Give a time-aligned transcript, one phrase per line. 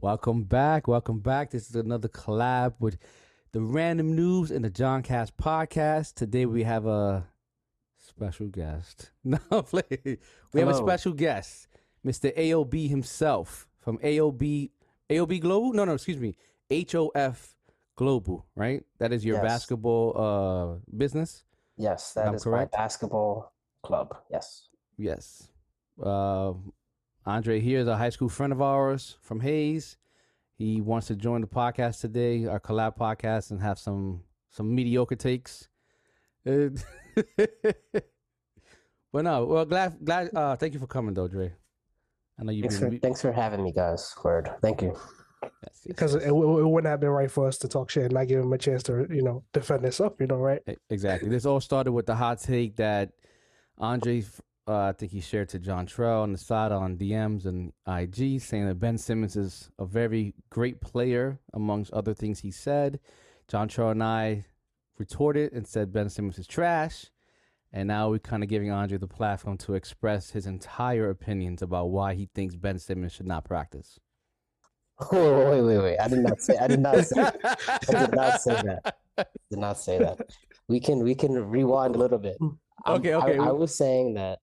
[0.00, 0.86] Welcome back.
[0.86, 1.50] Welcome back.
[1.50, 2.98] This is another collab with
[3.52, 6.14] the Random Noobs and the JonCast podcast.
[6.14, 7.26] Today we have a
[7.96, 9.10] special guest.
[9.24, 10.18] No, play.
[10.52, 11.68] We have a special guest,
[12.06, 12.36] Mr.
[12.36, 14.70] AOB himself from AOB
[15.08, 15.72] AOB Global.
[15.72, 16.36] No, no, excuse me,
[16.70, 17.54] HOF
[17.96, 18.46] Global.
[18.54, 19.44] Right, that is your Yes.
[19.44, 21.44] basketball uh business.
[21.78, 22.72] Yes, that is correct?
[22.72, 23.52] my basketball
[23.82, 24.14] club.
[24.30, 24.68] Yes.
[24.98, 25.48] Yes.
[26.02, 26.52] Uh,
[27.26, 29.96] Andre here is a high school friend of ours from Hayes.
[30.54, 35.16] He wants to join the podcast today, our collab podcast, and have some some mediocre
[35.16, 35.68] takes.
[36.46, 36.68] Uh,
[39.12, 40.34] but no, well, glad glad.
[40.34, 41.52] Uh, thank you for coming, though, Dre.
[42.38, 42.92] I know you've Thanks been.
[42.92, 44.14] for thanks for having me, guys.
[44.22, 44.52] Word.
[44.62, 44.96] Thank you.
[45.42, 48.14] yes, yes, because it, it wouldn't have been right for us to talk shit and
[48.14, 50.62] not give him a chance to, you know, defend himself, you know, right?
[50.90, 51.28] Exactly.
[51.28, 53.10] This all started with the hot take that
[53.78, 54.22] Andre,
[54.68, 58.40] uh, I think he shared to John Trell on the side on DMs and IG,
[58.40, 62.98] saying that Ben Simmons is a very great player, amongst other things he said.
[63.48, 64.44] John Trell and I
[64.98, 67.06] retorted and said Ben Simmons is trash.
[67.72, 71.86] And now we're kind of giving Andre the platform to express his entire opinions about
[71.90, 73.98] why he thinks Ben Simmons should not practice.
[75.12, 75.98] Oh wait, wait, wait.
[75.98, 78.96] I did not say I did not say I did not say that.
[79.18, 80.18] I did not say that.
[80.68, 82.38] We can we can rewind a little bit.
[82.40, 82.58] I'm-
[83.00, 83.38] Okay, I- okay.
[83.38, 84.38] I, was saying that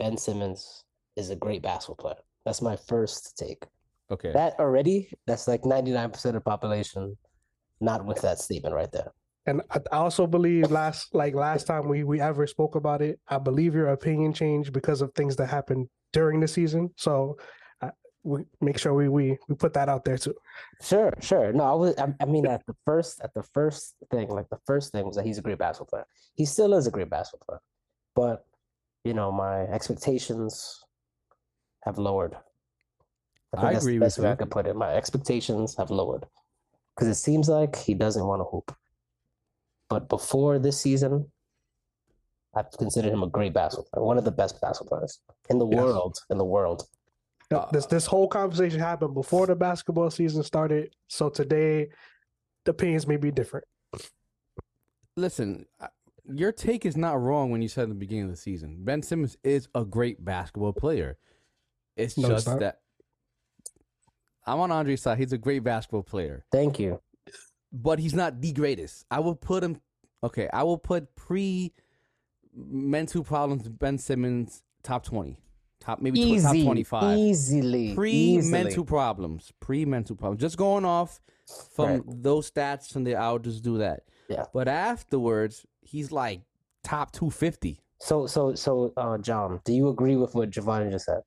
[0.00, 0.82] Ben Simmons
[1.14, 2.22] is a great basketball player.
[2.44, 3.64] That's my first take.
[4.10, 4.32] Okay.
[4.32, 7.16] That already, that's like 99% of the population
[7.80, 9.12] not with that statement right there.
[9.46, 13.20] And I, I also believe last, like last time we we ever spoke about it,
[13.28, 16.90] I believe your opinion changed because of things that happened during the season.
[16.96, 17.38] So,
[17.80, 17.90] I,
[18.22, 20.34] we make sure we we we put that out there too.
[20.82, 21.54] Sure, sure.
[21.54, 21.94] No, I was.
[21.96, 25.16] I, I mean, at the first, at the first thing, like the first thing was
[25.16, 26.06] that he's a great basketball player.
[26.34, 27.62] He still is a great basketball player,
[28.14, 28.44] but
[29.04, 30.82] you know, my expectations
[31.84, 32.32] have lowered.
[33.52, 34.36] think I that's the agree with best way I you.
[34.36, 34.76] could put it.
[34.76, 36.26] My expectations have lowered
[36.94, 38.74] because it seems like he doesn't want to hoop.
[39.88, 41.30] But before this season,
[42.54, 45.66] I've considered him a great basketball player, one of the best basketball players in the
[45.66, 45.78] Yes.
[45.78, 46.18] world.
[46.30, 46.88] In the world.
[47.52, 50.94] Uh, this this whole conversation happened before the basketball season started.
[51.08, 51.88] So today,
[52.64, 53.66] the opinions may be different.
[55.16, 55.88] listen, I-
[56.32, 58.78] your take is not wrong when you said at the beginning of the season.
[58.84, 61.18] Ben Simmons is a great basketball player.
[61.96, 62.60] It's No, just not.
[62.60, 62.80] that
[64.46, 65.18] I'm on Andre's side.
[65.18, 67.00] He's a great basketball player, Thank you.
[67.72, 69.04] but he's not the greatest.
[69.10, 69.80] I will put him.
[70.24, 71.72] Okay, I will put pre
[72.54, 75.38] mental problems Ben Simmons top twenty,
[75.78, 77.16] top maybe tw- top twenty five.
[77.18, 80.40] easily, Pre mental problems, pre mental problems.
[80.40, 81.20] Just going off
[81.74, 82.02] from Right.
[82.06, 84.04] those stats from the I'll just do that.
[84.28, 84.46] Yeah.
[84.52, 86.42] But afterwards, he's like
[86.84, 87.80] top two fifty.
[88.02, 91.20] So, so, so, uh, John, do you agree with what Giovanni just said?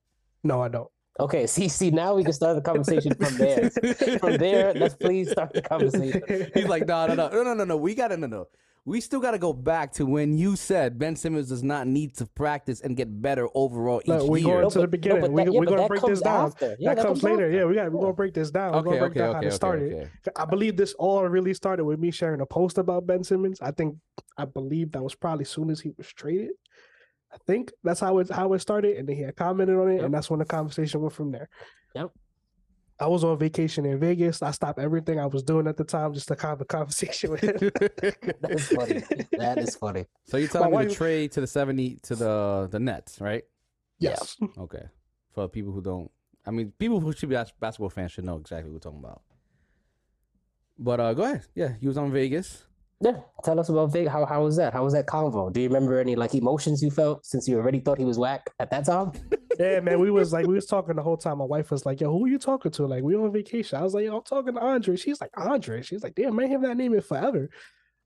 [0.43, 0.89] No, I don't.
[1.19, 3.69] Okay, see, see, now we can start the conversation from there.
[4.17, 6.23] From there, let's please start the conversation.
[6.55, 7.77] He's like, no, no, no, no, no, no, no.
[7.77, 8.47] We gotta, no, no.
[8.85, 12.25] We still gotta go back to when you said Ben Simmons does not need to
[12.25, 14.49] practice and get better overall each Look, we year.
[14.49, 15.31] going No, to the but- no, beginning.
[15.33, 16.51] we that- yeah, we're gonna break this down.
[16.59, 17.45] Yeah, that, that comes comes later.
[17.45, 17.51] after.
[17.51, 18.71] Yeah, we got we're gonna break this down.
[18.73, 19.93] We're okay, gonna break okay, down okay, how okay, this started.
[19.93, 20.09] okay.
[20.35, 23.61] I believe this all really started with me sharing a post about Ben Simmons.
[23.61, 23.95] I think
[24.37, 26.51] I believe that was probably soon as he was traded.
[27.31, 29.95] I think that's how it how it started, and then he had commented on it,
[29.95, 30.03] Yep.
[30.05, 31.49] and that's when the conversation went from there.
[31.95, 32.11] Yep.
[32.99, 34.43] I was on vacation in Vegas.
[34.43, 37.41] I stopped everything I was doing at the time just to have a conversation with
[37.41, 37.55] him.
[38.41, 39.03] That is funny.
[39.37, 40.05] That is funny.
[40.25, 43.43] so you're telling My me to trade to the seventy to the the Nets, right?
[43.99, 44.37] yes.
[44.57, 44.83] Okay.
[45.33, 46.11] For people who don't,
[46.45, 49.23] I mean, people who should be basketball fans should know exactly what we're talking about.
[50.77, 51.47] But uh, go ahead.
[51.55, 52.63] Yeah, he was on Vegas.
[53.01, 54.07] Yeah, tell us about Vic.
[54.07, 54.73] How how was that?
[54.73, 55.51] How was that convo?
[55.51, 58.49] Do you remember any like emotions you felt since you already thought he was whack
[58.59, 59.11] at that time?
[59.59, 59.99] Yeah, man.
[59.99, 61.37] We was like we was talking the whole time.
[61.37, 63.77] My wife was like, "Yo, who are you talking to?" Like we on vacation.
[63.77, 66.49] I was like, "Yo, I'm talking to Andre." She's like, "Andre." She's like, "Damn, man,
[66.49, 67.51] have that name in forever."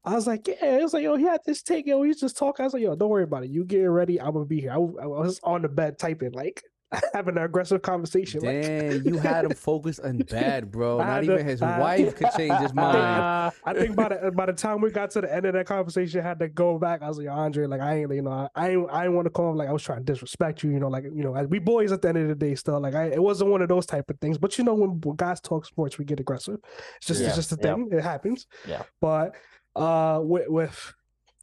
[0.04, 1.88] I was like, "Yeah." It was like, "Yo, he had this take.
[1.88, 3.50] Yo, he's just talking." I was like, "Yo, don't worry about it.
[3.50, 4.20] You get ready.
[4.20, 6.62] I'm gonna be here." I was on the bed typing, like
[7.14, 8.40] having an aggressive conversation.
[8.42, 11.00] Like, Damn, you had him focused on bad, bro.
[11.00, 13.54] Not even his I- wife could change his mind.
[13.66, 16.22] I think by the by the time we got to the end of that conversation,
[16.22, 17.02] I had to go back.
[17.02, 19.26] I was like, Andre, like I ain't, you know, I I ain't, I ain't want
[19.26, 21.32] to call him like I was trying to disrespect you, you know, like you know,
[21.50, 23.68] we boys at the end of the day, still, like I, it wasn't one of
[23.70, 24.38] those type of things.
[24.38, 26.58] But you know, when, when guys talk sports, we get aggressive.
[26.98, 27.74] It's just, Yeah, it's just a yeah.
[27.74, 27.90] thing.
[27.92, 28.48] It happens.
[28.68, 28.84] Yeah.
[29.02, 29.36] But
[29.76, 30.94] uh, with with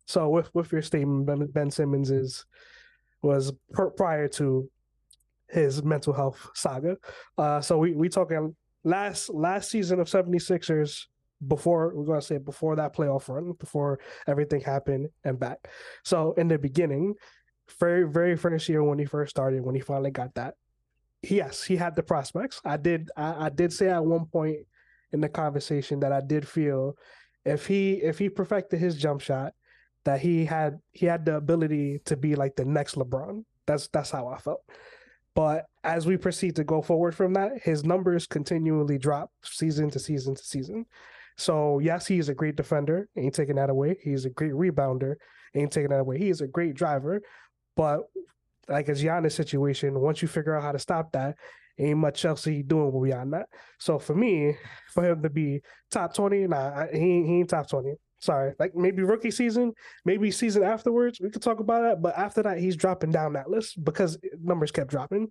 [0.07, 2.47] so with with your statement, Ben, ben Simmons is
[3.23, 4.71] was per, prior to
[5.49, 6.97] his mental health saga.
[7.37, 8.55] Uh, so we we talking
[8.85, 11.05] last last season of 76ers
[11.47, 15.59] before we're gonna say before that playoff run, before everything happened and back.
[16.05, 17.15] So in the beginning,
[17.79, 20.55] very very first year when he first started, when he finally got that
[21.31, 22.61] yes, he had the prospects.
[22.65, 24.59] I did I, I did say at one point
[25.13, 26.97] in the conversation that I did feel
[27.45, 29.53] if he if he perfected his jump shot,
[30.05, 33.45] that he had he had the ability to be like the next LeBron.
[33.67, 34.61] That's that's how I felt.
[35.35, 39.99] But as we proceed to go forward from that, his numbers continually drop season to
[39.99, 40.87] season to season.
[41.37, 43.09] So yes, he is a great defender.
[43.17, 43.97] Ain't taking that away.
[44.03, 45.17] He's a great rebounder.
[45.55, 46.19] Ain't taking that away.
[46.19, 47.21] He is a great driver.
[47.77, 48.03] But
[48.69, 51.37] like a Giannis situation, once you figure out how to stop that,
[51.79, 53.49] ain't much else he doing beyond that.
[53.79, 54.57] So for me,
[54.93, 57.95] for him to be top twenty, nah, he he ain't top twenty.
[58.21, 59.75] Sorry, like maybe rookie season,
[60.05, 62.03] maybe season afterwards, we could talk about that.
[62.03, 65.29] But after that, he's dropping down that list because numbers kept dropping.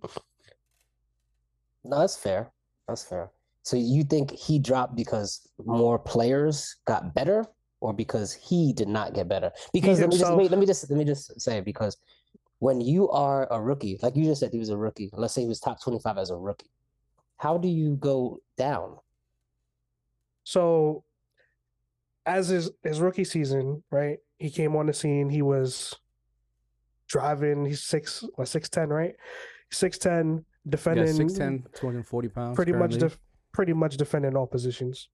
[1.84, 2.52] No, that's fair.
[2.86, 3.30] That's fair.
[3.62, 7.44] So you think he dropped because more players got better,
[7.80, 9.50] or because he did not get better?
[9.72, 11.96] Because let me just let me just let me just say because
[12.60, 15.10] when you are a rookie, like you just said, he was a rookie.
[15.12, 16.70] Let's say he was top twenty-five as a rookie.
[17.38, 18.98] How do you go down?
[20.44, 21.04] So
[22.26, 24.18] as his his rookie season, right?
[24.38, 25.28] He came on the scene.
[25.28, 25.94] He was
[27.08, 27.64] driving.
[27.64, 29.14] He's six, what six ten, right?
[29.70, 31.06] Six ten, defending.
[31.06, 32.56] Yeah, 6'10", 240 pounds.
[32.56, 32.98] Pretty currently.
[32.98, 33.18] much, def,
[33.52, 35.08] pretty much defending all positions.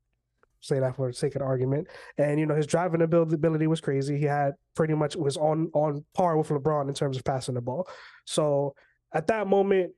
[0.60, 1.88] Say that for the sake of argument.
[2.18, 4.18] And you know his driving ability was crazy.
[4.18, 7.62] He had pretty much was on on par with LeBron in terms of passing the
[7.62, 7.88] ball.
[8.26, 8.74] So
[9.14, 9.92] at that moment,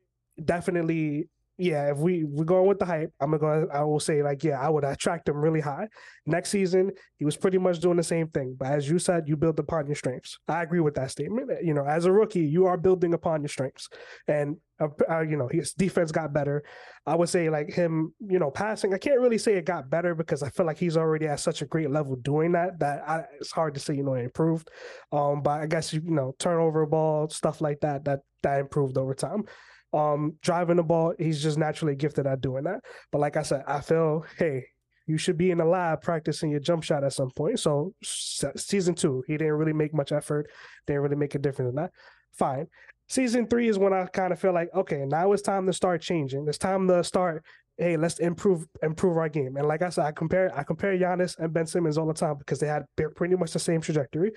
[0.44, 3.68] definitely yeah, if we we're going with the hype, I'm gonna go.
[3.72, 5.86] I will say like yeah, I would attract him really high.
[6.24, 9.36] Next season, he was pretty much doing the same thing, but as you said, you
[9.36, 10.38] build upon your strengths.
[10.48, 11.50] I agree with that statement.
[11.62, 13.88] You know, as a rookie, you are building upon your strengths,
[14.26, 16.64] and uh, uh, you know his defense got better.
[17.06, 18.94] I would say like him, you know, passing.
[18.94, 21.60] I can't really say it got better because I feel like he's already at such
[21.60, 24.70] a great level doing that that I, it's hard to say you know it improved.
[25.12, 29.14] Um, but I guess you know turnover ball stuff like that that that improved over
[29.14, 29.44] time
[29.92, 31.14] um, driving the ball.
[31.18, 32.80] He's just naturally gifted at doing that.
[33.10, 34.64] But like I said, I feel, hey,
[35.06, 37.58] you should be in the lab practicing your jump shot at some point.
[37.60, 40.50] So season two, he didn't really make much effort,
[40.86, 41.90] didn't really make a difference in that.
[42.32, 42.68] Fine.
[43.08, 46.00] Season three is when I kind of feel like, okay, now it's time to start
[46.00, 46.46] changing.
[46.48, 47.44] It's time to start.
[47.76, 49.56] Hey, let's improve improve our game.
[49.56, 52.36] And like I said, I compare I compare Giannis and Ben Simmons all the time
[52.38, 52.84] because they had
[53.16, 54.32] pretty much the same trajectory.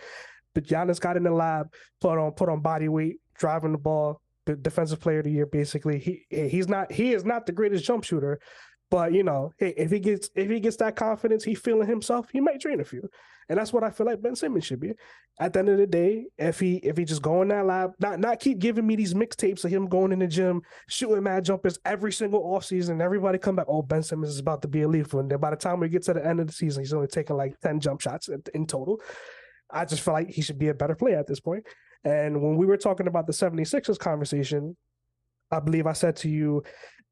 [0.54, 1.68] But Giannis got in the lab,
[2.02, 5.46] put on put on body weight, driving the ball, the defensive player of the year.
[5.46, 8.40] Basically, he he's not he is not the greatest jump shooter,
[8.92, 12.40] but you know, if he gets if he gets that confidence, he feeling himself, he
[12.40, 13.10] might drain a few,
[13.50, 14.94] and that's what I feel like Ben Simmons should be.
[15.40, 17.92] At the end of the day, if he if he just go in that lab,
[18.00, 21.44] not not keep giving me these mixtapes of him going in the gym, shooting mad
[21.44, 24.88] jumpers every single offseason, everybody come back, oh Ben Simmons is about to be a
[24.88, 26.94] leaf, and then by the time we get to the end of the season, he's
[26.94, 29.02] only taking like ten jump shots in total.
[29.72, 31.66] I just feel like he should be a better player at this point.
[32.06, 34.78] And when we were talking about the 76ers conversation,
[35.52, 36.64] I believe I said to you,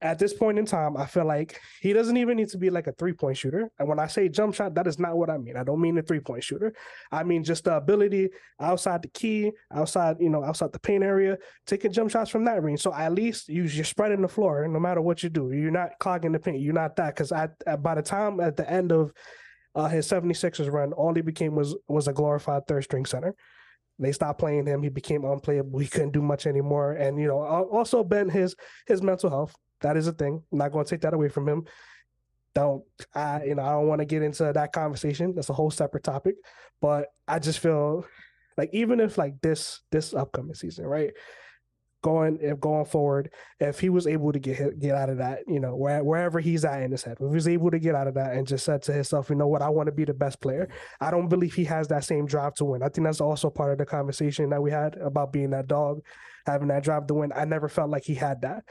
[0.02, 2.88] at this point in time, I feel like he doesn't even need to be like
[2.88, 3.72] a three point shooter.
[3.80, 5.56] And when I say jump shot, that is not what I mean.
[5.56, 6.74] I don't mean a three point shooter.
[7.10, 8.30] I mean just the ability
[8.60, 12.62] outside the key, outside, you know, outside the paint area, taking jump shots from that
[12.62, 12.82] range.
[12.82, 15.52] So at least you, you're spreading the floor no matter what you do.
[15.54, 16.60] You're not clogging the paint.
[16.60, 17.16] You're not that.
[17.16, 19.14] Because by the time at the end of
[19.74, 23.34] uh, his 76ers run, all he became was was a glorified third string center.
[24.00, 24.82] They stopped playing him.
[24.84, 25.80] He became unplayable.
[25.80, 26.94] He couldn't do much anymore.
[26.94, 28.56] And you know, also Ben his
[28.88, 29.56] his mental health.
[29.82, 30.42] That is a thing.
[30.52, 31.66] I'm not going to take that away from him.
[32.56, 32.84] Don't
[33.14, 33.44] I?
[33.44, 35.34] You know, I don't want to get into that conversation.
[35.36, 36.36] That's a whole separate topic.
[36.82, 38.06] But I just feel
[38.58, 41.12] like even if like this this upcoming season, right?
[42.04, 45.60] Going if going forward, if he was able to get get out of that, you
[45.60, 48.08] know, where, wherever he's at in his head, if he was able to get out
[48.08, 50.14] of that and just said to himself, you know what, I want to be the
[50.14, 50.70] best player.
[51.02, 52.84] I don't believe he has that same drive to win.
[52.84, 56.02] I think that's also part of the conversation that we had about being that dog,
[56.46, 57.32] having that drive to win.
[57.36, 58.64] I never felt like he had that.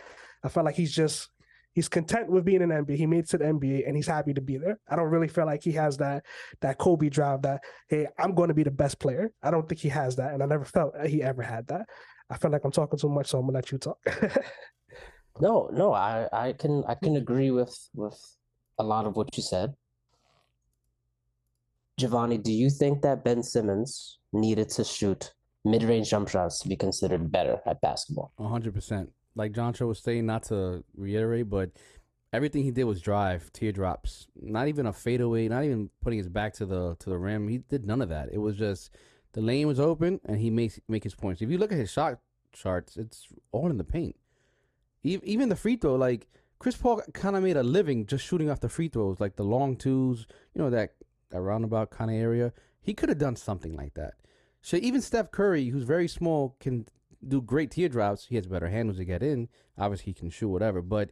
[0.45, 1.29] I felt like he's just
[1.73, 2.97] he's content with being an NBA.
[2.97, 4.79] He made it to the NBA and he's happy to be there.
[4.89, 6.25] I don't really feel like he has that
[6.61, 9.33] that Kobe drive that hey, I'm going to be the best player.
[9.43, 11.87] I don't think he has that, and I never felt he ever had that.
[12.33, 13.99] I feel like I'm talking too much, so I'm gonna let you talk.
[15.41, 18.19] no, no, I, I can I can agree with with
[18.79, 19.75] a lot of what you said.
[21.99, 25.35] Giovanni, do you think that Ben Simmons needed to shoot
[25.67, 28.33] mid-range jump shots to be considered better at basketball?
[28.41, 29.11] hundred percent.
[29.35, 31.71] Like John Cho was saying, not to reiterate, but
[32.33, 34.27] everything he did was drive, teardrops.
[34.41, 37.47] Not even a fadeaway, not even putting his back to the to the rim.
[37.49, 38.31] He did none of that.
[38.33, 38.91] It was just
[39.33, 41.43] the lane was open, and he makes make his points.
[41.43, 42.19] If you look at his shot
[42.53, 44.17] charts, it's all in the paint.
[45.03, 48.61] Even the free throw, like Chris Paul, kind of made a living just shooting off
[48.61, 50.95] the free throws, like the long twos, you know that
[51.31, 52.53] that roundabout kind of area.
[52.81, 54.15] He could have done something like that.
[54.61, 56.87] So even Steph Curry, who's very small, can
[57.27, 58.27] do great teardrops.
[58.27, 59.49] He has better handles to get in.
[59.79, 60.83] Obviously, he can shoot whatever.
[60.83, 61.11] But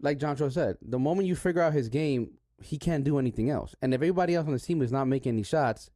[0.00, 3.50] like John Cho said, the moment you figure out his game, he can't do anything
[3.50, 3.74] else.
[3.82, 5.90] And if everybody else on the team is not making any shots,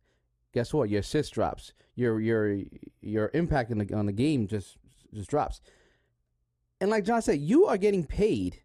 [0.57, 0.89] guess what?
[0.89, 1.75] Your assist drops.
[1.97, 2.63] Your your
[3.03, 4.79] your impact in the, on the game just
[5.13, 5.61] just drops.
[6.81, 8.63] And like John said, you are getting paid.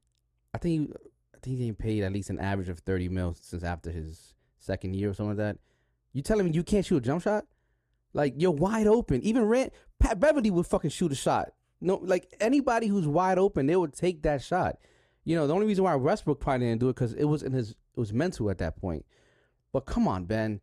[0.53, 0.95] I think you,
[1.35, 4.33] I think he's getting paid at least an average of thirty mil since after his
[4.57, 5.57] second year or something like that.
[6.13, 7.43] You telling me you can't shoot a jump shot?
[8.13, 9.21] Like you're wide open.
[9.23, 11.49] Even Rand, Pat Beverley would fucking shoot a shot.
[11.81, 14.77] No, like anybody who's wide open, they would take that shot.
[15.25, 17.51] You know, the only reason why Westbrook probably didn't do it because it was in
[17.51, 19.05] his, it was mental at that point.
[19.73, 20.61] But come on, Ben,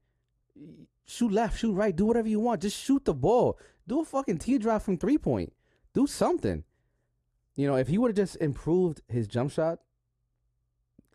[1.09, 2.63] shoot left, shoot right, do whatever you want.
[2.63, 3.59] Just shoot the ball.
[3.89, 5.53] Do a fucking teardrop from three point.
[5.95, 6.63] Do something.
[7.57, 9.81] You know, if he would have just improved his jump shot,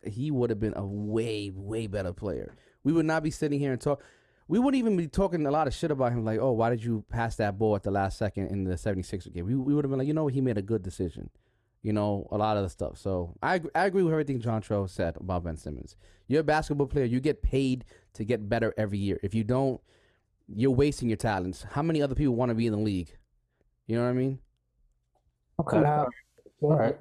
[0.02, 2.54] he would have been a way, way better player.
[2.82, 4.02] We would not be sitting here and talk.
[4.46, 6.84] We wouldn't even be talking a lot of shit about him, like, oh, why did
[6.84, 9.46] you pass that ball at the last second in the 76 game?
[9.46, 11.30] We, we would have been like, you know he made a good decision.
[11.84, 12.96] You know, a lot of the stuff.
[12.96, 15.96] So I, I agree with everything John Trell said about Ben Simmons.
[16.26, 17.04] You're a basketball player.
[17.04, 19.20] You get paid to get better every year.
[19.22, 19.78] If you don't,
[20.48, 21.66] you're wasting your talents.
[21.70, 23.14] How many other people want to be in the league?
[23.86, 24.38] You know what I mean?
[25.60, 25.80] Okay.
[25.80, 26.08] Now,
[26.62, 26.96] All right.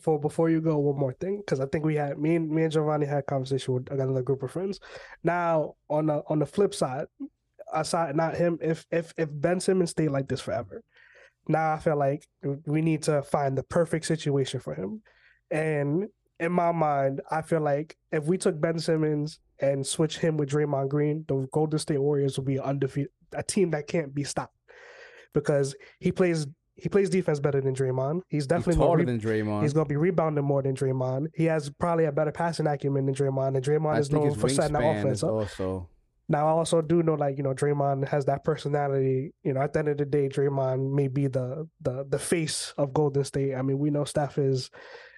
[0.00, 2.64] For before you go, one more thing, because I think we had me and me
[2.64, 4.80] and Giovanni had a conversation with another group of friends.
[5.22, 7.06] Now, on the on the flip side,
[7.72, 10.82] aside not him, if if if Ben Simmons stayed like this forever,
[11.48, 12.26] now I feel like
[12.66, 15.02] we need to find the perfect situation for him.
[15.50, 16.08] And
[16.40, 20.50] in my mind, I feel like if we took Ben Simmons and switch him with
[20.50, 24.56] Draymond Green, the Golden State Warriors will be undefeated, a team that can't be stopped
[25.32, 26.46] because he plays
[26.76, 28.22] he plays defense better than Draymond.
[28.26, 29.62] He's He's definitely more taller re- than Draymond.
[29.62, 31.28] He's going to be rebounding more than Draymond.
[31.32, 34.48] He has probably a better passing acumen than Draymond, and Draymond I is known for
[34.48, 35.30] setting the offense up.
[35.30, 35.88] also
[36.28, 39.34] Now, I also do know, like you know, Draymond has that personality.
[39.42, 42.72] You know, at the end of the day, Draymond may be the the the face
[42.78, 43.54] of Golden State.
[43.54, 44.70] I mean, we know Steph is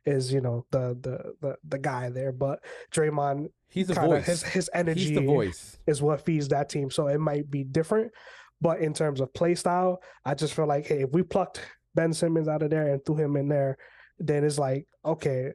[0.04, 2.60] is you know the the the, the guy there, but
[2.92, 4.26] Draymond he's the voice.
[4.26, 5.78] his his energy he's the voice.
[5.86, 6.90] is what feeds that team.
[6.90, 8.12] So it might be different.
[8.60, 11.60] But in terms of play style, I just feel like, hey, if we plucked
[11.94, 13.76] Ben Simmons out of there and threw him in there,
[14.18, 15.52] then it's like, okay,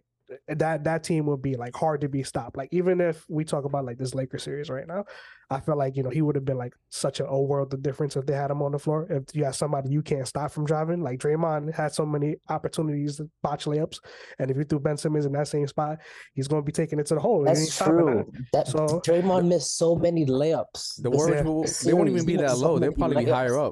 [0.47, 2.57] that that team would be like hard to be stopped.
[2.57, 5.05] Like even if we talk about like this Lakers series right now,
[5.49, 7.83] I feel like you know he would have been like such a, a world of
[7.83, 9.07] difference if they had him on the floor.
[9.09, 13.17] If you have somebody you can't stop from driving, like Draymond had so many opportunities
[13.17, 13.99] to botch layups,
[14.39, 15.97] and if you threw Ben Simmons in that same spot,
[16.33, 17.45] he's going to be taking it to the hole.
[17.47, 18.31] and he ain't That's true.
[18.53, 21.01] That So- Draymond missed so many layups.
[21.01, 21.43] The This- Warriors, Yeah.
[21.43, 22.79] will, they won't even be that missed so low.
[22.79, 23.67] They'll many probably be higher layups.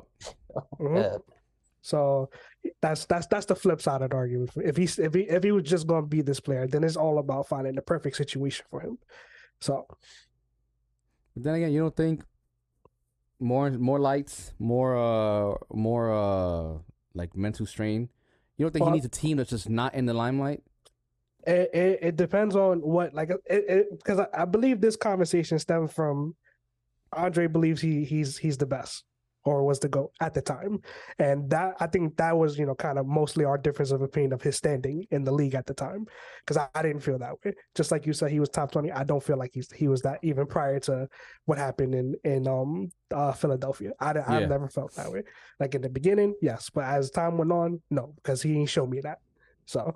[0.56, 0.68] up.
[0.80, 0.96] Mhm.
[0.98, 1.18] Yeah.
[1.82, 2.30] So
[2.82, 4.52] that's that's that's the flip side of the argument.
[4.58, 6.96] If he's if he if he was just going to be this player, then it's
[6.98, 8.98] all about finding the perfect situation for him.
[9.62, 9.86] So
[11.36, 12.24] But then again, you don't think
[13.40, 16.78] more more lights, more uh more uh
[17.14, 18.10] like mental strain.
[18.58, 20.64] You don't think Well- he needs a team that's just not in the limelight?
[21.48, 25.92] it it, it depends on what like it because I, I believe this conversation stemmed
[25.94, 26.36] from
[27.14, 29.06] Andre believes he he's he's the best
[29.46, 30.80] or was the go at the time,
[31.18, 34.34] and that I think that was you know kind of mostly our difference of opinion
[34.34, 36.06] of his standing in the league at the time
[36.42, 37.54] because I, I didn't feel that way.
[37.76, 38.92] Just like you said, he was top twenty.
[38.92, 41.08] I don't feel like he's he was that even prior to
[41.46, 43.92] what happened in in um uh, Philadelphia.
[44.00, 44.24] I Yeah.
[44.28, 45.24] I've never felt that way.
[45.60, 48.86] Like in the beginning, yes, but as time went on, no, because he didn't show
[48.86, 49.20] me that.
[49.66, 49.96] So.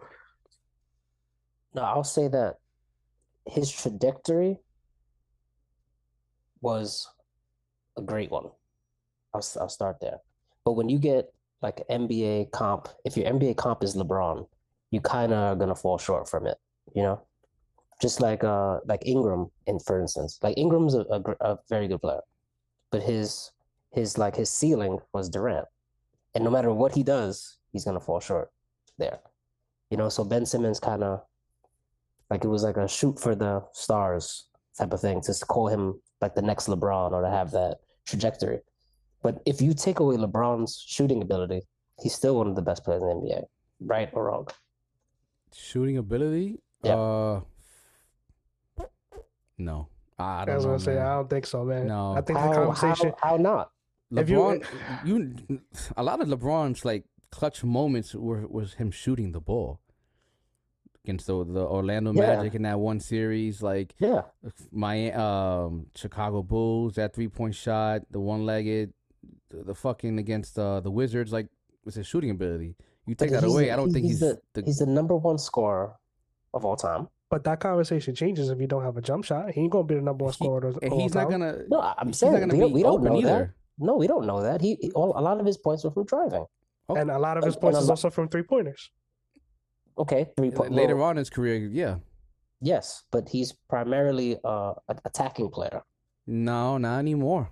[1.75, 2.57] No, I'll say that
[3.47, 4.59] his trajectory
[6.61, 7.07] was
[7.97, 8.49] a great one.
[9.33, 10.19] I'll I'll start there.
[10.65, 14.47] But when you get like NBA comp, if your NBA comp is LeBron,
[14.91, 16.57] you kind of are gonna fall short from it,
[16.95, 17.21] you know?
[18.01, 20.39] Just like uh like Ingram in for instance.
[20.41, 22.21] Like Ingram's a, a, a very good player,
[22.91, 23.51] but his
[23.91, 25.67] his like his ceiling was Durant.
[26.35, 28.51] And no matter what he does, he's gonna fall short
[28.97, 29.19] there.
[29.89, 31.21] You know, so Ben Simmons kind of
[32.29, 34.47] like it was like a shoot for the stars
[34.77, 38.59] type of thing to call him like the next LeBron or to have that trajectory.
[39.23, 41.61] But if you take away LeBron's shooting ability,
[42.01, 43.43] he's still one of the best players in the NBA,
[43.79, 44.47] right or wrong.
[45.53, 46.59] Shooting ability?
[46.83, 46.95] Yeah.
[46.95, 47.41] Uh
[49.57, 49.87] No.
[50.19, 51.05] I, I I don't was gonna say man.
[51.07, 51.87] I don't think so, man.
[51.87, 52.11] No.
[52.13, 53.13] I think the How, conversation.
[53.21, 53.71] how, how not?
[54.15, 54.65] if you- LeBron,
[55.05, 55.61] you,
[55.97, 59.79] a lot of LeBron's like clutch moments were was him shooting the ball
[61.03, 62.35] against the, the Orlando Yeah.
[62.35, 64.21] Magic in that one series, like Yeah,
[64.71, 68.93] my um Chicago Bulls that three point shot, the one legged,
[69.53, 71.47] the, the fucking against uh, the Wizards, like
[71.85, 72.75] was his shooting ability.
[73.05, 75.37] You take But that away, I don't think he's, the, the, he's the number one
[75.37, 75.93] scorer
[76.53, 77.07] of all time.
[77.29, 79.51] But that conversation changes if you don't have a jump shot.
[79.51, 81.63] He ain't gonna be the number one He- scorer of and all he's not gonna
[81.67, 83.55] No, I- I'm saying we, don't- we don't know either.
[83.79, 84.61] No, we don't know that.
[84.61, 86.45] He, he all, a lot of his points were from driving.
[86.89, 88.91] Oh, And a lot of his and- points and is lo- also from three pointers.
[89.97, 91.95] Okay, three point later well, on in his career, yeah.
[92.61, 95.81] Yes, but he's primarily uh an attacking player.
[96.25, 97.49] No, not anymore.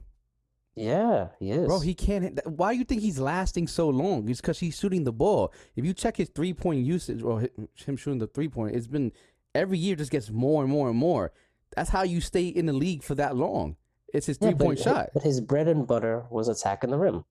[0.76, 1.68] Yeah, he is.
[1.68, 2.40] Bro, he can't.
[2.46, 4.28] Why do you think he's lasting so long?
[4.30, 5.54] It's because he's shooting the ball.
[5.76, 9.12] If you check his three point usage or him shooting the three point, it's been
[9.54, 11.34] every year just gets more and more and more.
[11.76, 13.76] That's how you stay in the league for that long.
[14.14, 15.10] It's his three but point hi- shot.
[15.14, 17.26] But his bread and butter was attacking the rim.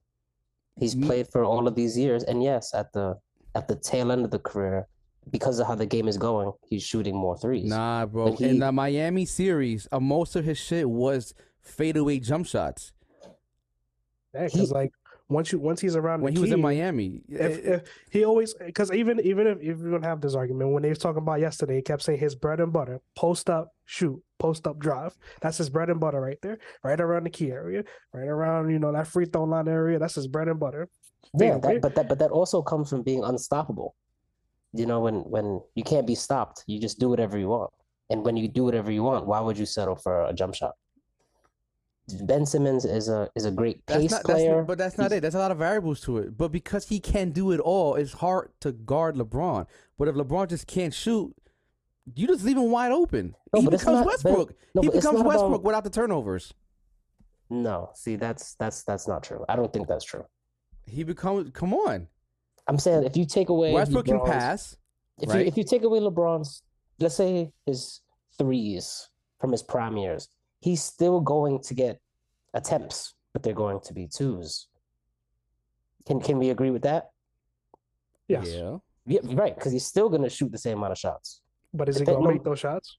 [0.79, 3.19] He's Me- played for all of these years, and yes, at the
[3.55, 4.87] at the tail end of the career,
[5.31, 7.69] because of how the game is going, he's shooting more threes.
[7.69, 8.31] Nah, bro.
[8.33, 12.97] But in the Miami series, uh, most of his shit was fadeaway jump shots Yeah,
[12.97, 13.00] He-
[14.33, 14.93] because like
[15.31, 17.23] once you once he's around when the he was in Miami.
[17.29, 20.73] If, eh, if he always because even even if, if you're gonna have this argument
[20.73, 23.69] when they was talking about yesterday, he kept saying his bread and butter, post up,
[23.87, 25.17] shoot, post up, drive.
[25.41, 28.79] That's his bread and butter right there, right around the key area, right around you
[28.79, 29.99] know that free throw line area.
[29.99, 30.89] That's his bread and butter.
[31.39, 31.75] Yeah, Fadeaway.
[31.75, 33.95] that, but that but that also comes from being unstoppable.
[34.73, 37.71] You know, when when you can't be stopped, you just do whatever you want.
[38.11, 40.75] And when you do whatever you want, why would you settle for a jump shot?
[42.15, 44.63] Ben Simmons is a is a great That's pace not, that's, player.
[44.63, 45.21] but that's not He's- it.
[45.23, 46.37] There's a lot of variables to it.
[46.37, 49.67] But because he can do it all, it's hard to guard LeBron.
[49.99, 51.35] But if LeBron just can't shoot,
[52.15, 53.35] you just leave him wide open.
[53.53, 54.55] No, he becomes not- but- Westbrook.
[54.75, 56.53] no, he becomes Westbrook about- without the turnovers.
[57.49, 59.45] No, see, that's that's that's not true.
[59.49, 60.25] I don't think that's true.
[60.87, 61.51] He becomes.
[61.53, 62.07] Come on,
[62.69, 64.77] I'm saying if you take away Westbrook can pass.
[65.21, 65.41] if right?
[65.41, 66.63] you if you take away LeBron's,
[67.01, 68.01] let's say his
[68.39, 69.09] threes
[69.41, 70.29] from his prime years,
[70.61, 72.01] he's still going to get
[72.55, 74.69] attempts, but they're going to be twos.
[76.07, 77.11] Can can we agree with that?
[78.29, 78.77] Yes, Yeah.
[79.07, 81.41] Yeah, right, because he's still going to shoot the same amount of shots.
[81.73, 82.99] but is he gonna make those shots?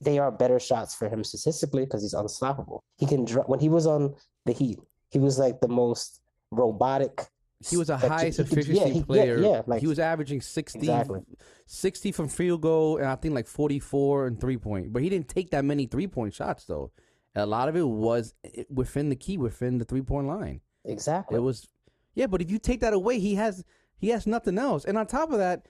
[0.00, 2.82] They are better shots for him statistically because he's unstoppable.
[2.98, 4.80] He can dr- when he was on the Heat,
[5.10, 6.20] he was like the most
[6.50, 7.26] robotic.
[7.70, 9.38] He was a you- could- efficiency yeah, he- yeah, player.
[9.38, 11.20] Yeah, like he was averaging 60, Exactly.
[11.66, 14.92] 60 from field goal, and I think like 44 and three point.
[14.92, 16.92] But he didn't take that many three point shots, though.
[17.34, 20.60] A lot of it was eh, within the key, within the three point line.
[20.84, 21.36] exactly.
[21.36, 21.66] It was,
[22.14, 22.26] yeah.
[22.26, 23.64] But if you take that away, he has
[23.98, 24.84] he has nothing else.
[24.84, 25.66] And on top of that,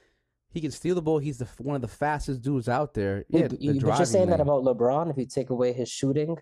[0.50, 1.18] he can steal the ball.
[1.18, 3.24] He's the one of the fastest dudes out there.
[3.28, 5.10] Yeah, but the you- but you're saying that about LeBron.
[5.10, 6.36] If you take away his shooting,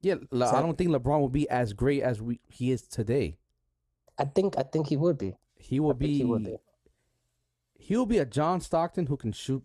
[0.00, 3.38] Yeah, Le- I don't think LeBron will be as great as we, he is today.
[4.18, 5.34] I think I think he would be.
[5.56, 6.18] He will be.
[6.18, 6.56] he would be.
[7.78, 9.62] He will be a John Stockton who can shoot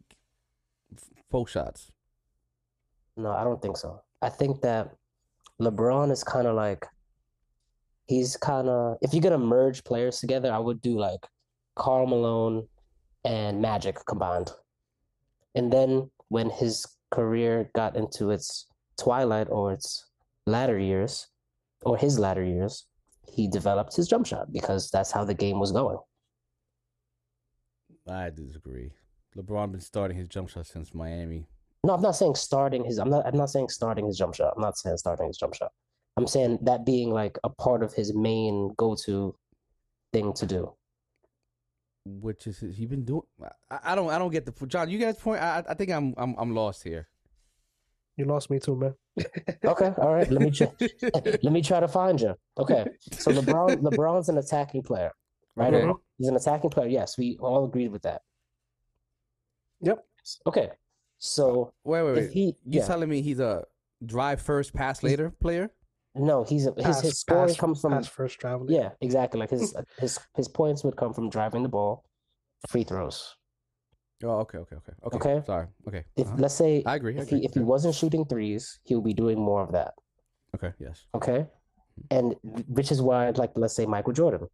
[0.93, 1.91] f- post shots.
[3.15, 4.01] No, I don't think so.
[4.21, 4.95] I think that
[5.61, 6.85] LeBron is kind of like
[8.07, 11.25] he's kind of if you're gonna merge players together, I would do like
[11.75, 12.67] Karl Malone
[13.23, 14.51] and Magic combined.
[15.55, 18.67] And then when his career got into its
[18.99, 20.05] twilight or its
[20.45, 21.27] latter years,
[21.83, 22.85] or his latter years,
[23.33, 25.97] he developed his jump shot because that's how the game was going.
[28.09, 28.91] I disagree.
[29.37, 31.47] LeBron been starting his jump shot since Miami.
[31.85, 32.97] No, I'm not saying starting his.
[32.97, 33.25] I'm not.
[33.25, 34.53] I'm not saying starting his jump shot.
[34.55, 35.71] I'm not saying starting his jump shot.
[36.17, 39.35] I'm saying that being like a part of his main go-to
[40.11, 40.73] thing to do.
[42.05, 43.21] which is he been doing.
[43.71, 44.89] I, I don't I don't get the John.
[44.89, 45.41] You guys point.
[45.41, 47.07] I I think I'm I'm I'm lost here.
[48.19, 48.93] You lost me too, man.
[49.63, 50.29] Okay, all right.
[50.29, 50.67] Let me try.
[51.41, 52.35] let me try to find you.
[52.57, 55.11] Okay, so LeBron LeBron's an attacking player,
[55.55, 55.73] right?
[55.73, 55.93] Okay.
[56.17, 56.87] He's an attacking player.
[56.89, 58.21] Yes, we all agreed with that.
[59.81, 60.03] Yep.
[60.47, 60.69] Okay,
[61.17, 62.31] so Wait wait wait.
[62.31, 63.63] he, You yeah, telling me he's a
[64.05, 65.71] drive first, pass later player?
[66.15, 68.69] no, he's a, his Pass- his scoring pass- comes from pass first traveling.
[68.73, 69.39] yeah, exactly.
[69.39, 72.03] Like his his his points would come from driving the ball,
[72.67, 73.35] free throws.
[74.23, 75.17] Oh okay okay okay okay.
[75.17, 75.45] Okay.
[75.45, 75.67] Sorry.
[75.87, 76.03] Okay.
[76.17, 76.35] If Uh-huh.
[76.39, 77.15] let's say I agree.
[77.17, 77.39] I if agree.
[77.39, 79.93] he if he wasn't shooting threes, he'll be doing more of that.
[80.55, 80.73] okay.
[80.79, 81.05] Yes.
[81.15, 81.47] Okay.
[82.11, 82.35] And
[82.67, 84.47] which is why, like, let's say Michael Jordan,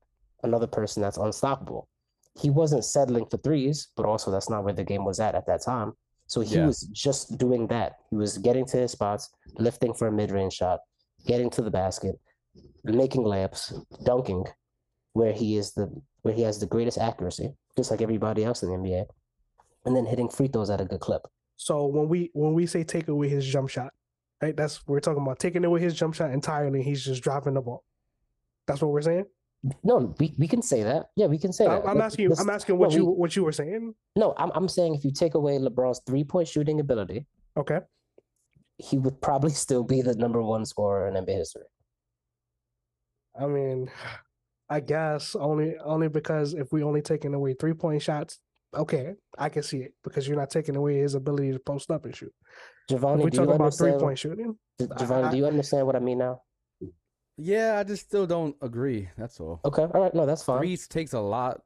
[0.44, 1.88] another person that's unstoppable.
[2.42, 5.46] He wasn't settling for threes, but also that's not where the game was at at
[5.48, 5.94] that time.
[6.28, 6.66] So he Yeah.
[6.66, 7.94] was just doing that.
[8.10, 10.80] He was getting to his spots, lifting for a mid range shot,
[11.28, 12.16] getting to the basket,
[12.84, 13.74] making layups,
[14.04, 14.46] dunking,
[15.14, 15.86] where he is the
[16.24, 19.06] where he has the greatest accuracy, just like everybody else in the NBA,
[19.86, 21.22] and then hitting free throws at a good clip.
[21.58, 23.94] So when we when we say take away his jump shot,
[24.42, 24.56] right?
[24.56, 26.84] That's we're talking about taking away his jump shot entirely.
[26.84, 27.84] He's just dropping the ball.
[28.68, 29.26] That's what we're saying.
[29.84, 31.08] No, we, we can say that.
[31.16, 31.90] Yeah, we can say I'm, that.
[31.90, 32.36] I'm asking you.
[32.38, 33.94] I'm asking no, what we- you what you were saying.
[34.16, 37.26] No, I'm I'm saying if you take away LeBron's three point shooting ability,
[37.58, 37.80] Okay.
[38.78, 41.64] he would probably still be the number one scorer in NBA history.
[43.40, 43.90] I mean,
[44.70, 48.40] I guess only only because if we only taking away three point shots,
[48.76, 52.06] okay, I can see it because you're not taking away his ability to post up
[52.06, 52.34] and shoot.
[52.90, 54.00] If Giovanni, we do you talk about three understand?
[54.02, 54.58] point shooting,
[54.98, 56.42] Giovanni, I- do you understand what I mean now?
[57.38, 59.10] Yeah, I just still don't agree.
[59.18, 59.60] That's all.
[59.66, 60.60] Okay, all right, no, that's fine.
[60.60, 61.62] Threes takes a lot.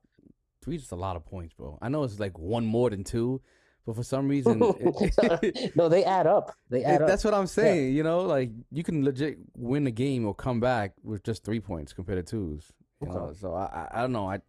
[0.63, 1.77] Threes is a lot of points, bro.
[1.81, 3.39] I know it's like one more than two,
[3.85, 6.55] but for some reason, it- no, they add up.
[6.69, 7.07] They add it- up.
[7.07, 7.93] that's what I'm saying.
[7.95, 11.59] You know, like you can legit win a game or come back with just three
[11.59, 12.71] points compared to twos.
[13.01, 14.27] You know, so I, I I don't know.
[14.29, 14.39] I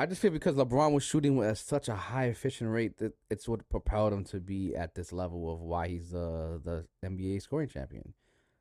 [0.00, 3.46] I just feel because LeBron was shooting at such a high efficient rate that it's
[3.46, 7.68] what propelled him to be at this level of why he's uh, the NBA scoring
[7.68, 8.14] champion.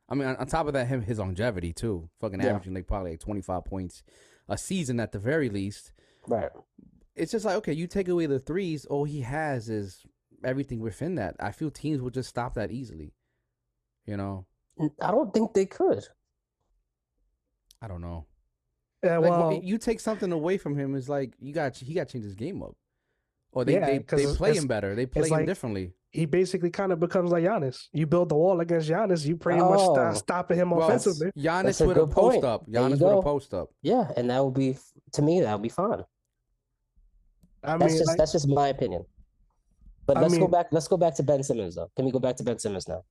[0.09, 2.47] I mean, on, on top of that, him his longevity too, fucking Yeah.
[2.47, 4.03] averaging like probably like 25 points
[4.49, 5.93] a season at the very least.
[6.27, 6.49] right.
[7.15, 10.05] It's just like okay, you take away the threes, all he has is
[10.43, 11.37] everything within that.
[11.39, 13.13] I feel teams would just stop that easily.
[14.05, 14.45] You know,
[15.01, 16.03] I don't think they could.
[17.81, 18.25] I don't know.
[19.03, 21.93] Yeah, Like well, when you take something away from him, is like you got he
[21.93, 22.75] got to change his game up,
[23.53, 24.93] or they Yeah, they, 'cause they play him better.
[24.95, 25.93] They play him like- differently.
[26.11, 27.87] he basically kind of becomes like Giannis.
[27.93, 29.95] You build the wall against Giannis, you pretty much Oh.
[29.95, 31.31] st- stopping him Well, offensively.
[31.37, 32.43] Giannis with a post point.
[32.43, 32.63] up.
[32.67, 33.69] There Giannis with a post up.
[33.83, 34.77] Yeah, and that would be
[35.13, 36.03] to me that would be fine.
[37.63, 39.05] I That's mean, just like, that's just my opinion.
[40.05, 40.67] But I let's go mean- back.
[40.71, 41.89] Let's go back to Ben Simmons though.
[41.95, 43.03] Can we go back to Ben Simmons now?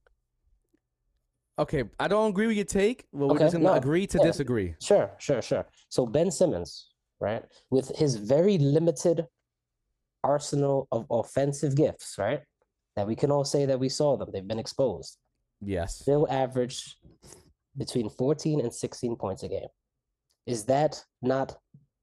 [1.59, 4.23] Okay, I don't agree with your take, but we're just gonna no, agree to yeah.
[4.23, 4.75] disagree.
[4.81, 5.65] Sure, sure, sure.
[5.89, 9.27] So Ben Simmons, right, with his very limited
[10.23, 12.41] arsenal of offensive gifts, right,
[12.95, 14.29] that we can all say that we saw them.
[14.31, 15.17] They've been exposed.
[15.61, 15.99] Yes.
[15.99, 16.97] Still average
[17.77, 19.67] between 14 and 16 points a game.
[20.45, 21.57] Is that not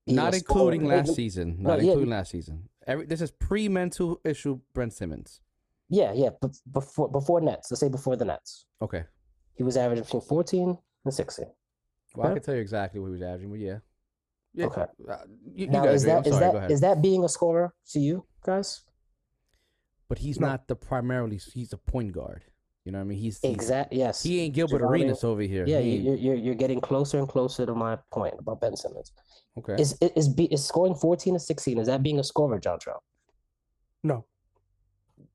[0.07, 0.97] Not including scorer?
[0.99, 1.57] last season.
[1.59, 1.92] Not yeah.
[1.92, 2.69] including last season.
[2.87, 4.61] Every this is pre mental issue.
[4.75, 5.40] Ben Simmons.
[5.88, 6.31] Yeah, yeah.
[6.40, 9.05] But before before Nets, let's say before the Nets, Okay.
[9.57, 11.47] He was averaging between 14 and 16.
[12.14, 13.79] Well, I can tell you exactly what he was averaging, but yeah.
[14.55, 14.66] Yeah.
[14.66, 14.83] Okay.
[15.09, 16.12] Uh, you, you Now gotta is agree.
[16.14, 16.47] I'm that is sorry.
[16.47, 16.71] Go that ahead.
[16.71, 18.83] is that being a scorer to you guys?
[20.09, 20.47] but he's No.
[20.47, 21.40] not the primarily.
[21.53, 22.45] He's a point guard.
[22.85, 23.19] You know what I mean?
[23.19, 23.92] He's, he's Exact.
[23.92, 24.23] Yes.
[24.23, 25.66] He ain't Gilbert Giovanni- Arenas over here.
[25.66, 28.61] Yeah, He you- ain't- you're, you're you're getting closer and closer to my point about
[28.61, 29.12] Ben Simmons.
[29.59, 29.75] okay.
[29.83, 31.79] Is is be is scoring 14 to 16?
[31.79, 33.01] Is that being a scorer, John Trell?
[34.05, 34.25] no.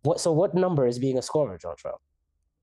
[0.04, 1.98] What so what number is being a scorer, John Trell?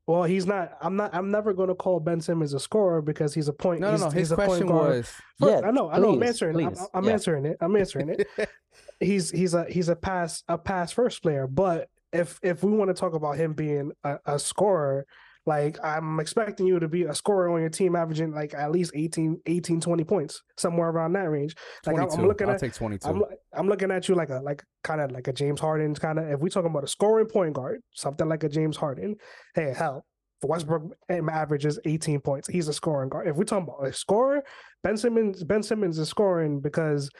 [0.08, 0.72] Well, he's not.
[0.80, 1.14] I'm not.
[1.14, 3.80] I'm never going to call Ben Simmons a scorer because he's a point.
[3.82, 4.04] no, no, no.
[4.06, 5.06] he's His a question was.
[5.38, 5.90] Fir- Yeah, I know.
[5.90, 6.12] I know.
[6.12, 6.66] I'm please, answering.
[6.66, 7.12] I'm, I'm yeah.
[7.12, 7.58] answering it.
[7.60, 8.26] I'm answering it.
[9.00, 11.46] he's he's a he's a pass a pass first player.
[11.46, 15.04] But if if we want to talk about him being a, a scorer,
[15.48, 18.92] like I'm expecting you to be a scorer on your team, averaging like at least
[18.94, 21.56] 18, 18 20 points, somewhere around that range.
[21.86, 22.20] Like I'm, 22.
[22.20, 23.08] I'm looking I'll at take 22.
[23.08, 23.22] I'm
[23.54, 26.28] I'm looking at you like a like kind of like a James Harden kind of.
[26.28, 29.16] If we talking about a scoring point guard, something like a James Harden,
[29.54, 30.04] hey hell,
[30.42, 32.46] Westbrook um, averages 18 points.
[32.46, 33.26] He's a scoring guard.
[33.26, 34.44] If we talking about a scorer,
[34.84, 37.10] Ben Simmons Ben Simmons is scoring because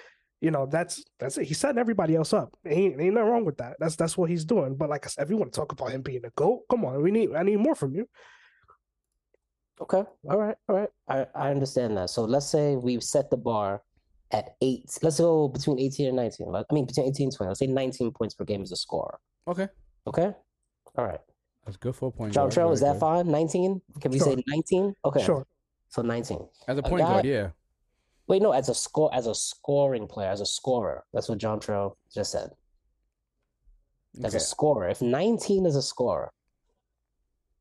[0.40, 1.44] you know that's that's it.
[1.46, 2.56] He's setting everybody else up.
[2.66, 3.76] Ain't ain't nothing wrong with that.
[3.78, 4.76] That's that's what he's doing.
[4.76, 6.84] But like I said, if you want to talk about him being a goat, come
[6.84, 8.08] on, we need I need more from you.
[9.80, 10.04] Okay.
[10.28, 10.56] All right.
[10.68, 10.88] All right.
[11.08, 12.10] I, I understand that.
[12.10, 13.82] So let's say we set the bar
[14.32, 14.98] at eight.
[15.02, 16.54] Let's go between 18 and 19.
[16.54, 17.48] I mean, between 18 and 20.
[17.48, 19.18] Let's say 19 points per game as a scorer.
[19.46, 19.68] okay.
[20.06, 20.32] Okay.
[20.96, 21.20] All right.
[21.64, 22.54] That's good for a point John guard.
[22.54, 23.30] Trell, is that fine?
[23.30, 23.80] 19?
[24.00, 24.94] Can we say 19?
[25.04, 25.22] Okay.
[25.22, 25.46] Sure.
[25.90, 26.38] So 19.
[26.66, 27.50] As a A point guard, yeah.
[28.28, 31.02] Wait, no, as a score, as a scoring player, as a scorer.
[31.12, 32.50] That's what John Trell just said.
[34.22, 34.36] As Okay.
[34.36, 34.88] a scorer.
[34.88, 36.30] If 19 is a scorer,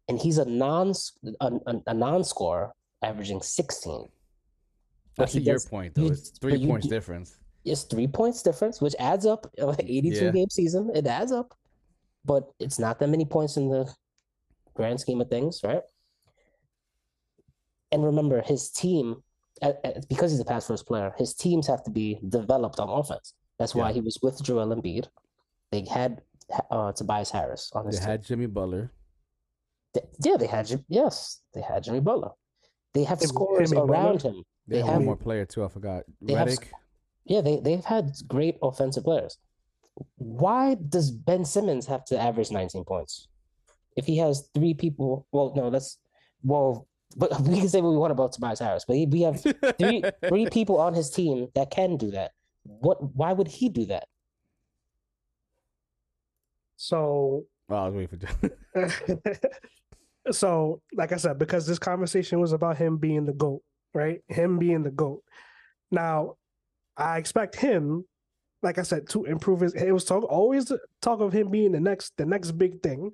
[0.10, 0.94] and he's a non
[1.42, 4.10] a, a, a non-scorer, averaging 16.
[5.18, 6.08] That's your does- point though.
[6.08, 7.38] It's three points you- difference.
[7.66, 9.46] It's three points difference, which adds up.
[9.62, 10.32] uh, 82 Yeah.
[10.32, 11.54] game season, it adds up.
[12.24, 13.94] But it's not that many points in the
[14.74, 15.82] grand scheme of things, right?
[17.92, 19.24] And remember, his team,
[20.10, 23.34] because he's a pass first player, his teams have to be developed on offense.
[23.60, 23.96] That's why Yeah.
[23.96, 25.08] he was with Joel Embiid.
[25.72, 26.22] They had
[26.72, 28.10] uh, Tobias Harris on his They team.
[28.12, 28.92] had Jimmy Butler.
[29.94, 32.32] They- yeah, they had yes, they had Jimmy Butler.
[32.94, 33.94] They have Jimmy- scorers Jimmy Butler?
[33.94, 34.44] around him.
[34.68, 35.64] They, They have- one more player too.
[35.64, 36.04] I forgot.
[36.22, 36.58] They have
[37.26, 39.38] Yeah, they they've had great offensive players.
[40.18, 43.28] Why does Ben Simmons have to average 19 points?
[43.96, 45.98] If he has three people, well, no, let's
[46.44, 49.42] well, but we can say what we want about Tobias Harris, but he, we have
[49.42, 52.32] three three people on his team that can do that.
[52.64, 53.16] What?
[53.16, 54.08] Why would he do that?
[56.78, 58.28] So Oh, I was waiting
[58.74, 60.32] for.
[60.32, 63.62] so like I said, because this conversation was about him being the GOAT,
[63.94, 64.22] right?
[64.28, 65.22] Him being the GOAT.
[65.92, 66.36] Now,
[66.96, 68.06] I expect him,
[68.64, 71.80] like I said, to improve his it was talk always talk of him being the
[71.80, 73.12] next the next big thing.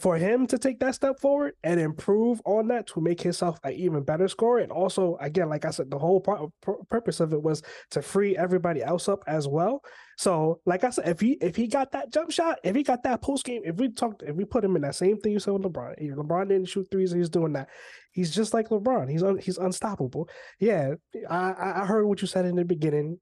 [0.00, 3.72] For him to take that step forward and improve on that to make himself an
[3.72, 6.48] even better scorer, and also again, like I said, the whole pur-
[6.90, 9.82] purpose of it was to free everybody else up as well.
[10.18, 13.02] So, like I said, if he if he got that jump shot, if he got
[13.04, 15.38] that post game, if we talked, if we put him in that same thing you
[15.38, 17.68] said with LeBron, LeBron didn't shoot threes, he's doing that.
[18.12, 19.10] He's just like LeBron.
[19.10, 20.28] He's un, he's unstoppable.
[20.58, 20.94] Yeah,
[21.28, 23.20] I I heard what you said in the beginning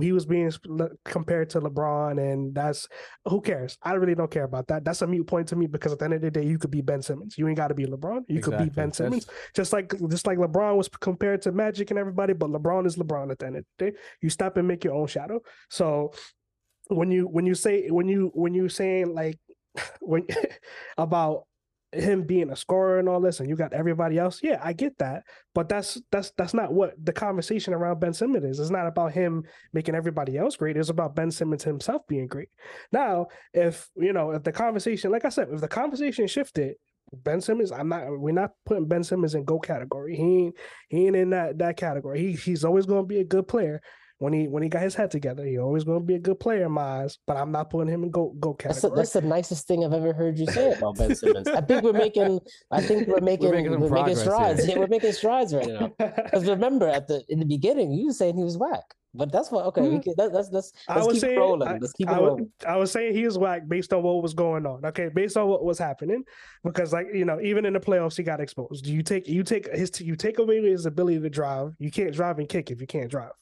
[0.00, 0.52] he was being
[1.04, 2.88] compared to LeBron, and that's
[3.26, 3.78] who cares?
[3.82, 4.84] I really don't care about that.
[4.84, 6.70] That's a mute point to me because at the end of the day, you could
[6.70, 7.36] be Ben Simmons.
[7.38, 8.24] You ain't got to be LeBron.
[8.28, 8.66] You exactly.
[8.66, 9.38] could be Ben Simmons, that's...
[9.54, 12.32] just like just like LeBron was compared to Magic and everybody.
[12.32, 13.96] But LeBron is LeBron at the end of the day.
[14.20, 15.40] You stop and make your own shadow.
[15.70, 16.12] So
[16.88, 19.38] when you when you say when you when you saying like
[20.00, 20.26] when
[20.98, 21.44] about
[21.92, 24.40] him being a scorer and all this, and you got everybody else.
[24.42, 25.24] Yeah, I get that,
[25.54, 28.58] but that's that's that's not what the conversation around Ben Simmons is.
[28.58, 30.76] It's not about him making everybody else great.
[30.76, 32.48] It's about Ben Simmons himself being great.
[32.92, 36.76] Now, if you know, if the conversation, like I said, if the conversation shifted,
[37.12, 38.18] Ben Simmons, I'm not.
[38.18, 40.16] We're not putting Ben Simmons in go category.
[40.16, 40.54] He ain't.
[40.88, 42.20] He ain't in that that category.
[42.20, 43.82] He he's always going to be a good player
[44.22, 45.44] when he when he got his head together.
[45.44, 47.92] He always going to be a good player in my eyes, but I'm not putting
[47.92, 48.74] him in go go category.
[48.74, 51.48] That's, a, that's the nicest thing I've ever heard you say about Ben Simmons.
[51.48, 52.38] I think we're making
[52.70, 54.66] I think we're making we're making, we're making strides.
[54.68, 55.92] Yeah, we're making strides right now.
[55.98, 58.84] Because remember at the in the beginning you were saying he was whack.
[59.12, 59.82] But that's what okay.
[59.82, 60.00] We hmm.
[60.00, 61.68] can, that, that's that's let's keep saying, rolling.
[61.68, 62.50] I, let's keep I, rolling.
[62.66, 64.84] I was saying he was whack based on what was going on.
[64.86, 66.22] Okay, based on what was happening,
[66.64, 68.86] because like you know, even in the playoffs, he got exposed.
[68.86, 71.74] You take you take his you take away his ability to drive.
[71.78, 73.32] You can't drive and kick if you can't drive.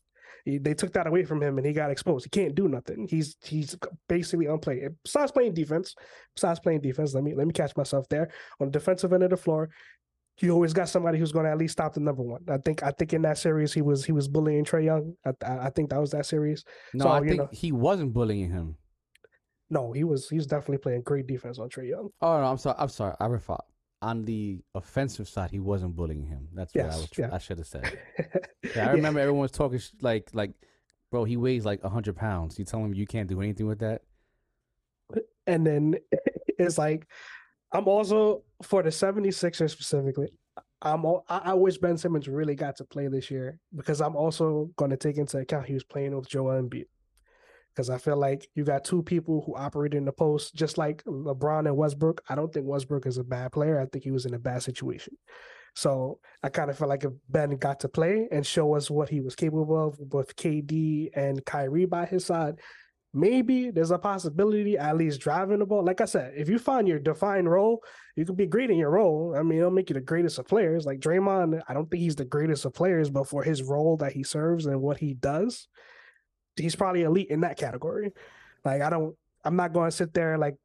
[0.44, 2.24] He, they took that away from him, and he got exposed.
[2.24, 3.06] He can't do nothing.
[3.08, 3.76] He's he's
[4.08, 4.88] basically unplayed.
[5.04, 5.94] Besides playing defense,
[6.34, 9.30] besides playing defense, let me let me catch myself there on the defensive end of
[9.30, 9.70] the floor.
[10.38, 12.42] You always got somebody who's going to at least stop the number one.
[12.48, 15.14] I think I think in that series he was he was bullying Trae Young.
[15.24, 16.64] I, I think that was that series.
[16.94, 18.76] No, so, I think know, he wasn't bullying him.
[19.68, 22.08] No, he was he was definitely playing great defense on Trae Young.
[22.22, 22.76] Oh no, I'm sorry.
[22.78, 23.14] I'm sorry.
[23.20, 23.64] I refought
[24.02, 26.48] on the offensive side, he wasn't bullying him.
[26.54, 27.08] That's what I was.
[27.16, 27.28] Yeah.
[27.32, 27.98] I should have said.
[28.74, 29.24] yeah, I remember yeah.
[29.24, 30.52] everyone was talking like like,
[31.10, 32.58] bro, he weighs like hundred pounds.
[32.58, 34.02] You tell him you can't do anything with that.
[35.46, 35.96] And then
[36.58, 37.06] it's like,
[37.72, 40.28] I'm also for the 76ers specifically.
[40.82, 44.16] I'm all, I, I wish Ben Simmons really got to play this year because I'm
[44.16, 46.86] also going to take into account he was playing with Joel Embiid
[47.80, 51.02] because I feel like you got two people who operate in the post, just like
[51.04, 52.22] LeBron and Westbrook.
[52.28, 53.80] I don't think Westbrook is a bad player.
[53.80, 55.16] I think he was in a bad situation.
[55.74, 59.08] So I kind of feel like if Ben got to play and show us what
[59.08, 62.56] he was capable of with KD and Kyrie by his side,
[63.14, 65.82] maybe there's a possibility at least driving the ball.
[65.82, 67.82] Like I said, if you find your defined role,
[68.14, 69.34] you can be great in your role.
[69.34, 70.84] I mean, it'll make you the greatest of players.
[70.84, 74.12] Like Draymond, I don't think he's the greatest of players, but for his role that
[74.12, 75.66] he serves and what he does,
[76.60, 78.12] he's probably elite in that category.
[78.64, 80.56] Like I don't, I'm not going to sit there like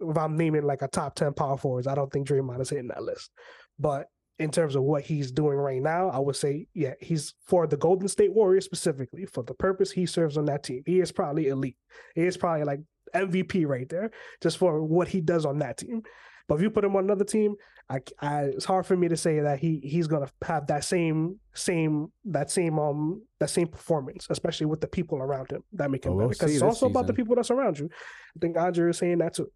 [0.00, 1.86] if I'm naming like a top ten power forwards.
[1.86, 3.30] I don't think Draymond is hitting that list.
[3.78, 7.66] But in terms of what he's doing right now, I would say, yeah, he's for
[7.66, 10.82] the Golden State Warriors specifically for the purpose he serves on that team.
[10.86, 11.76] He is probably elite.
[12.14, 12.80] He is probably like
[13.14, 14.10] MVP right there,
[14.42, 16.02] just for what he does on that team.
[16.46, 17.56] But if you put him on another team,
[17.88, 21.38] I, I, it's hard for me to say that he he's gonna have that same
[21.54, 26.04] same that same um that same performance, especially with the people around him that make
[26.04, 26.38] him well, better.
[26.38, 26.90] Because it's also season.
[26.90, 27.88] about the people that's around you.
[27.92, 29.50] I think Andre is saying that too.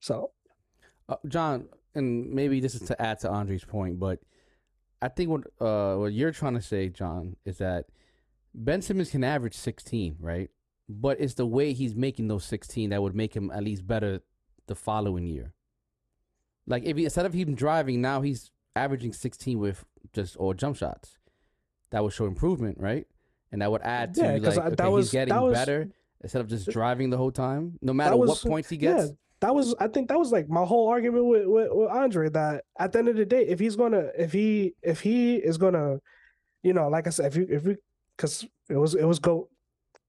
[0.00, 0.30] So,
[1.08, 4.18] uh, John, and maybe this is to add to Andre's point, but
[5.02, 7.86] I think what uh what you're trying to say, John, is that
[8.54, 10.50] Ben Simmons can average 16, right?
[10.88, 14.20] But it's the way he's making those 16 that would make him at least better
[14.66, 15.54] the following year.
[16.70, 20.76] Like if he, instead of him driving, now he's averaging 16 with just or jump
[20.76, 21.16] shots.
[21.90, 23.06] That would show improvement, right?
[23.52, 25.90] And that would add to yeah, like I, okay, was, he's getting was, better
[26.22, 29.06] instead of just driving the whole time, no matter was, what points he gets.
[29.06, 32.28] Yeah, that was I think that was like my whole argument with, with, with Andre
[32.30, 35.58] that at the end of the day, if he's gonna if he if he is
[35.58, 35.98] gonna,
[36.62, 37.76] you know, like I said, if you if we
[38.16, 39.48] because it was it was goat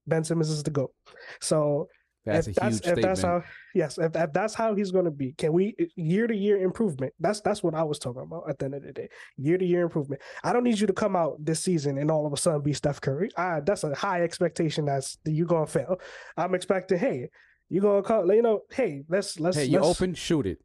[0.06, 0.92] Ben Simmons is the goat.
[1.40, 1.88] So
[2.24, 3.02] that's if that's if statement.
[3.02, 3.42] that's how
[3.74, 6.62] yes, if, if that's how he's going to be, can we eh, year to year
[6.62, 7.12] improvement?
[7.18, 9.08] That's that's what I was talking about at the end of the day.
[9.36, 10.22] Year to year improvement.
[10.44, 12.72] I don't need you to come out this season and all of a sudden be
[12.72, 13.30] Steph Curry.
[13.36, 14.84] I, that's a high expectation.
[14.84, 15.96] That's you're gonna fail.
[16.36, 17.28] I'm expecting, hey,
[17.68, 19.56] you're gonna call, you know, hey, let's let's.
[19.56, 20.58] Hey, you open, shoot it.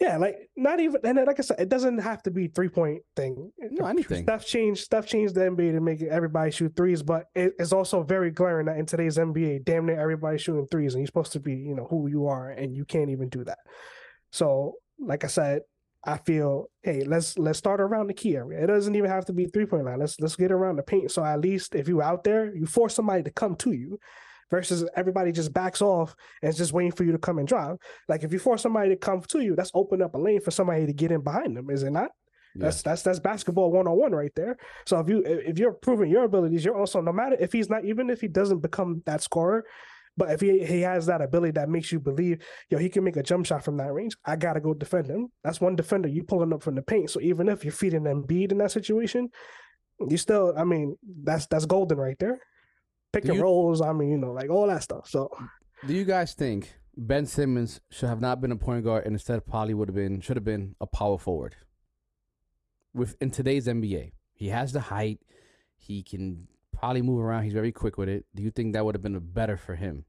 [0.00, 3.02] Yeah, like not even and like I said, it doesn't have to be three point
[3.16, 3.52] thing.
[3.58, 4.22] No, anything.
[4.22, 4.82] Stuff changed.
[4.82, 8.78] Stuff changed the NBA to make everybody shoot threes, but it's also very glaring that
[8.78, 11.86] in today's NBA, damn near everybody's shooting threes, and you're supposed to be, you know,
[11.90, 13.58] who you are, and you can't even do that.
[14.32, 15.62] So, like I said,
[16.02, 18.64] I feel, hey, let's let's start around the key area.
[18.64, 19.98] It doesn't even have to be three point line.
[19.98, 21.10] Let's let's get around the paint.
[21.10, 23.98] So at least if you're out there, you force somebody to come to you
[24.50, 27.76] versus everybody just backs off and is just waiting for you to come and drive.
[28.08, 30.50] Like if you force somebody to come to you, that's open up a lane for
[30.50, 32.10] somebody to get in behind them, is it not?
[32.54, 32.64] Yeah.
[32.64, 34.56] That's that's that's basketball one on one right there.
[34.86, 37.84] So if you if you're proving your abilities, you're also no matter if he's not
[37.84, 39.64] even if he doesn't become that scorer,
[40.16, 43.16] but if he he has that ability that makes you believe, yo, he can make
[43.16, 44.16] a jump shot from that range.
[44.24, 45.28] I gotta go defend him.
[45.44, 47.10] That's one defender you pulling up from the paint.
[47.10, 49.30] So even if you're feeding Embiid in that situation,
[50.08, 52.40] you still, I mean, that's that's golden right there.
[53.12, 55.08] Pick Do and you- rolls, I mean, you know, like all that stuff.
[55.08, 55.30] So
[55.86, 59.44] Do you guys think Ben Simmons should have not been a point guard and instead
[59.46, 61.56] probably would have been should have been a power forward?
[62.94, 65.20] With in today's NBA, he has the height.
[65.76, 67.44] He can probably move around.
[67.44, 68.26] He's very quick with it.
[68.34, 70.04] Do you think that would have been a better for him?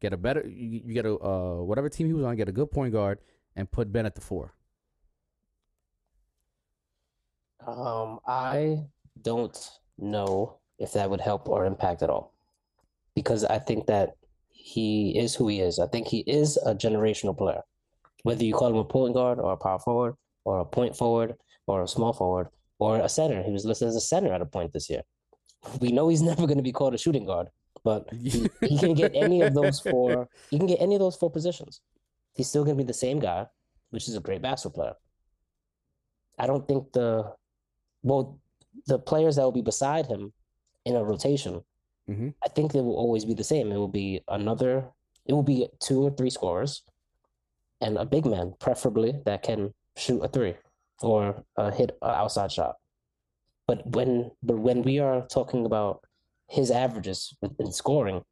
[0.00, 2.52] Get a better you, you get a uh, whatever team he was on, get a
[2.52, 3.20] good point guard
[3.56, 4.54] and put Ben at the four.
[7.66, 8.84] Um, I
[9.20, 9.56] don't
[9.98, 12.32] know if that would help or impact at all.
[13.14, 14.16] Because I think that
[14.50, 15.78] he is who he is.
[15.78, 17.62] I think he is a generational player.
[18.22, 21.34] Whether you call him a point guard or a power forward or a point forward
[21.66, 23.42] or a small forward or a center.
[23.42, 25.02] He was listed as a center at a point this year.
[25.80, 27.48] We know he's never going to be called a shooting guard,
[27.84, 30.28] but he, he can get any of those four.
[30.50, 31.80] He can get any of those four positions.
[32.34, 33.46] He's still going to be the same guy,
[33.90, 34.94] which is a great basketball player.
[36.38, 37.32] I don't think the
[38.02, 38.40] well,
[38.86, 40.32] the players that will be beside him
[40.84, 41.62] in a rotation,
[42.06, 43.72] hmm I think they will always be the same.
[43.72, 44.84] It will be another,
[45.26, 46.82] it will be two or three scorers
[47.80, 50.54] and a big man, preferably that can shoot a three
[51.02, 52.76] or uh, hit an outside shot.
[53.66, 56.04] But when but when we are talking about
[56.48, 58.22] his averages in scoring,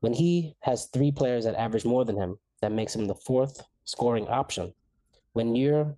[0.00, 3.62] when he has three players that average more than him, that makes him the fourth
[3.84, 4.72] scoring option.
[5.32, 5.96] When you're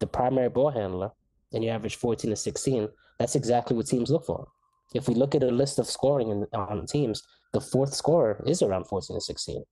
[0.00, 1.10] the primary ball handler
[1.52, 4.48] and you average 14 to 16, that's exactly what teams look for.
[4.94, 8.62] If we look at a list of scoring in, on teams, the fourth scorer is
[8.62, 9.62] around 14 to 16.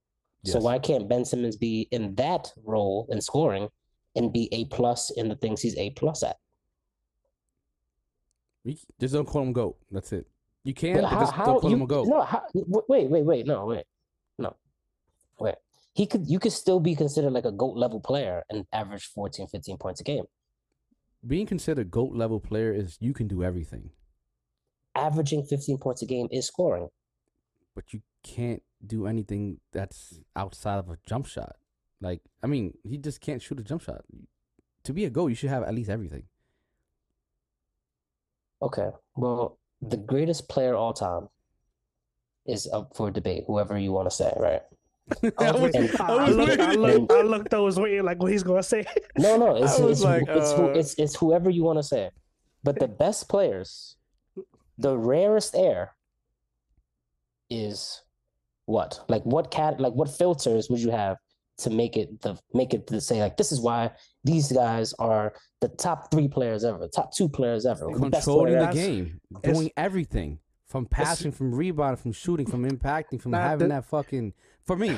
[0.43, 3.69] So why can't Ben Simmons be in that role in scoring
[4.15, 6.37] and be A plus in the things he's A plus at?
[8.63, 9.77] You- Just don't call him goat.
[9.91, 10.27] That's it.
[10.63, 12.07] You can, how, just don't call you, him a goat.
[12.07, 13.85] no, how, wait, wait, wait, no, wait,
[14.37, 14.55] no,
[15.39, 15.55] wait.
[15.93, 19.47] He could, you could still be considered like a GOAT level player and average 14,
[19.47, 20.25] 15 points a game.
[21.25, 23.89] Being considered goat level player is you can do everything,
[24.95, 26.89] Averaging 15 points a game is scoring.
[27.75, 31.55] but you can't do anything that's outside of a jump shot.
[32.01, 34.01] Like, I mean, he just can't shoot a jump shot.
[34.83, 36.23] To be a goal, you should have at least everything.
[38.61, 41.29] Okay, well, the greatest player all time
[42.45, 44.61] is up for debate, whoever you want to say, right?
[45.39, 48.21] I, was waiting- And- I, I looked, I looked, I looked, I was waiting like
[48.21, 48.85] what he's gonna say.
[49.17, 52.11] No, no, it's it's, like, it's, who, uh, it's it's whoever you want to say.
[52.63, 53.95] But the best players,
[54.81, 55.95] the rarest air
[57.49, 58.01] is
[58.65, 59.03] what?
[59.09, 61.17] Like what cat like what filters would you have
[61.59, 63.91] to make it the make it to say like this is why
[64.23, 68.53] these guys are the top three players ever, top two players ever, the best Controlling
[68.53, 68.75] the players.
[68.75, 73.67] game, It's- doing everything from passing, from rebounding, from shooting, from impacting, from Nah, having
[73.67, 74.97] the- that fucking for me,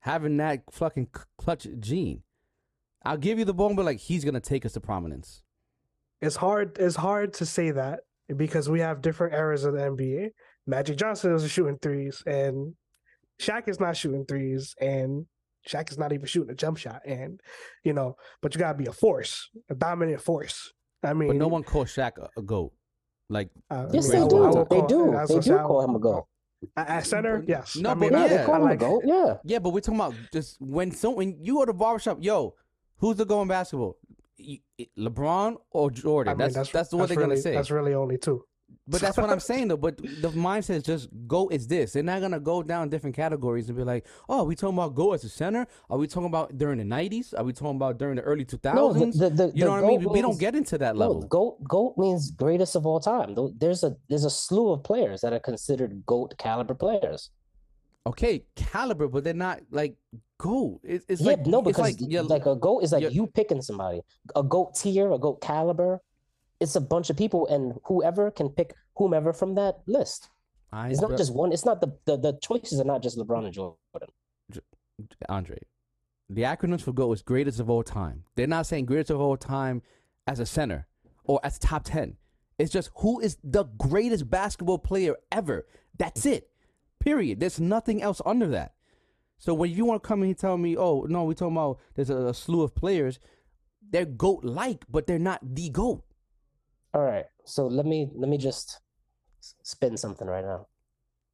[0.00, 1.08] having that fucking
[1.38, 2.22] clutch gene.
[3.06, 5.42] I'll give you the ball, but like he's gonna take us to prominence.
[6.20, 6.76] It's hard.
[6.78, 8.00] It's hard to say that
[8.36, 10.30] because we have different eras of the NBA.
[10.66, 12.74] Magic Johnson is shooting threes, and
[13.40, 15.26] Shaq is not shooting threes, and
[15.68, 17.02] Shaq is not even shooting a jump shot.
[17.06, 17.40] And
[17.84, 20.72] you know, but you gotta be a force, a dominant force.
[21.02, 22.72] I mean, But no one calls Shaq a, a goat.
[23.28, 24.36] Like uh, Yes, I they I do.
[24.36, 25.24] would- I They do.
[25.28, 26.24] They do call him a goat.
[26.78, 27.76] At at center, yes.
[27.76, 28.36] No, I but mean, Yeah, I, yeah.
[28.38, 29.02] they call I him a like goat.
[29.04, 29.34] Yeah.
[29.44, 32.54] yeah, but we're talking about just when so when you go to barbershop, yo,
[32.98, 33.98] who's the goat in basketball?
[34.98, 36.32] LeBron or Jordan?
[36.32, 37.54] I mean, that's, that's what they're really, gonna say.
[37.54, 38.44] That's really only two.
[38.86, 39.76] But that's what I'm saying though.
[39.76, 41.92] But the mindset is just go is this.
[41.92, 44.94] They're not gonna go down different categories and be like, oh, are we talking about
[44.94, 45.66] go as a center?
[45.88, 47.32] Are we talking about during the '90s?
[47.38, 48.74] Are we talking about during the early 2000s?
[48.74, 50.00] No, the, the, the, you know what I mean?
[50.02, 51.22] GOAT We don't get into that No, level.
[51.22, 53.36] goat goat means greatest of all time.
[53.58, 57.30] There's a there's a slew of players that are considered goat caliber players.
[58.06, 59.96] Okay, caliber, but they're not like
[60.38, 60.80] go.
[60.82, 63.62] It, it's yeah, like no, it's because like, like a goat is like you're- picking
[63.62, 64.02] somebody.
[64.36, 66.00] A goat tier, a goat caliber.
[66.60, 70.30] It's a bunch of people, and whoever can pick whomever from that list.
[70.72, 71.52] I, It's not but- just one.
[71.52, 73.78] It's not the, the the choices are not just LeBron and Jordan.
[75.28, 75.58] Andre.
[76.30, 78.24] The acronyms for GOAT is greatest of all time.
[78.34, 79.82] They're not saying greatest of all time
[80.26, 80.86] as a center
[81.24, 82.16] or as top 10.
[82.58, 85.66] It's just who is the greatest basketball player ever.
[85.98, 86.48] That's it.
[87.04, 87.38] Period.
[87.38, 88.72] There's nothing else under that.
[89.36, 91.78] So when you want to come in and tell me, oh, no, we're talking about
[91.94, 93.18] there's a, a slew of players,
[93.90, 96.02] they're GOAT like, but they're not the GOAT.
[96.94, 98.80] All right, so let me let me just
[99.62, 100.66] spin something right now.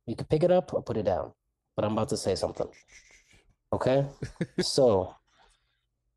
[0.07, 1.33] You can pick it up or put it down.
[1.77, 2.67] but I'm about to say something.
[3.73, 4.05] Okay?
[4.61, 5.15] so,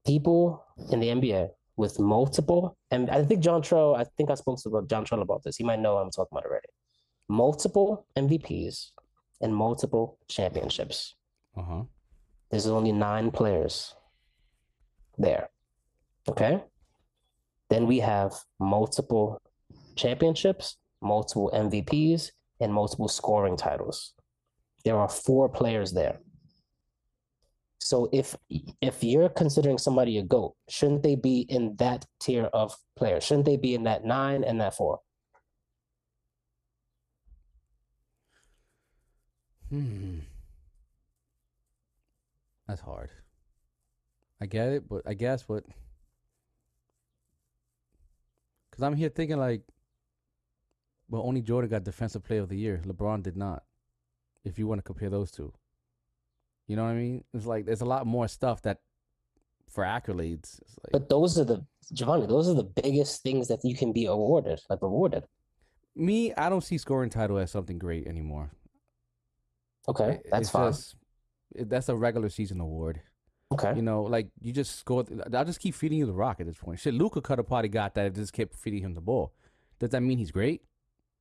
[0.03, 4.59] people in the NBA with multiple, and I think John Trell, I think I spoke
[4.63, 5.57] to John Trell about this.
[5.57, 6.69] He might know what I'm talking about already.
[7.29, 8.93] Multiple MVPs
[9.43, 11.15] and multiple championships.
[11.55, 11.83] Uh huh.
[12.49, 13.93] There's only nine players
[15.17, 15.49] there.
[16.27, 16.63] Okay?
[17.69, 19.41] Then we have multiple
[19.95, 24.13] championships, multiple MVPs, and multiple scoring titles.
[24.85, 26.19] There are four players there.
[27.79, 28.35] So if
[28.81, 33.23] if you're considering somebody a GOAT, shouldn't they be in that tier of players?
[33.25, 34.99] Shouldn't they be in that nine and that four?
[39.73, 40.19] Hmm.
[42.67, 43.09] That's hard.
[44.39, 45.63] I get it, but I guess what
[48.69, 49.61] because I'm here thinking like,
[51.09, 52.81] well, only Jordan got Defensive Player of the Year.
[52.85, 53.63] LeBron did not.
[54.45, 55.51] If you want to compare those two,
[56.67, 57.23] you know what I mean?
[57.33, 58.81] It's like there's a lot more stuff that
[59.69, 60.61] for accolades.
[60.61, 63.91] It's like, But those are the Giovanni, those are the biggest things that you can
[63.91, 65.23] be awarded, like rewarded.
[65.95, 68.51] me, I don't see scoring title as something great anymore.
[69.87, 70.71] Okay, that's fine.
[70.71, 70.95] just-
[71.55, 73.01] that's a regular season award.
[73.51, 73.73] Okay.
[73.75, 75.07] You know, like you just scored.
[75.33, 76.79] I'll just keep feeding you the rock at this point.
[76.79, 78.07] Shit, Luka could have probably got that.
[78.07, 79.33] if Just kept feeding him the ball.
[79.79, 80.63] Does that mean he's great?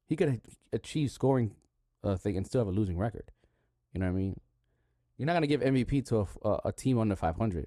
[0.06, 0.40] He could
[0.72, 1.54] achieve scoring
[2.02, 3.30] uh, thing and still have a losing record.
[3.92, 4.40] You know what I mean?
[5.18, 6.26] You're not gonna give MVP to
[6.64, 7.66] a team under 500.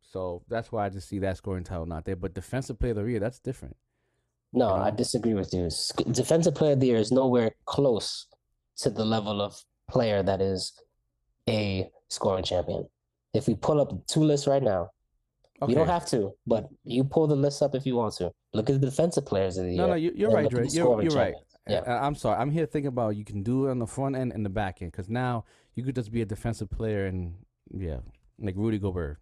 [0.00, 2.16] So that's why I just see that scoring title not there.
[2.16, 3.76] But defensive player of the year, that's different.
[4.52, 5.68] No, you I disagree with you.
[6.10, 8.26] Defensive player of the year is nowhere close
[8.80, 10.72] to the level of player that is
[11.48, 12.88] a scoring champion.
[13.34, 14.90] If we pull up two lists right now,
[15.62, 15.72] Okay.
[15.72, 18.32] you don't have to, but you pull the list up if you want to.
[18.54, 19.88] Look at the defensive players of the No, year.
[19.88, 20.66] no, you, you're right, Dre.
[20.70, 21.34] You're, you're right.
[21.68, 21.80] Yeah.
[21.86, 22.38] Uh, I'm sorry.
[22.40, 24.80] I'm here thinking about you can do it on the front end and the back
[24.80, 27.34] end because now you could just be a defensive player and
[27.72, 27.98] yeah,
[28.38, 29.18] like Rudy Gobert.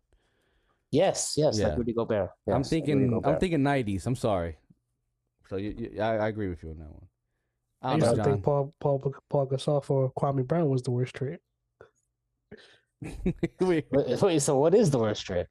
[0.92, 1.68] Yes, yes, Yeah.
[1.68, 2.30] like Rudy Gobert.
[2.46, 3.20] I'm Yes, like Rudy thinking.
[3.24, 4.06] I'm thinking 90s.
[4.06, 4.56] I'm sorry.
[5.50, 7.06] So you, you, I, I agree with you on that one.
[7.82, 8.24] I I don't used to John.
[8.24, 11.38] think Paul Paul Pau Gasol for Kwame Brown was the worst trade.
[13.60, 15.46] Wait, Wait, wait, so what is the worst trade?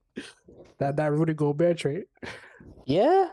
[0.79, 2.03] That that Rudy Gobert trade.
[2.85, 3.29] Yeah,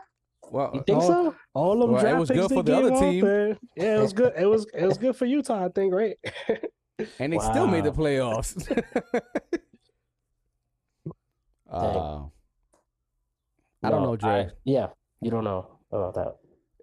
[0.49, 1.35] well, you think Oh, so?
[1.53, 3.25] All them Well, it draft was picks good they for the gave other up, team.
[3.25, 4.33] and- yeah, it was good.
[4.37, 6.17] It was it was good for Utah, I think, right?
[7.19, 7.97] and they still made the Wow.
[7.97, 8.55] playoffs.
[11.69, 12.25] uh,
[13.83, 14.49] I don't No, know, Dre.
[14.63, 14.87] yeah,
[15.21, 16.35] you don't know about that.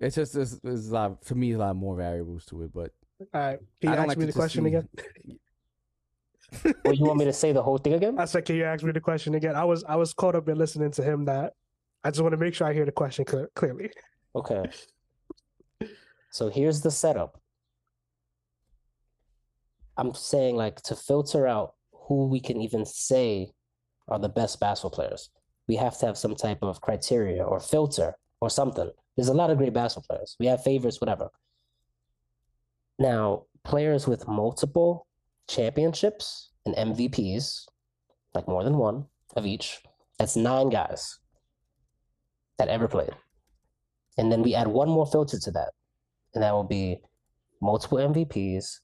[0.03, 1.53] It's just it's, it's a lot for me.
[1.53, 2.91] A lot more variables to it, but
[3.33, 4.89] All right, can you don't ask like me the question see- again?
[6.85, 8.19] Well, you want me to say the whole thing again?
[8.19, 9.57] I said, can you ask me the question again?
[9.57, 11.25] I was I was caught up in listening to him.
[11.25, 11.55] That
[12.05, 13.91] I just want to make sure I hear the question clear, clearly.
[14.35, 14.65] Okay.
[16.31, 17.41] So here's the setup.
[19.97, 23.53] I'm saying like to filter out who we can even say
[24.09, 25.31] are the best basketball players.
[25.69, 28.91] We have to have some type of criteria or filter or something.
[29.17, 30.37] There's a lot of great basketball players.
[30.41, 31.29] We have favorites, whatever.
[32.99, 35.07] Now, players with multiple
[35.49, 37.67] championships and MVPs,
[38.35, 39.07] like more than one
[39.37, 39.81] of each,
[40.19, 41.19] that's nine guys
[42.59, 43.13] that ever played.
[44.19, 45.71] And then we add one more filter to that,
[46.35, 46.99] and that will be
[47.61, 48.81] multiple MVPs,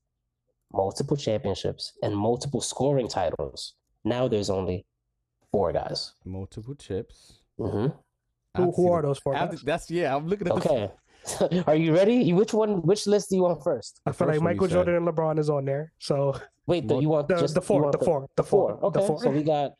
[0.72, 3.74] multiple championships, and multiple scoring titles.
[4.04, 4.86] Now there's only
[5.52, 6.14] four guys.
[6.24, 7.40] multiple chips.
[7.58, 8.07] hmm have
[8.58, 9.60] Who who are those four guys?
[9.62, 10.14] that's yeah.
[10.14, 10.90] I'm looking at the Okay.
[11.66, 12.32] Are you ready?
[12.32, 12.80] Which one?
[12.82, 14.00] Which list do you want first?
[14.06, 14.74] I feel first like one you Michael said.
[14.74, 15.92] Jordan and LeBron is on there.
[15.98, 18.42] So Wait, the, you want the just the you four, want the four, the the
[18.48, 18.78] four.
[18.78, 19.22] four, Okay, the four.
[19.22, 19.72] so we got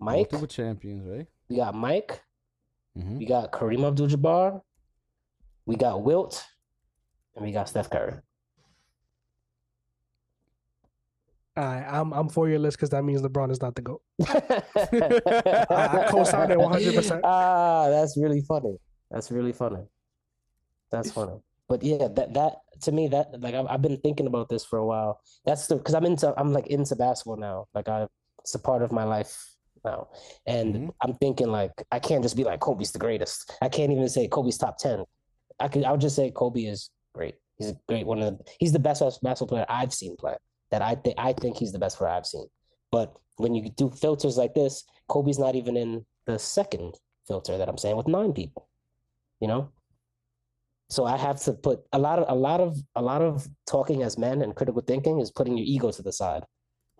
[0.00, 1.26] Mike, multiple champions, right?
[1.48, 2.22] we got Mike,
[2.96, 3.18] Mm-hmm.
[3.18, 4.60] we got Kareem Abdul-Jabbar,
[5.66, 6.44] we got Wilt,
[7.36, 8.14] and we got Steph Curry.
[8.14, 8.20] All
[11.64, 14.02] right, I'm I'm for your list because that means LeBron is not the goat.
[14.26, 17.20] I co-sign it 100%.
[17.24, 18.76] Ah, that's really funny.
[19.10, 19.82] That's really funny.
[20.90, 21.38] That's funny.
[21.68, 24.78] But yeah, that that to me that like I've, I've been thinking about this for
[24.78, 25.20] a while.
[25.44, 27.66] That's the because I'm into I'm like into basketball now.
[27.74, 28.06] Like I
[28.40, 29.36] it's a part of my life
[29.84, 30.08] now,
[30.46, 30.90] and Mhm.
[31.02, 33.52] I'm thinking like I can't just be like Kobe's the greatest.
[33.60, 35.04] I can't even say Kobe's top ten.
[35.60, 37.34] I could I would just say Kobe is great.
[37.58, 40.36] He's a great one of the, he's the best basketball player I've seen play.
[40.70, 42.46] That I think I think he's the best player I've seen.
[42.90, 46.94] But when you do filters like this, Kobe's not even in the second
[47.26, 48.68] filter that I'm saying with nine people.
[49.40, 49.70] You know?
[50.90, 54.02] So I have to put a lot of a lot of a lot of talking
[54.02, 56.44] as men and critical thinking is putting your ego to the side.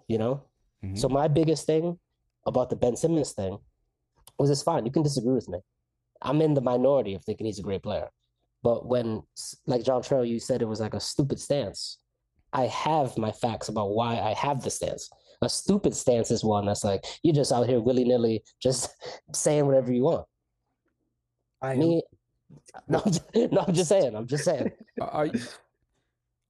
[0.07, 0.43] You know?
[0.85, 0.99] Mhm.
[0.99, 1.99] So my biggest thing
[2.47, 3.59] about the Ben Simmons thing
[4.39, 4.87] was it's fine.
[4.87, 5.59] You can disagree with me.
[6.23, 8.11] I'm in the minority of thinking he's a great player.
[8.63, 9.23] But when,
[9.67, 11.99] like John Trell, you said it was like a stupid stance.
[12.53, 15.11] I have my facts about why I have the stance.
[15.43, 18.91] A stupid stance is one that's like you're just out here willy nilly, just
[19.33, 20.27] saying whatever you want.
[21.63, 21.79] I am.
[21.79, 22.03] Me,
[22.89, 24.15] no, I'm just, no, I'm just saying.
[24.17, 24.73] I'm just saying.
[25.01, 25.41] Are- Are you,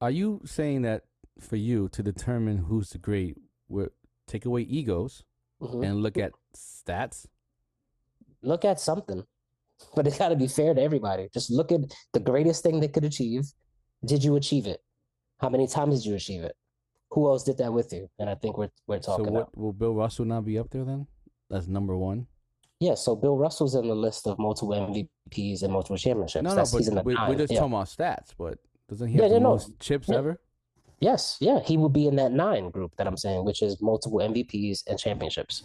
[0.01, 1.03] are you saying that
[1.39, 3.37] for you to determine who's the great,
[3.67, 3.85] we
[4.27, 5.23] take away egos
[5.61, 5.85] Mhm.
[5.85, 7.25] and look at stats?
[8.41, 9.23] Look at something,
[9.95, 11.27] but it's got to be fair to everybody.
[11.33, 11.81] Just look at
[12.13, 13.43] the greatest thing they could achieve.
[14.05, 14.81] Did you achieve it?
[15.39, 16.55] How many times did you achieve it?
[17.11, 18.07] Who else did that with you?
[18.19, 19.33] And I think we're we're So talking.
[19.33, 19.57] what about.
[19.57, 21.07] will Bill Russell not be up there then?
[21.49, 22.27] That's number one.
[22.79, 26.43] Yeah, so Bill Russell's in the list of multiple MVPs and multiple championships.
[26.43, 27.59] No, no, That's, but he's in the we, we're just yeah.
[27.59, 28.29] talking about stats.
[28.37, 29.49] But doesn't he have yeah, the no.
[29.49, 30.17] most chips Yeah.
[30.17, 30.39] ever?
[31.01, 34.19] Yes, yeah, he will be in that nine group that I'm saying, which is multiple
[34.19, 35.63] MVPs and championships.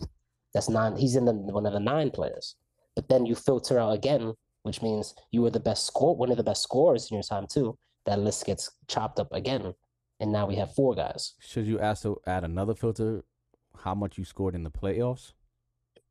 [0.55, 0.97] That's nine.
[0.97, 2.55] He's in the one of the nine players.
[2.95, 6.37] But then you filter out again, which means you were the best score, one of
[6.37, 7.77] the best scorers in your time too.
[8.07, 9.75] That list gets chopped up again,
[10.21, 11.35] and now we have four guys.
[11.41, 13.25] Should you also add another filter?
[13.79, 15.33] How much you scored in the playoffs?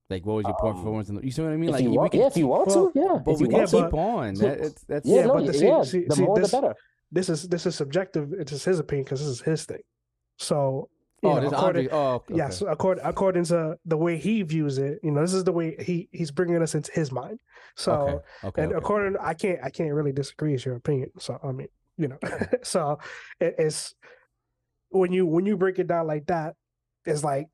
[0.10, 1.24] Like what was your Um, performance in the?
[1.24, 1.70] You see what I mean?
[1.70, 3.40] If like you we want, can yeah, if you want well, to, yeah, But if
[3.40, 4.34] we you can want Yeah, to, keep but- on.
[4.36, 6.76] That, that's yeah, Yeah, no, but the- yeah, see- the see, more this- the better.
[7.12, 8.34] this is this is subjective.
[8.34, 9.82] It is just his opinion because this is his thing.
[10.38, 10.90] So,
[11.22, 12.36] you oh, know, this according, Oh, okay.
[12.36, 15.76] yes, according according to the way he views it, you know, this is the way
[15.80, 17.40] he he's bringing us into his mind.
[17.76, 18.18] So, okay.
[18.48, 18.62] Okay.
[18.64, 18.78] and okay.
[18.78, 21.12] according, I can't I can't really disagree with your opinion.
[21.18, 22.18] So, I mean, you know,
[22.64, 23.00] so
[23.40, 23.94] it, it's
[24.90, 26.56] when you when you break it down like that,
[27.06, 27.48] it's like,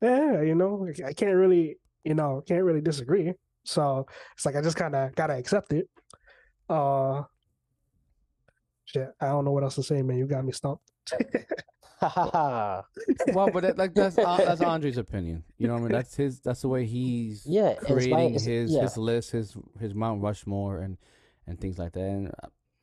[0.00, 3.32] yeah, you know, I can't really, you know, can't really disagree.
[3.64, 5.88] So it's like I just kind of gotta accept it.
[6.68, 7.22] Uh,
[8.84, 10.18] shit, I don't know what else to say, man.
[10.18, 10.82] You got me stumped.
[12.00, 12.82] Ha ha ha.
[13.32, 15.44] well, but that, like that's uh, that's Andre's opinion.
[15.58, 15.92] You know what I mean?
[15.92, 16.40] That's his.
[16.40, 18.82] That's the way he's Yeah, and it's by- creating it's- his yeah.
[18.82, 20.96] his list, his his Mount Rushmore, and
[21.46, 22.00] and things like that.
[22.00, 22.32] And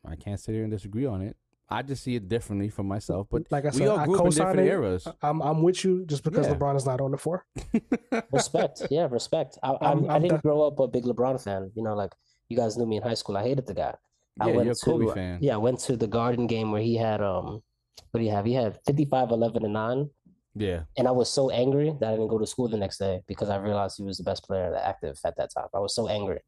[0.06, 1.36] I, I can't sit here and disagree on it.
[1.72, 3.28] I just see it differently for myself.
[3.30, 4.72] But like I we said, all I grew up in co-sign different it.
[4.72, 5.06] eras.
[5.22, 6.54] I'm I'm with you just because Yeah.
[6.54, 7.46] LeBron is not on the floor.
[8.32, 9.56] Respect, yeah, respect.
[9.62, 11.70] I, I, I'm- I didn't def- grow up a big LeBron fan.
[11.74, 12.12] You know, like
[12.48, 13.36] you guys knew me in high school.
[13.36, 13.94] I hated the guy.
[14.40, 15.38] I yeah, went you're a Kobe to, fan.
[15.40, 17.62] Yeah, I went to the Garden game where he had um,
[18.10, 18.46] what do you have?
[18.46, 20.10] He had 55, 11, and nine.
[20.56, 20.82] Yeah.
[20.98, 23.48] And I was so angry that I didn't go to school the next day because
[23.48, 25.66] I realized he was the best player active at that time.
[25.74, 26.40] I was so angry.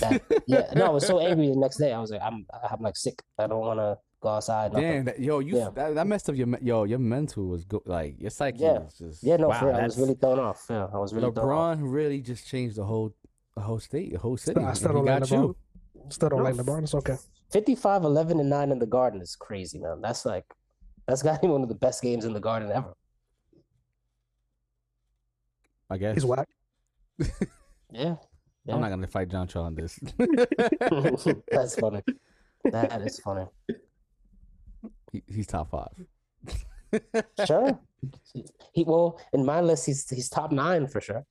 [0.00, 1.92] That, yeah, no, I was so angry the next day.
[1.92, 3.22] I was like, I'm, I'm like sick.
[3.38, 4.72] I don't want to go outside.
[4.72, 4.90] nothing.
[4.90, 5.68] Damn, that, yo, you Yeah.
[5.74, 8.78] that, that messed up your yo your mental was go like your psyche Yeah.
[8.78, 10.66] was just Yeah, no, wow, for real, I was really thrown off.
[10.70, 11.78] Yeah, I was really thrown off.
[11.78, 13.14] LeBron really just changed the whole
[13.54, 14.60] the whole state, the whole city.
[14.60, 15.42] I still don't like got LeBron.
[15.42, 15.56] you.
[16.08, 16.82] Still don't No, like LeBron.
[16.84, 17.16] It's okay.
[17.50, 20.00] 55, 11, and 9 in the garden is crazy, man.
[20.00, 20.46] That's like,
[21.06, 22.94] that's got to be one of the best games in the garden ever.
[25.90, 26.48] I guess He's whack.
[27.92, 28.14] Yeah.
[28.64, 28.74] Yeah.
[28.74, 29.98] I'm not gonna fight John Cho on this.
[31.50, 32.02] That's funny.
[32.64, 33.46] That is funny.
[35.12, 35.88] He- he's top five.
[37.46, 37.78] Sure.
[38.72, 41.24] He well in my list he's he's top nine for sure.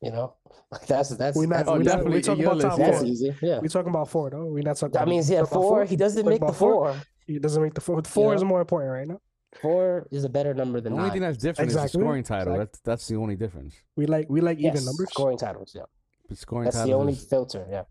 [0.00, 0.36] You know,
[0.70, 2.78] like that's that's We not that's, Oh, we not definitely we talking about top list,
[2.78, 3.06] that's four.
[3.06, 3.34] easy.
[3.42, 3.58] Yeah.
[3.60, 4.46] we're talking about four though.
[4.46, 4.92] We're not talking.
[4.92, 5.84] That about, means yeah, talking about four.
[5.84, 6.92] He doesn't make the four?
[6.94, 7.02] four.
[7.26, 8.02] He doesn't make the four.
[8.04, 9.20] Four is more important right now.
[9.60, 11.12] Four is a better number than The than only nine.
[11.12, 12.54] thing that's different is the scoring title.
[12.54, 12.58] Exactly.
[12.64, 13.74] That's that's the only difference.
[13.96, 15.10] We like we like even numbers.
[15.10, 15.72] scoring titles.
[15.74, 15.82] Yeah,
[16.28, 17.66] But scoring that's the only is, filter.
[17.70, 17.84] Yeah.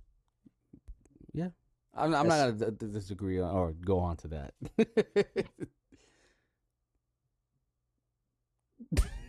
[1.34, 1.50] Yeah.
[1.96, 4.54] I'm, I'm not gonna d- d- disagree on, or go on to that.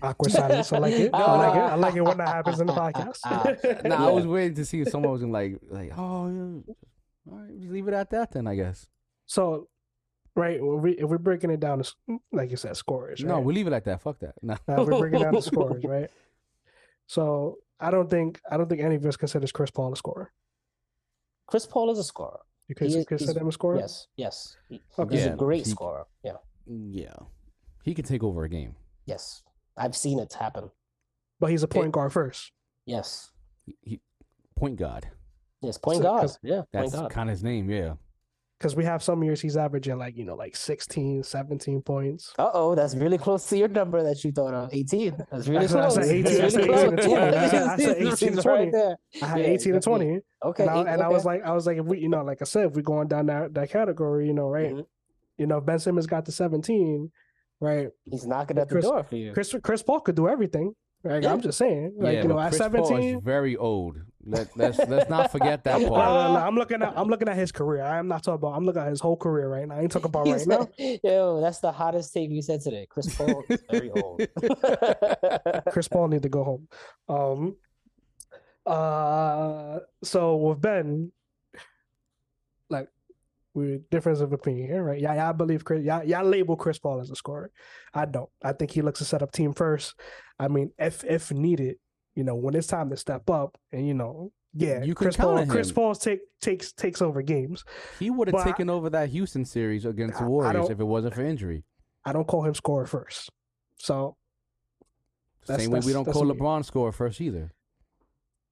[0.03, 0.73] Awkward silence.
[0.73, 1.11] I like it.
[1.15, 1.61] I like it.
[1.61, 3.85] I like it when that happens in the podcast.
[3.85, 6.75] nah, I was waiting to see if someone was gonna like like oh yeah,
[7.31, 8.87] all right, just leave it at that then I guess.
[9.27, 9.69] so,
[10.37, 11.93] right, if, we, if we're breaking it down to,
[12.31, 13.23] like you said, scores.
[13.23, 13.29] Right?
[13.29, 14.01] No, we leave it like that.
[14.03, 14.35] Fuck that.
[14.43, 14.57] No.
[14.69, 16.11] Now, we're breaking down the scores, right?
[17.07, 20.33] So I don't think I don't think any of us considers Chris Paul a scorer.
[21.47, 22.41] Chris Paul is a scorer.
[22.69, 23.79] You He consider, is- consider him a scorer?
[23.79, 24.57] Yes, yes.
[24.69, 25.15] He- Okay.
[25.17, 26.07] He's Yeah, a great he- scorer.
[26.23, 26.37] Yeah.
[26.67, 27.15] Yeah,
[27.83, 28.77] he can take over a game.
[29.07, 29.43] Yes.
[29.77, 30.71] I've seen it happen.
[31.41, 32.53] But he's a point guard first.
[32.85, 33.31] Yes.
[33.65, 34.01] He, he
[34.57, 35.09] point guard.
[35.63, 35.79] Yes.
[35.79, 36.21] Point So, guard.
[36.23, 36.63] 'cause Yeah.
[36.73, 37.71] Point That's kind of his name.
[37.71, 37.95] Yeah.
[38.59, 42.33] Because we have some years he's averaging like, you know, like 16, 17 points.
[42.39, 44.75] Uh oh, that's really close to your number that you thought of.
[44.75, 45.17] 18.
[45.31, 45.95] That's really I said- I close.
[45.95, 47.07] said 18 I That's said really 18 to close.
[47.07, 47.23] 20.
[47.23, 48.71] I Yeah, said- I said 18 to 20.
[48.71, 48.97] there.
[49.23, 50.21] I had Yeah, 18 to 20.
[50.45, 50.63] Okay.
[50.65, 52.43] And, I, eight- and I was like, I was like, if we, you know, like
[52.43, 54.75] I said, if we're going down that, that category, you know, right?
[54.75, 54.87] Mhm.
[55.37, 57.13] You know, Ben Simmons got the 17,
[57.61, 57.91] right?
[58.11, 59.33] he's knocking at the Chris- door for you.
[59.33, 60.75] Chris Chris Paul could do everything.
[61.05, 61.23] Right?
[61.23, 61.33] Yeah.
[61.33, 61.93] I'm just saying.
[61.97, 63.99] Like, yeah, you know, but at Chris 17, is very old.
[64.31, 66.05] Let, let's let's not forget that No, part.
[66.07, 67.83] no, no, I'm looking at I'm looking at his career.
[67.83, 69.77] I am not talking about I'm looking at his whole career right now.
[69.77, 70.69] I ain't talking about right now.
[71.03, 72.87] Yo, that's the hottest take you said today.
[72.91, 74.21] Chris Paul is very old.
[75.71, 76.69] Chris Paul need to go home.
[77.09, 77.57] Um
[78.67, 81.11] uh so with Ben,
[82.69, 82.89] like
[83.55, 85.01] we difference of opinion here, right?
[85.01, 85.83] Yeah, yeah, I believe Chris.
[85.83, 87.51] Yeah, y'all label Chris Paul as a scorer.
[87.95, 88.29] I don't.
[88.45, 89.95] I think he looks to set up team first.
[90.39, 91.77] I mean, if if needed,
[92.19, 95.47] you know, when it's time to step up, and you know, yeah, You Chris Paul.
[95.47, 95.71] Chris.
[95.71, 97.65] Paul take takes takes over games.
[98.01, 100.81] He would have But I- taken over that Houston series against I- the Warriors if
[100.81, 101.63] it wasn't for injury.
[102.05, 103.31] I don't call him scorer first.
[103.77, 104.17] So
[105.47, 106.25] That's- Same way we don't call.
[106.25, 107.53] LeBron score first either.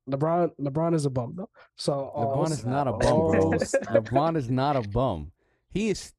[0.08, 1.50] LeBron LeBron is a bum though.
[1.74, 3.50] So LeBron uh, is not a bum, bro.
[3.50, 5.32] LeBron is not a bum.
[5.72, 6.12] He is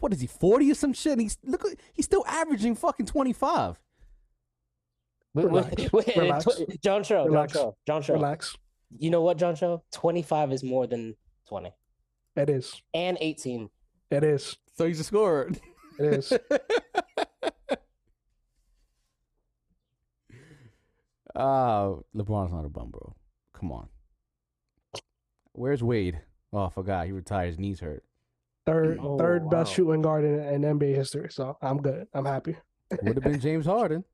[0.00, 1.12] what is he, forty or some shit?
[1.12, 3.80] And he's look he's still averaging fucking twenty five.
[5.34, 5.92] Wait, wait, Relax.
[5.92, 6.44] wait, Relax.
[6.44, 7.52] tw- John Show, John Relax.
[7.52, 8.14] Show, John Show.
[8.14, 8.56] relax.
[8.98, 9.84] You know what, John Show?
[9.92, 11.14] 25 is more than
[11.48, 11.72] 20
[12.34, 12.82] It is.
[12.92, 13.70] and 18.
[14.10, 14.56] It is.
[14.76, 15.48] So he's a scorer.
[16.00, 16.32] It is.
[16.32, 16.38] uh
[22.16, 23.14] LeBron's not a bum, bro.
[23.54, 23.88] Come on.
[25.52, 26.20] Where's Wade?
[26.52, 27.06] Oh, I forgot.
[27.06, 27.48] He retired.
[27.48, 28.04] His knees hurt.
[28.66, 31.28] Third Oh, third best shooting guard in, in NBA history.
[31.30, 32.06] So I'm good.
[32.14, 32.56] I'm happy.
[33.02, 34.04] Would have been James Harden.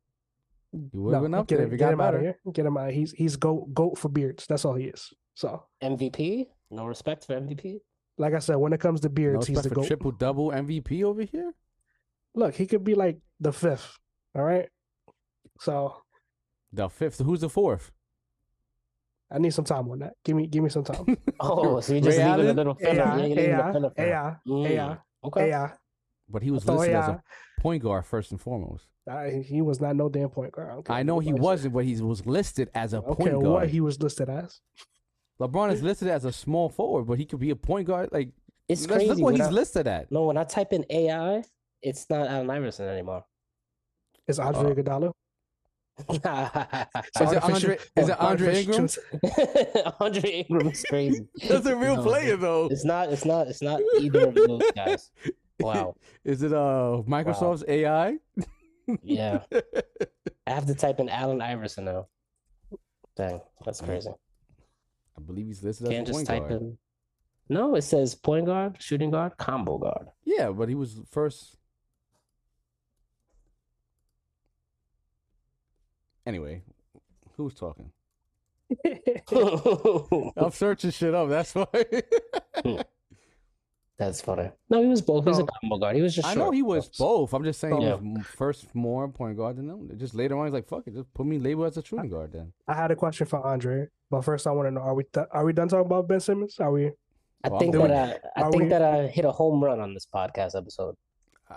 [0.73, 2.39] He would have been up get there if he get got him out of here.
[2.53, 2.91] Get him out.
[2.91, 4.47] He's he's goat goat for beards.
[4.47, 5.13] That's all he is.
[5.35, 6.47] So MVP?
[6.71, 7.81] No respect for MVP?
[8.19, 9.87] like I said, when it comes to No beards, he's the for goat.
[9.87, 11.53] triple double MVP over here.
[12.35, 13.99] Look, he could be like the fifth.
[14.35, 14.69] All right.
[15.61, 16.03] So
[16.73, 17.19] The fifth.
[17.21, 17.93] Who's the fourth?
[19.31, 20.15] I need some time on that.
[20.25, 21.05] Give me give me some time.
[21.41, 22.57] Oh, so you just Ray leaving a Allen?
[22.57, 23.03] little filler.
[23.03, 24.09] AI, Yeah, you're AI, filler for him.
[24.09, 25.51] AI, Mm, AI, Okay.
[25.51, 25.73] AI.
[26.29, 27.23] But he was So listed as a
[27.61, 28.87] point guard first and foremost.
[29.09, 30.69] I, he was not no damn point guard.
[30.85, 33.45] don't I know he wasn't, but he was listed as a Okay, point guard.
[33.47, 34.61] what he was listed as.
[35.41, 38.09] LeBron is listed as a small forward, but he could be a point guard.
[38.11, 38.31] Like,
[38.69, 39.09] It's let's crazy.
[39.11, 40.11] look what when he's I- listed at.
[40.11, 41.45] No, when I type in AI,
[41.83, 43.25] it's not Allen Iverson anymore.
[44.27, 45.13] It's Andre Uh, Iguodala.
[46.11, 46.17] Is
[47.33, 47.79] it Andre?
[47.97, 48.81] Is it Andre Ingram?
[48.83, 48.99] ins-
[50.01, 51.27] Andre Ingram's crazy.
[51.49, 52.67] That's a real No, player, though.
[52.71, 53.11] It's not.
[53.13, 53.47] It's not.
[53.47, 55.11] It's not either of those guys.
[55.61, 55.95] Wow.
[56.25, 58.19] Is it uh Microsoft's AI?
[59.03, 59.41] Yeah.
[60.47, 62.07] I have to type in Allen Iverson now.
[63.17, 64.11] Dang, that's crazy.
[65.17, 66.53] I believe he's listed Can't as a just type guard.
[66.63, 66.79] in.
[67.49, 70.09] No, it says point guard, shooting guard, combo guard.
[70.25, 71.57] Yeah, but he was first.
[76.27, 76.63] Anyway,
[77.37, 77.93] who's talking?
[80.37, 81.29] I'm searching shit up.
[81.29, 81.67] That's why.
[82.63, 82.81] Hmm.
[83.99, 84.51] That's funny.
[84.69, 85.25] No, he was both.
[85.25, 85.49] He was a No.
[85.61, 85.97] combo guard.
[85.97, 86.29] He was just.
[86.29, 87.33] I know he was both.
[87.33, 87.95] I'm just saying he Yeah.
[87.95, 89.91] was first more point guard than them.
[89.97, 92.33] Just later on, he's like, "Fuck it, just put me label as a shooting guard."
[92.33, 95.05] Then I had a question for Andre, but first I want to know: Are we
[95.05, 96.61] th- are we done talking about Ben Simmons?
[96.61, 96.93] Are we?
[97.43, 99.81] I Well, think I'm that I, I think we- that I hit a home run
[99.81, 100.95] on this podcast episode.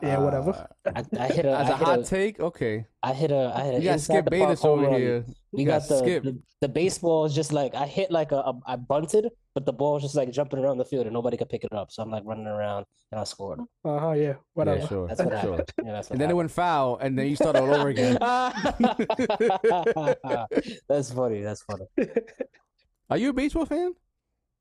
[0.04, 0.68] Yeah, whatever.
[0.86, 1.50] Uh, I, I hit a.
[1.60, 2.86] as I a hit hot a- take, okay.
[3.02, 3.52] I hit a.
[3.56, 3.78] I hit a.
[3.80, 4.94] You got Skip Bayless over run.
[5.00, 5.26] here.
[5.52, 6.24] We got, got the, Skip.
[6.24, 9.74] the the baseball is just like I hit like a, a I bunted, but the
[9.74, 11.92] ball was just like jumping around the field and nobody could pick it up.
[11.92, 13.62] So I'm like running around and I scored.
[13.84, 14.12] Uh huh.
[14.12, 14.34] Yeah.
[14.54, 14.80] Whatever.
[14.82, 15.52] Yeah, sure, That's what sure.
[15.58, 15.72] happened.
[15.84, 18.18] Yeah, that's what And then it went foul, and then you start all over again.
[20.88, 21.42] that's funny.
[21.42, 21.86] That's funny.
[23.10, 23.94] Are you a baseball fan?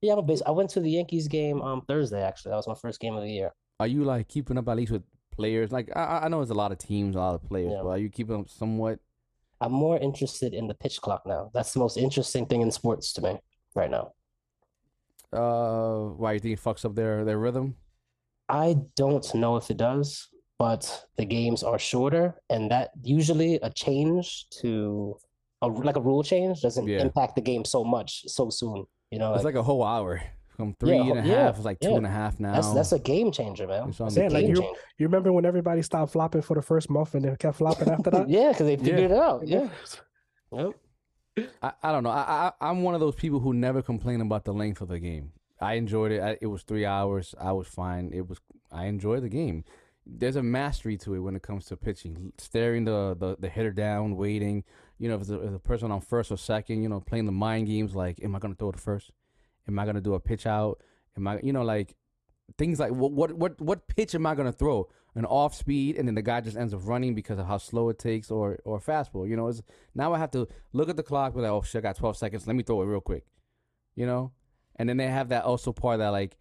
[0.01, 0.43] Yeah, I'm a base.
[0.47, 2.23] I went to the Yankees game um Thursday.
[2.23, 3.53] Actually, that was my first game of the year.
[3.81, 5.03] Are you like keeping up at least with
[5.39, 5.71] players?
[5.73, 7.83] Like I, I- know there's a lot of teams, a lot of players, Yeah.
[7.85, 8.99] but are you keeping them somewhat?
[9.61, 11.51] I'm more interested in the pitch clock now.
[11.55, 13.33] That's the most interesting thing in sports to me
[13.75, 14.13] right now.
[15.33, 17.75] Uh, why you think it fucks up their their rhythm?
[18.49, 20.29] I don't know if it does,
[20.59, 20.83] but
[21.17, 25.19] the games are shorter, and that usually a change to
[25.63, 27.01] a like a rule change doesn't Yeah.
[27.07, 28.87] impact the game so much so soon.
[29.11, 30.23] You know, It's like, like a whole hour
[30.59, 31.27] from three Yeah, and a half.
[31.31, 31.97] yeah, It's like two yeah.
[31.97, 32.53] and a half now.
[32.53, 33.89] that's that's a game changer, man.
[33.89, 34.81] It's on That's the a Yeah, like you- changer.
[34.99, 38.11] You remember when everybody stopped flopping for the first month and then kept flopping after
[38.11, 38.29] that?
[38.37, 39.47] Yeah, because they figured it out.
[39.47, 39.69] Yeah.
[40.53, 40.73] Yep.
[41.63, 42.11] I, I don't know.
[42.11, 44.99] I, I I'm one of those people who never complain about the length of the
[44.99, 45.31] game.
[45.61, 46.21] I enjoyed it.
[46.21, 47.35] I, it was three hours.
[47.41, 48.11] I was fine.
[48.13, 48.39] It was.
[48.73, 49.65] I enjoyed the game.
[50.05, 52.33] There's a mastery to it when it comes to pitching.
[52.39, 54.65] Staring the the, the hitter down, waiting.
[54.99, 57.27] You know, if it's, a, if the person on first or second, you know, playing
[57.27, 59.13] the mind games like, am I gonna throw it first?
[59.69, 60.81] Am I gonna do a pitch out?
[61.17, 61.95] Am I, you know, like
[62.57, 64.89] things like what what what what pitch am I gonna throw?
[65.15, 67.89] An off speed, and then the guy just ends up running because of how slow
[67.89, 69.29] it takes, or or fastball.
[69.29, 69.63] You know, it's
[69.95, 71.35] now I have to look at the clock.
[71.35, 72.47] Be like, oh shit, I got twelve seconds.
[72.47, 73.25] Let me throw it real quick.
[73.97, 74.33] You know,
[74.77, 76.37] and then they have that also part that like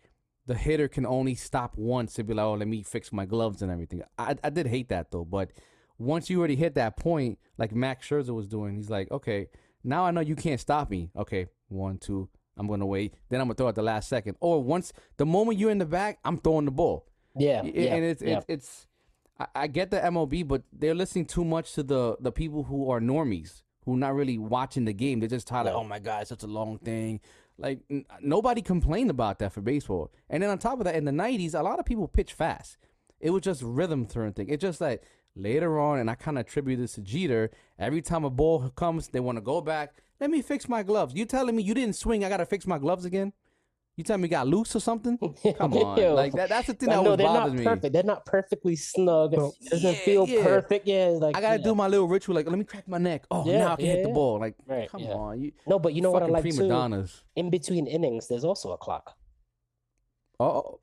[0.46, 3.64] the hitter can only stop once to be like, oh, let me fix my gloves
[3.64, 4.04] and everything.
[4.20, 5.52] I I did hate that though, but
[5.98, 9.48] once you already hit that point, like Max Scherzer was doing, he's like, okay,
[9.84, 11.10] now I know you can't stop me.
[11.18, 13.14] Okay, one, two, I'm gonna wait.
[13.30, 14.38] Then I'm gonna throw at the last second.
[14.40, 17.06] Or once the moment you're in the back, I'm throwing the ball.
[17.36, 17.62] Yeah.
[17.62, 17.96] Y- Yeah.
[17.96, 18.38] and it's yeah.
[18.38, 18.88] it's it's
[19.40, 22.90] I, I get the MLB, but they're listening too much to the the people who
[22.90, 25.20] are normies who not really watching the game.
[25.20, 27.22] They're just tired like, oh my god, it's such a long thing.
[27.58, 30.12] Like n- nobody complained about that for baseball.
[30.30, 32.78] And then on top of that, in the '90s, a lot of people pitch fast.
[33.20, 34.50] It was just rhythm turn thing.
[34.50, 35.04] It just like
[35.38, 37.52] later on, and I kind of attribute this to Jeter.
[37.80, 39.94] Every time a ball comes, they want to go back.
[40.20, 41.14] Let me fix my gloves.
[41.14, 42.26] You telling me you didn't swing?
[42.26, 43.34] I gotta fix my gloves again.
[43.96, 45.18] You telling me you got loose or something?
[45.58, 46.50] Come on, like that.
[46.50, 47.64] That's the thing that know always they're bothers not me.
[47.64, 47.94] perfect.
[47.94, 49.34] They're not perfectly snug.
[49.34, 50.44] It doesn't Yeah, feel yeah.
[50.44, 50.88] perfect.
[50.88, 52.36] Yeah, like I gotta do my little ritual.
[52.36, 53.26] Like, let me crack my neck.
[53.32, 54.40] Oh, Yeah, now I can hit the ball.
[54.40, 56.68] Like, Right, come on, you No, but you know what I like prima too.
[56.68, 57.24] donnas.
[57.36, 59.16] In between innings, there's also a clock.
[60.40, 60.80] Oh,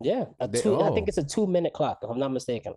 [0.00, 0.74] Yeah, a They- two.
[0.80, 0.94] I oh.
[0.94, 2.74] think it's a two minute clock, if I'm not mistaken.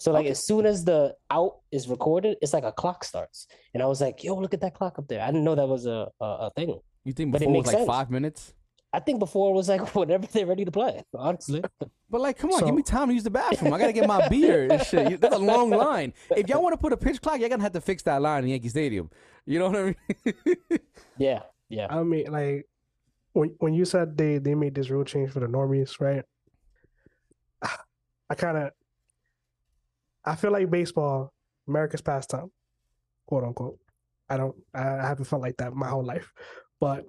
[0.00, 3.82] So like as soon as the out is recorded, it's like a clock starts, and
[3.82, 5.84] I was like, "Yo, look at that clock up there!" I didn't know that was
[5.86, 6.80] a a, a thing.
[7.04, 7.86] you think But it before it was makes like sense.
[7.86, 8.54] five minutes?
[8.92, 11.04] I think before it was like whenever they're ready to play.
[11.14, 11.62] Honestly,
[12.10, 13.74] But like, come on, So- give me time to use the bathroom.
[13.74, 15.20] I gotta get my beer and shit.
[15.20, 16.14] That's a long line.
[16.34, 18.44] If y'all want to put a pitch clock, y'all gonna have to fix that line
[18.44, 19.10] in Yankee Stadium.
[19.44, 20.78] You know what I mean?
[21.18, 21.86] yeah, yeah.
[21.90, 22.66] I mean, like
[23.34, 26.24] when when you said they they made this rule change for the normies, right?
[28.30, 28.70] I kind of
[30.24, 31.32] I feel like baseball,
[31.68, 32.50] America's pastime,
[33.26, 33.78] quote unquote.
[34.28, 36.32] I don't I haven't felt like that my whole life,
[36.80, 37.04] but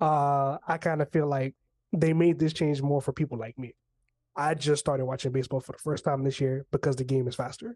[0.00, 1.54] uh I kind of feel like
[1.92, 3.74] they made this change more for people like me.
[4.36, 7.34] I just started watching baseball for the first time this year because the game is
[7.34, 7.74] faster.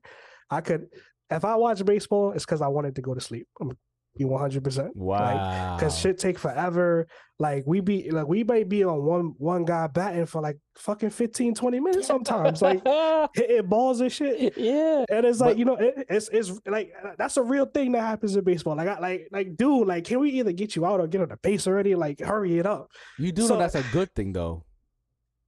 [0.50, 0.88] I could,
[1.30, 3.48] if I watch baseball, it's because I wanted to go to sleep.
[3.60, 3.78] I'm
[4.16, 4.64] be 100.
[4.64, 5.76] percent Wow.
[5.76, 7.06] because shit take forever.
[7.38, 11.10] Like we be like we might be on one one guy batting for like fucking
[11.10, 12.60] 15, 20 minutes sometimes.
[12.60, 12.82] like
[13.34, 14.52] hitting balls and shit.
[14.58, 17.92] yeah, And it's like But- you know, it, it's it's like that's a real thing
[17.92, 18.76] that happens in baseball.
[18.76, 21.28] Like I like like dude, like can we either get you out or get on
[21.28, 21.94] the base already?
[21.94, 22.90] Like hurry it up.
[23.18, 24.64] you do so- know that's a good thing though.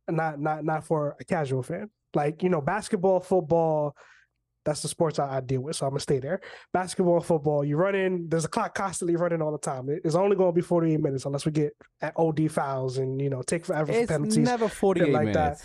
[0.09, 1.91] Not not not for a casual fan.
[2.15, 3.95] Like you know, basketball, football.
[4.65, 6.41] That's the sports I, I deal with, so I'm gonna stay there.
[6.73, 7.65] Basketball, football.
[7.65, 8.29] You run in.
[8.29, 9.89] There's a clock constantly running all the time.
[9.89, 13.21] It- It's only going to be 48 minutes unless we get at OD fouls and
[13.21, 14.39] you know take forever for It's penalties.
[14.39, 15.35] never 48 like that.
[15.35, 15.65] minutes.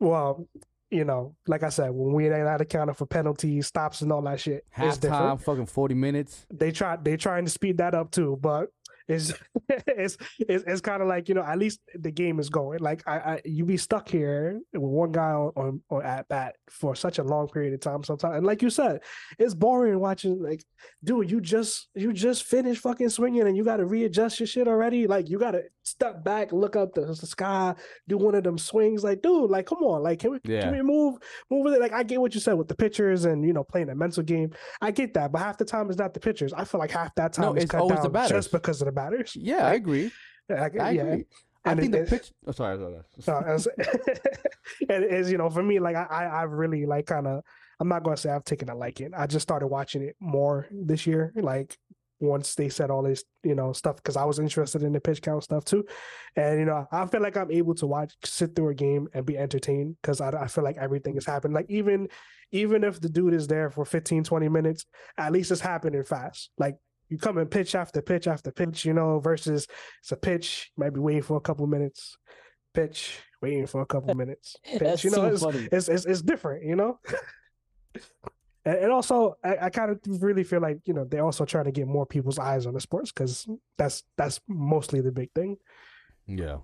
[0.00, 0.48] Well,
[0.90, 4.12] you know, like I said, when we ain't out of accounting for penalties, stops, and
[4.12, 5.40] all that shit, it's different.
[5.40, 6.46] Halftime, fucking 40 minutes.
[6.52, 8.68] They try they trying to speed that up too, but
[9.08, 9.34] it's
[9.68, 12.78] it's it's, it's kind of like you know at least the game is going.
[12.78, 16.56] Like I, I you be stuck here with one guy on, on on at bat
[16.70, 19.02] for such a long period of time sometimes, and like you said,
[19.38, 20.42] it's boring watching.
[20.42, 20.64] Like,
[21.02, 24.68] dude, you just you just finished fucking swinging and you got to readjust your shit
[24.68, 25.06] already.
[25.06, 27.74] Like you got to step back, look up the, the sky,
[28.08, 29.04] do one of them swings.
[29.04, 30.62] Like, dude, like come on, like can we Yeah.
[30.62, 31.18] can we move
[31.50, 31.80] move with it?
[31.80, 34.22] Like I get what you said with the pitchers and you know playing a mental
[34.22, 34.52] game.
[34.80, 36.52] I get that, but half the time it's not the pitchers.
[36.52, 38.30] I feel like half that time No, is it's cut always the down batters.
[38.44, 39.36] just because of the batters.
[39.36, 40.10] Yeah, I agree.
[40.50, 41.02] Yeah, I yeah.
[41.02, 41.24] agree.
[41.66, 42.30] I think it- the.
[42.46, 42.78] Oh, sorry,
[43.20, 43.60] sorry.
[43.60, 43.76] sorry.
[44.88, 47.42] And you know for me like I I I've really like kind of
[47.80, 49.12] I'm not gonna say I've taken a liking.
[49.14, 51.32] I just started watching it more this year.
[51.36, 51.76] Like
[52.24, 55.22] once they said all this you know stuff because I was interested in the pitch
[55.22, 55.84] count stuff too,
[56.36, 59.24] and you know I feel like I'm able to watch sit through a game and
[59.24, 61.54] be entertained because I I feel like everything is happening.
[61.54, 62.08] Like even
[62.52, 64.86] even if the dude is there for 15 20 minutes,
[65.18, 66.50] at least it's happening fast.
[66.58, 66.76] Like
[67.08, 69.66] you come and pitch after pitch after pitch, you know, versus
[70.00, 72.16] it's a pitch, you might be waiting for a couple minutes,
[72.72, 74.80] pitch, waiting for a couple minutes, pitch.
[74.80, 76.98] that's you know, so it's, it's it's it's different, you know.
[78.64, 81.64] and, and also, I, I kind of really feel like you know they're also trying
[81.64, 83.46] to get more people's eyes on the sports because
[83.78, 85.56] that's that's mostly the big thing.
[86.26, 86.58] Yeah.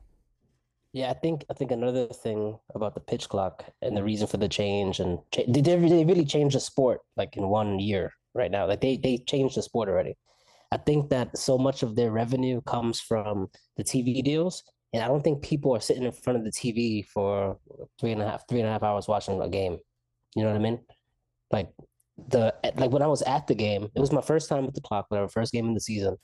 [0.92, 4.38] Yeah, I think I think another thing about the pitch clock and the reason for
[4.38, 8.12] the change and cha- they did they really changed the sport like in one year
[8.34, 8.66] right now.
[8.66, 10.16] Like they they changed the sport already.
[10.72, 15.08] I think that so much of their revenue comes from the TV deals, and I
[15.08, 17.58] don't think people are sitting in front of the TV for
[18.00, 19.78] three and a half three and a half hours watching a game.
[20.34, 20.80] You know what I mean?
[21.52, 21.68] Like
[22.28, 24.80] the like when I was at the game, it was my first time with the
[24.80, 26.16] clock, whatever, first game in the season,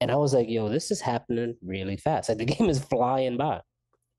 [0.00, 2.28] and I was like, "Yo, this is happening really fast.
[2.28, 3.60] Like the game is flying by."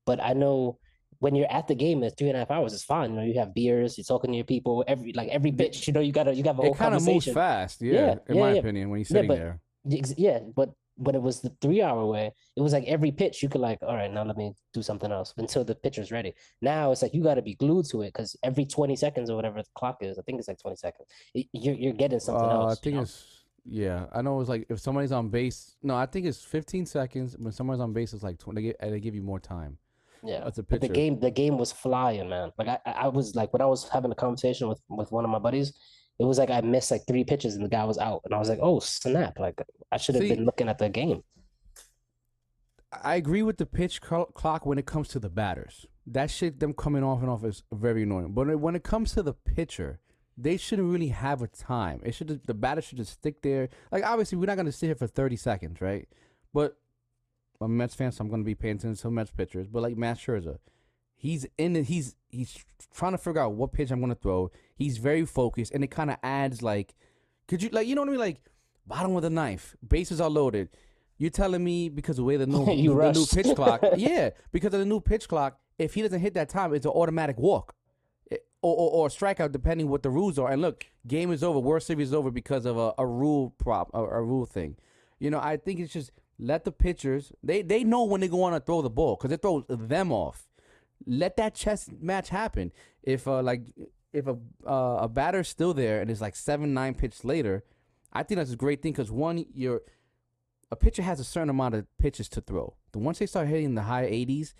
[0.06, 0.78] But I know
[1.18, 2.72] when you're at the game, it's three and a half hours.
[2.74, 3.10] It's fine.
[3.10, 4.84] You know, you have beers, you're talking to your people.
[4.86, 7.04] Every like every bitch, you know, you gotta you got a whole It kind of
[7.04, 7.80] moves fast.
[7.82, 8.58] Yeah, Yeah, in yeah, my yeah.
[8.60, 9.60] opinion, when you're sitting but- there.
[10.16, 13.48] Yeah, but when it was the three hour way, it was like every pitch you
[13.48, 16.32] could like, all right, now let me do something else until the pitcher's ready.
[16.62, 19.36] Now it's like you got to be glued to it because every 20 seconds or
[19.36, 21.08] whatever the clock is, I think it's like 20 seconds,
[21.52, 22.66] you're, you're getting something Uh, else.
[22.66, 23.02] I you think know?
[23.02, 24.06] it's yeah.
[24.14, 25.76] I know it's like if somebody's on base.
[25.82, 27.36] No, I think it's 15 seconds.
[27.38, 28.60] When someone's on base, it's like 20.
[28.60, 29.76] They, give, they give you more time.
[30.24, 30.44] Yeah.
[30.44, 32.52] That's a But the game, the game was flying, man.
[32.58, 35.24] Like I, I I was like when I was having a conversation with with one
[35.24, 35.72] of my buddies,
[36.18, 38.38] it was like I missed like three pitches and the guy was out, and I
[38.38, 39.38] was like, oh snap!
[39.38, 39.60] Like
[39.92, 41.22] I should have been looking at the game.
[43.02, 45.86] I agree with the pitch cl- clock when it comes to the batters.
[46.06, 48.32] That shit, them coming off and off is very annoying.
[48.32, 50.00] But when it comes to the pitcher,
[50.38, 52.00] they shouldn't really have a time.
[52.04, 53.68] It should the batter should just stick there.
[53.90, 56.08] Like obviously, we're not gonna sit here for thirty seconds, right?
[56.54, 56.76] But
[57.60, 59.66] a Mets fan, so I'm going to be paying attention to Mets pitchers.
[59.66, 60.58] But like Max Scherzer,
[61.16, 61.74] he's in.
[61.84, 62.64] He's he's
[62.94, 64.50] trying to figure out what pitch I'm going to throw.
[64.76, 66.94] He's very focused, and it kind of adds like,
[67.48, 68.20] could you like you know what I mean?
[68.20, 68.40] Like
[68.86, 70.68] bottom of the knife, bases are loaded.
[71.18, 74.72] You're telling me because of the way the new the new pitch clock, yeah, because
[74.74, 77.74] of the new pitch clock, if he doesn't hit that time, it's an automatic walk.
[78.62, 80.50] Or, or, or strikeout, depending what the rules are.
[80.50, 81.60] And look, game is over.
[81.60, 84.76] World Series is over because of a, a rule prop, a, a rule thing.
[85.20, 87.32] You know, I think it's just let the pitchers.
[87.44, 90.10] They they know when they go on to throw the ball because it throws them
[90.10, 90.48] off.
[91.04, 92.72] Let that chess match happen.
[93.02, 93.62] If uh like
[94.12, 97.64] if a uh, a batter's still there and it's like seven nine pitches later,
[98.12, 99.82] I think that's a great thing because one you're
[100.70, 102.74] a pitcher has a certain amount of pitches to throw.
[102.92, 104.54] The once they start hitting the high 80s,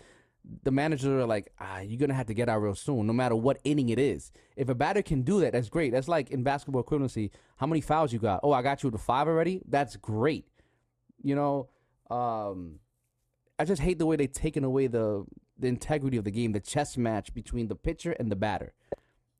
[0.63, 3.35] the managers are like, ah, you're gonna have to get out real soon, no matter
[3.35, 4.31] what inning it is.
[4.55, 5.91] If a batter can do that, that's great.
[5.91, 7.31] That's like in basketball equivalency.
[7.57, 8.41] How many fouls you got?
[8.43, 9.61] Oh, I got you to five already.
[9.67, 10.45] That's great.
[11.21, 11.69] You know,
[12.09, 12.79] um,
[13.59, 15.25] I just hate the way they've taken away the
[15.59, 18.73] the integrity of the game, the chess match between the pitcher and the batter.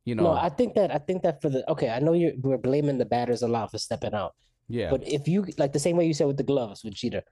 [0.05, 2.34] You know, No, I think that I think that for the okay, I know you're
[2.41, 4.36] we're blaming the batters a lot for stepping out.
[4.68, 7.24] yeah, But if you like the same way you said with the gloves with Jeter,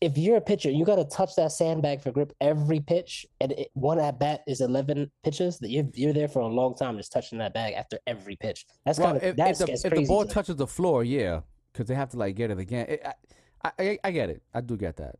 [0.00, 3.52] if you're a pitcher, you got to touch that sandbag for grip every pitch, and
[3.52, 5.58] it, one at bat is eleven pitches.
[5.58, 8.66] That you're you're there for a long time just touching that bag after every pitch.
[8.84, 11.02] That's well, kind of if, if that's the, if the ball to touches the floor,
[11.04, 11.40] yeah,
[11.72, 12.86] because they have to like get it again.
[12.88, 13.06] It,
[13.64, 14.42] I, I, I get it.
[14.52, 15.16] I do get that.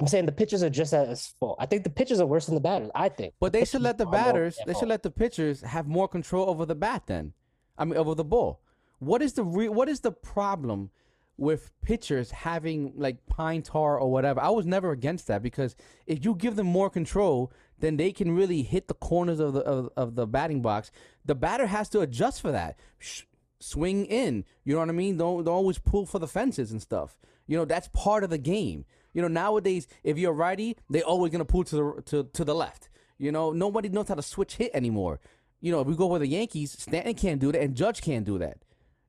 [0.00, 1.56] I'm saying the pitchers are just as fault.
[1.58, 2.90] I think the pitchers are worse than the batters.
[2.94, 6.06] I think, But they should let the batters, they should let the pitchers have more
[6.06, 7.04] control over the bat.
[7.06, 7.32] Then,
[7.76, 8.60] I mean, over the ball.
[9.00, 10.90] What is the re- What is the problem
[11.36, 14.40] with pitchers having like pine tar or whatever?
[14.40, 15.74] I was never against that because
[16.06, 19.60] if you give them more control, then they can really hit the corners of the
[19.60, 20.90] of, of the batting box.
[21.24, 22.78] The batter has to adjust for that.
[22.98, 23.22] Sh-
[23.60, 24.44] swing in.
[24.64, 25.16] You know what I mean?
[25.16, 27.18] Don't don't always pull for the fences and stuff.
[27.48, 28.84] You know that's part of the game.
[29.18, 32.54] You know nowadays, if you're righty, they always gonna pull to the to, to the
[32.54, 32.88] left.
[33.18, 35.18] You know nobody knows how to switch hit anymore.
[35.60, 38.24] You know if we go with the Yankees, Stanton can't do that, and Judge can't
[38.24, 38.58] do that.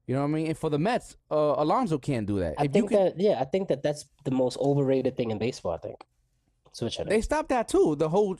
[0.07, 0.47] You know what I mean?
[0.47, 2.55] And for the Mets, uh, Alonso can't do that.
[2.57, 5.37] I if think can, that yeah, I think that that's the most overrated thing in
[5.37, 5.73] baseball.
[5.73, 6.03] I think
[6.71, 7.11] switch hitting.
[7.11, 7.95] they stopped that too.
[7.95, 8.35] The whole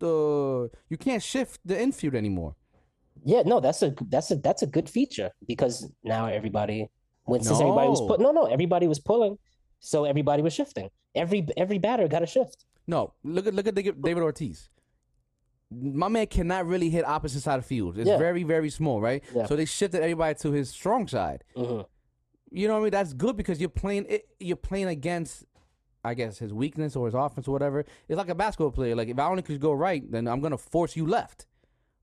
[0.00, 2.56] the you can't shift the infield anymore.
[3.24, 6.90] Yeah, no, that's a that's a that's a good feature because now everybody
[7.22, 9.38] when since everybody was put no no everybody was pulling,
[9.84, 10.88] so everybody was shifting.
[11.14, 12.64] Every every batter got a shift.
[12.86, 14.70] No, look at look at David Ortiz.
[15.70, 17.98] My man cannot really hit opposite side of field.
[17.98, 18.18] It's Yeah.
[18.18, 19.22] very very small, right?
[19.34, 19.46] Yeah.
[19.46, 21.44] So they shifted everybody to his strong side.
[21.54, 21.82] hmm
[22.50, 22.90] You know what I mean?
[22.92, 24.28] That's good because you're playing it.
[24.38, 25.44] You're playing against,
[26.04, 27.80] I guess, his weakness or his offense or whatever.
[28.08, 28.94] It's like a basketball player.
[28.94, 31.46] Like if I only could go right, then I'm gonna force you left.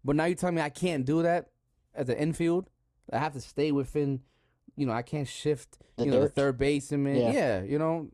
[0.04, 1.50] But now you're telling me I can't do that
[1.96, 2.70] as an infield.
[3.12, 4.22] I have to stay within.
[4.76, 5.78] You know, I can't shift.
[5.98, 7.16] The you know, the third baseman.
[7.16, 7.32] Yeah.
[7.32, 7.64] Yeah.
[7.64, 8.10] you know,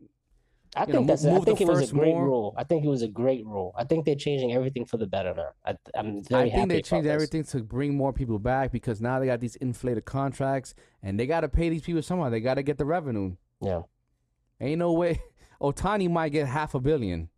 [0.76, 2.26] I You think move- that's I move think it was a great more.
[2.26, 2.54] rule.
[2.58, 3.74] I think it was a great rule.
[3.78, 5.50] I think they're changing everything for the better now.
[5.66, 9.26] I, I'm I think they changed everything to bring more people back because now they
[9.28, 12.30] got these inflated contracts and they got to pay these people somehow.
[12.30, 13.36] They got to get the revenue.
[13.62, 13.84] Yeah,
[14.60, 15.22] Ain't no way.
[15.62, 17.30] Ohtani might get half a billion.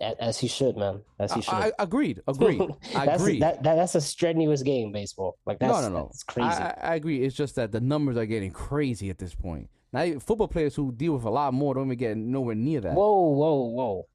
[0.00, 1.00] As he should, man.
[1.18, 1.54] As he should.
[1.54, 2.20] I, I agreed.
[2.28, 2.60] Agreed.
[2.94, 3.40] I that's agree.
[3.40, 5.38] that, that that's a strenuous game, baseball.
[5.46, 6.04] Like that's no, no, no.
[6.06, 6.48] that's crazy.
[6.48, 7.22] I, I agree.
[7.24, 9.68] It's just that the numbers are getting crazy at this point.
[9.92, 12.92] Now, football players who deal with a lot more don't even get nowhere near that.
[12.94, 14.06] whoa, whoa, whoa,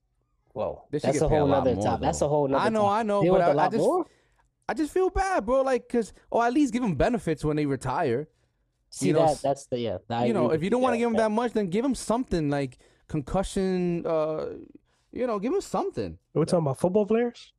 [0.53, 0.84] whoa.
[0.91, 1.99] That's a whole more, top.
[1.99, 2.91] That's a whole nother I know, top.
[2.91, 4.05] I know, Deal but with I- a I just- more?
[4.69, 5.61] I just feel bad, bro.
[5.61, 8.29] Like, cause or at least give them benefits when they retire.
[8.89, 9.31] See you know, that?
[9.31, 9.97] s- That's the yeah.
[10.09, 11.95] I you know, if you don't want to give them that much, then give them
[11.95, 12.77] something like
[13.07, 14.05] concussion.
[14.05, 14.45] Uh,
[15.14, 16.18] you know, give them something.
[16.34, 17.53] We're talking about football players.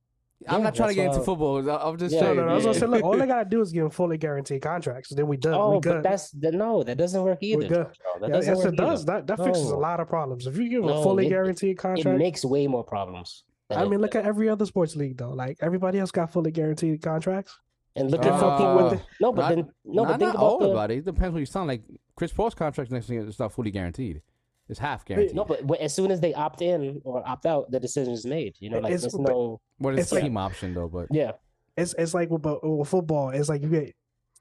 [0.47, 1.71] I'm Yeah, not trying to get into why- football.
[1.71, 2.37] I- I'm just Yeah, No, saying.
[2.37, 2.51] no, no.
[2.51, 5.09] I was gonna say, look, all they gotta do is give them fully guaranteed contracts.
[5.11, 5.55] Then we done.
[5.55, 7.63] Oh, we but that's no, that doesn't work either.
[7.63, 7.87] We're good.
[7.87, 8.21] Joe.
[8.21, 9.03] That Yeah, doesn't yes, work it does.
[9.03, 9.13] either.
[9.13, 10.47] That that fixes a lot of problems.
[10.47, 13.45] If you give a fully it- guaranteed contract, It makes way more problems.
[13.71, 15.31] I it- mean, look at every other sports league though.
[15.31, 17.59] Like everybody else got fully guaranteed contracts.
[17.97, 20.09] and look Get at fucking fucking with Uh, the- no, but not- then no, Nah,
[20.09, 20.99] but think not about all the about it.
[20.99, 21.83] It depends what you sound like.
[22.17, 24.21] Chris Paul's contract next thing is not fully guaranteed.
[24.69, 25.35] It's half guaranteed.
[25.37, 28.25] no, but wh- as soon as they opt in or opt out, the decision is
[28.25, 28.55] made.
[28.61, 30.89] You know, like It's- there's no What is it's the like- team option though?
[30.89, 31.33] But yeah.
[31.77, 33.31] It's it's like with, but with football.
[33.31, 33.95] It's like you get.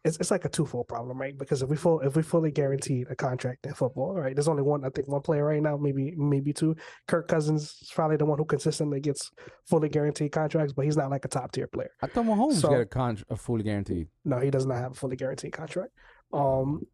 [0.05, 1.36] It's, it's like a twofold problem, right?
[1.38, 4.36] Because if we full if we fully guaranteed a contract in football, right?
[4.36, 6.76] There's only one, I think, one player right now, maybe maybe two.
[7.07, 9.32] Kirk Cousins is probably the one who consistently gets
[9.65, 11.89] fully guaranteed contracts, but he's not like a top tier player.
[12.01, 14.07] I thought Mahomes So- get a con- a fully guaranteed.
[14.26, 15.91] No, he does not have a fully guaranteed contract.
[16.34, 16.86] Um,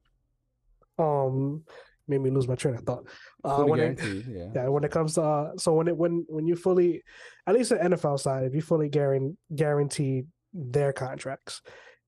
[0.99, 1.63] um,
[2.09, 3.05] made me lose my train of thought.
[3.43, 4.47] Uh, when it, yeah.
[4.55, 7.03] yeah, when it comes to uh, so when it when when you fully,
[7.47, 11.61] at least the NFL side, if you fully guaran- guaranteed their contracts,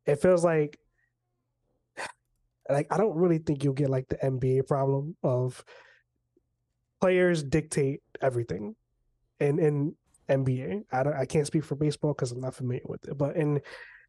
[0.05, 0.77] it feels like
[2.69, 5.63] like I don't really think you'll get like the NBA problem of
[6.99, 8.75] players dictate everything
[9.39, 9.95] in in
[10.29, 10.83] NBA.
[10.91, 13.61] I don't, I can't speak for baseball because I'm not familiar with it, but in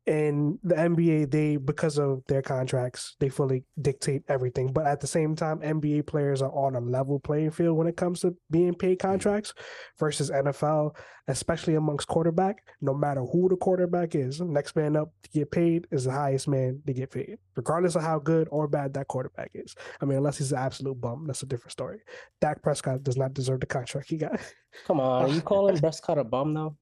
[0.07, 4.73] in the NBA, they because of their contracts, they fully dictate everything.
[4.73, 7.97] But at the same time, NBA players are on a level playing field when it
[7.97, 9.55] comes to being paid contracts
[10.01, 10.97] versus NFL,
[11.29, 12.65] especially amongst quarterback.
[12.81, 16.49] No matter who the quarterback is, next man up to get paid is the highest
[16.49, 19.77] man to get paid, regardless of how good or bad that quarterback is.
[20.01, 22.01] I mean, unless he's an absolute bum, that's a different story.
[22.41, 24.41] Dak Prescott does not deserve the contract he got.
[24.85, 26.77] Come on, are you calling Prescott a bum now?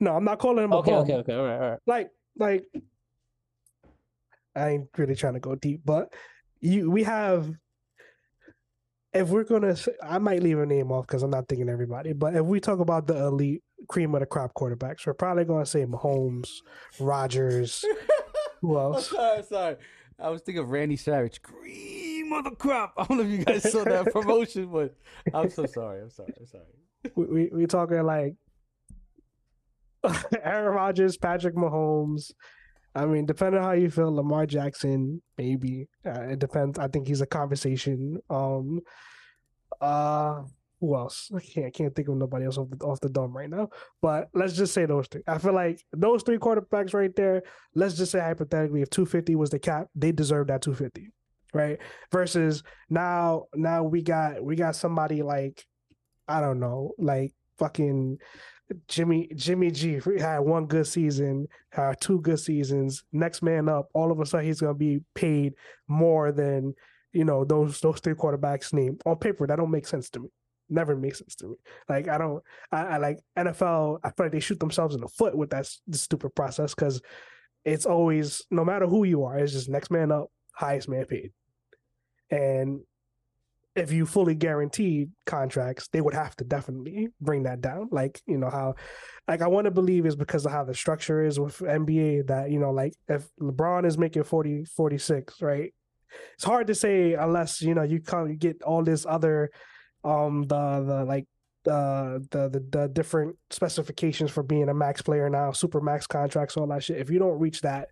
[0.00, 1.00] No, I'm not calling him a Okay, bum.
[1.02, 1.34] okay, okay.
[1.34, 1.78] All right, all right.
[1.86, 2.64] like like
[4.54, 6.12] I ain't really trying to go deep, but
[6.60, 7.50] you we have
[9.14, 12.12] if we're gonna say, I might leave a name off because I'm not thinking everybody,
[12.12, 15.66] but if we talk about the elite cream of the crop quarterbacks, we're probably gonna
[15.66, 16.48] say Mahomes,
[17.00, 17.84] Rodgers,
[18.60, 19.10] who else?
[19.10, 19.76] sorry, sorry.
[20.20, 22.94] I was thinking of Randy Savage, cream of the crop.
[22.96, 24.94] I don't know if you guys saw that promotion, but
[25.32, 26.02] I'm so sorry.
[26.02, 26.34] I'm sorry.
[26.38, 26.64] I'm sorry.
[27.14, 28.34] We we, we talking like
[30.42, 32.32] Aaron Rodgers, Patrick Mahomes.
[32.94, 35.88] I mean, depending on how you feel, Lamar Jackson, maybe.
[36.04, 36.78] Uh, it depends.
[36.78, 38.18] I think he's a conversation.
[38.28, 38.80] Um,
[39.80, 40.42] uh,
[40.80, 41.30] who else?
[41.34, 43.68] I can't can't think of nobody else off the off the dome right now.
[44.00, 45.22] But let's just say those three.
[45.26, 47.42] I feel like those three quarterbacks right there.
[47.74, 51.10] Let's just say hypothetically, if 250 was the cap, they deserve that 250,
[51.52, 51.78] right?
[52.12, 55.66] Versus now, now we got we got somebody like
[56.28, 58.18] I don't know, like fucking
[58.86, 61.48] Jimmy Jimmy G had one good season,
[62.00, 63.04] two good seasons.
[63.12, 65.54] Next man up, all of a sudden he's gonna be paid
[65.86, 66.74] more than
[67.12, 69.46] you know those those three quarterbacks name on paper.
[69.46, 70.28] That don't make sense to me.
[70.68, 71.56] Never makes sense to me.
[71.88, 74.00] Like I don't, I, I like NFL.
[74.04, 77.00] I feel like they shoot themselves in the foot with that stupid process because
[77.64, 81.32] it's always no matter who you are, it's just next man up, highest man paid,
[82.30, 82.80] and
[83.74, 87.88] if you fully guaranteed contracts, they would have to definitely bring that down.
[87.90, 88.74] Like, you know, how
[89.26, 92.50] like I want to believe is because of how the structure is with NBA that,
[92.50, 95.72] you know, like if LeBron is making 40, 46, right?
[96.34, 99.50] It's hard to say unless, you know, you come get all this other
[100.04, 101.26] um the the like
[101.68, 106.56] uh the, the the different specifications for being a max player now, super max contracts,
[106.56, 106.98] all that shit.
[106.98, 107.88] If you don't reach that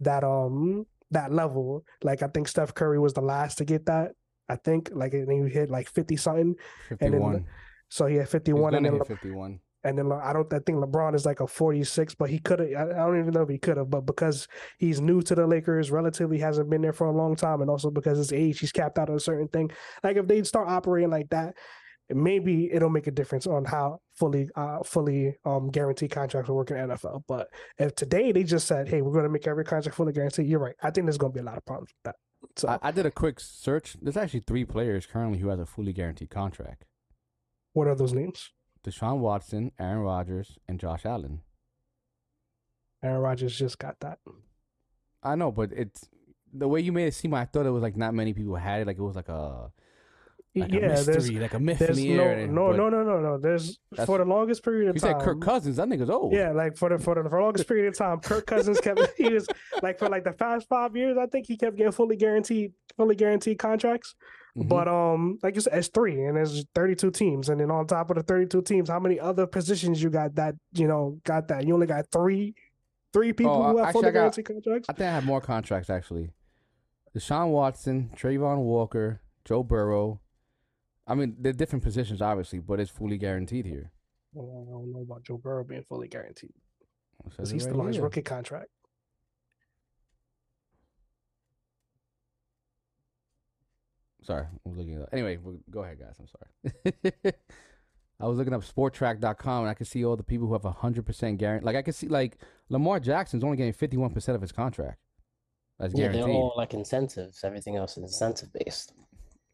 [0.00, 4.12] that um that level, like I think Steph Curry was the last to get that.
[4.48, 6.54] I think like and he hit like fifty something.
[7.00, 7.44] And then 51.
[7.88, 9.60] So he had fifty one, and then 51.
[9.84, 12.58] and then I don't I think LeBron is like a forty six, but he could
[12.60, 12.70] have.
[12.74, 15.46] I I don't even know if he could have, but because he's new to the
[15.46, 18.72] Lakers, relatively hasn't been there for a long time, and also because his age, he's
[18.72, 19.70] capped out on a certain thing.
[20.02, 21.54] Like if they start operating like that,
[22.10, 26.70] maybe it'll make a difference on how fully uh fully um guaranteed contracts will work
[26.70, 27.22] in NFL.
[27.28, 30.46] But if today they just said, hey, we're going to make every contract fully guaranteed,
[30.48, 30.74] you're right.
[30.82, 32.16] I think there's going to be a lot of problems with that.
[32.56, 33.96] So I, I did a quick search.
[34.00, 36.84] There's actually three players currently who has a fully guaranteed contract:
[37.72, 38.50] what are those names?
[38.84, 41.42] Deshaun Watson, Aaron Rodgers, and Josh Allen.
[43.02, 44.18] Aaron Rodgers just got that.
[45.22, 46.08] I know, but it's
[46.52, 47.34] the way you made it seem.
[47.34, 48.86] I thought it was like not many people had it.
[48.86, 49.72] Like it was like a
[50.56, 52.46] like yeah, mystery, there's like a myth in there's the no air.
[52.46, 53.38] no no no no no.
[53.38, 55.10] There's for the longest period of You time.
[55.12, 55.76] You said Kirk Cousins.
[55.76, 56.32] That nigga's old.
[56.32, 59.00] Yeah, like for the for the, for the longest period of time, Kirk Cousins kept
[59.16, 59.46] he was
[59.82, 63.14] like for like the past five years, I think he kept getting fully guaranteed fully
[63.14, 64.14] guaranteed contracts.
[64.56, 64.68] Mhm.
[64.68, 68.08] But um, like you said, it's three and there's 32 teams, and then on top
[68.10, 71.66] of the 32 teams, how many other positions you got that you know got that?
[71.66, 72.54] You only got three,
[73.12, 74.88] three people Oh, who have actually, fully guaranteed contracts.
[74.88, 76.30] I think I have more contracts actually.
[77.14, 80.20] Deshaun Watson, Travon Walker, Joe Burrow.
[81.06, 83.92] I mean, they're different positions, obviously, but it's fully guaranteed here.
[84.32, 86.52] Well, I don't know about Joe Burrow being fully guaranteed
[87.24, 88.68] It says because he's right still on his rookie contract.
[94.22, 95.08] Sorry, I was looking it up.
[95.12, 95.38] Anyway,
[95.70, 96.16] go ahead, guys.
[96.18, 97.14] I'm sorry.
[98.20, 101.38] I was looking up Spotrac.com and I could see all the people who have 100%
[101.38, 101.64] guarantee.
[101.64, 102.38] Like, I could see, like,
[102.68, 104.98] Lamar Jackson's only getting 51% of his contract.
[105.78, 107.44] That's Yeah, guaranteed, they're all like incentives.
[107.44, 108.94] Everything else is incentive based.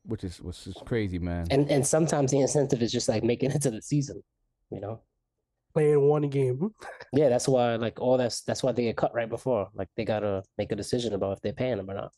[0.05, 1.47] Which is which is crazy, man.
[1.51, 4.23] And and sometimes the incentive is just like making it to the season,
[4.71, 5.01] you know?
[5.75, 6.71] Playing one game.
[7.15, 9.69] Yeah, that's why like all that's that's why they get cut right before.
[9.75, 12.13] Like they gotta make a decision about if they're paying them or not.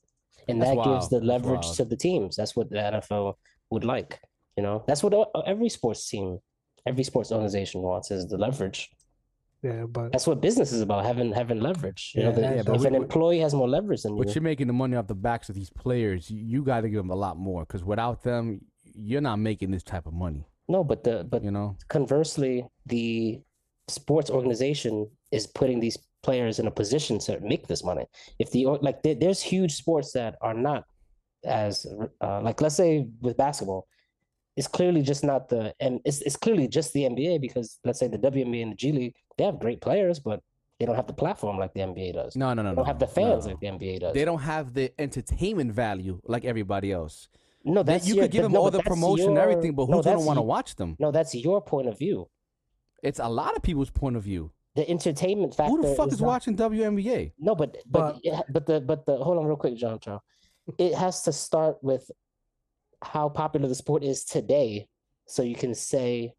[0.46, 2.36] And That's that gives the leverage to the teams.
[2.36, 3.34] That's what the NFL
[3.70, 4.20] would like.
[4.56, 6.38] You know, that's what uh, every sports team,
[6.86, 8.90] every sports organization wants is the leverage.
[9.64, 12.12] Yeah, but That's what business is about, having having leverage.
[12.14, 14.26] You know, Yeah, the- yeah, but if we- an employee has more leverage than But
[14.28, 16.30] you, you're making the money off the backs of these players.
[16.30, 18.60] You, you got to give them a lot more because without them,
[19.08, 20.42] you're not making this type of money.
[20.68, 22.54] no, but the but You know, conversely,
[22.86, 23.40] the
[23.88, 28.04] sports organization is putting these players in a position to make this money.
[28.38, 30.84] If the or- like, there, there's huge sports that are not
[31.44, 31.86] as
[32.26, 33.86] uh, like, let's say with basketball,
[34.56, 38.06] it's clearly just not the and it's it's clearly just the NBA because let's say
[38.08, 40.40] the WNBA and the G League they have great players, but
[40.78, 42.34] they don't have the platform like the NBA does.
[42.36, 42.76] No, no, no, They no.
[42.76, 43.52] don't have the fans no.
[43.52, 44.14] like the NBA does.
[44.14, 47.28] They don't have the entertainment value like everybody else.
[47.64, 49.38] no, They- that's you your, could give but them no, all the that's promotion and
[49.38, 50.96] everything, but no, who's gonna want to watch them?
[50.98, 52.28] No, that's your point of view.
[53.02, 54.50] It's a lot of people's point of view.
[54.76, 55.70] The entertainment factor.
[55.70, 57.32] Who the fuck is not- watching WNBA?
[57.38, 60.20] No, but but it- but the but the hold on real quick, John Chow.
[60.78, 62.10] It has to start with
[63.04, 64.88] how popular the sport is today,
[65.26, 66.32] so you can say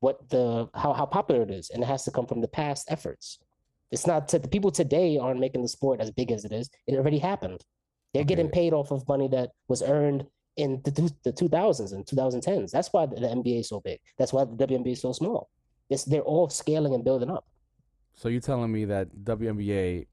[0.00, 2.86] what the how how popular it is, and it has to come from the past
[2.90, 3.38] efforts.
[3.90, 6.68] It's not to, the people today aren't making the sport as big as it is.
[6.86, 7.64] It already happened.
[8.12, 10.26] They're getting paid off of money that was earned
[10.56, 10.90] in the
[11.24, 12.70] the 2000s and 2010s.
[12.70, 14.00] That's why the, the NBA is so big.
[14.18, 15.48] That's why the WNBA is so small.
[15.88, 17.46] It's, they're all scaling and building up.
[18.14, 20.06] So you're telling me that WNBA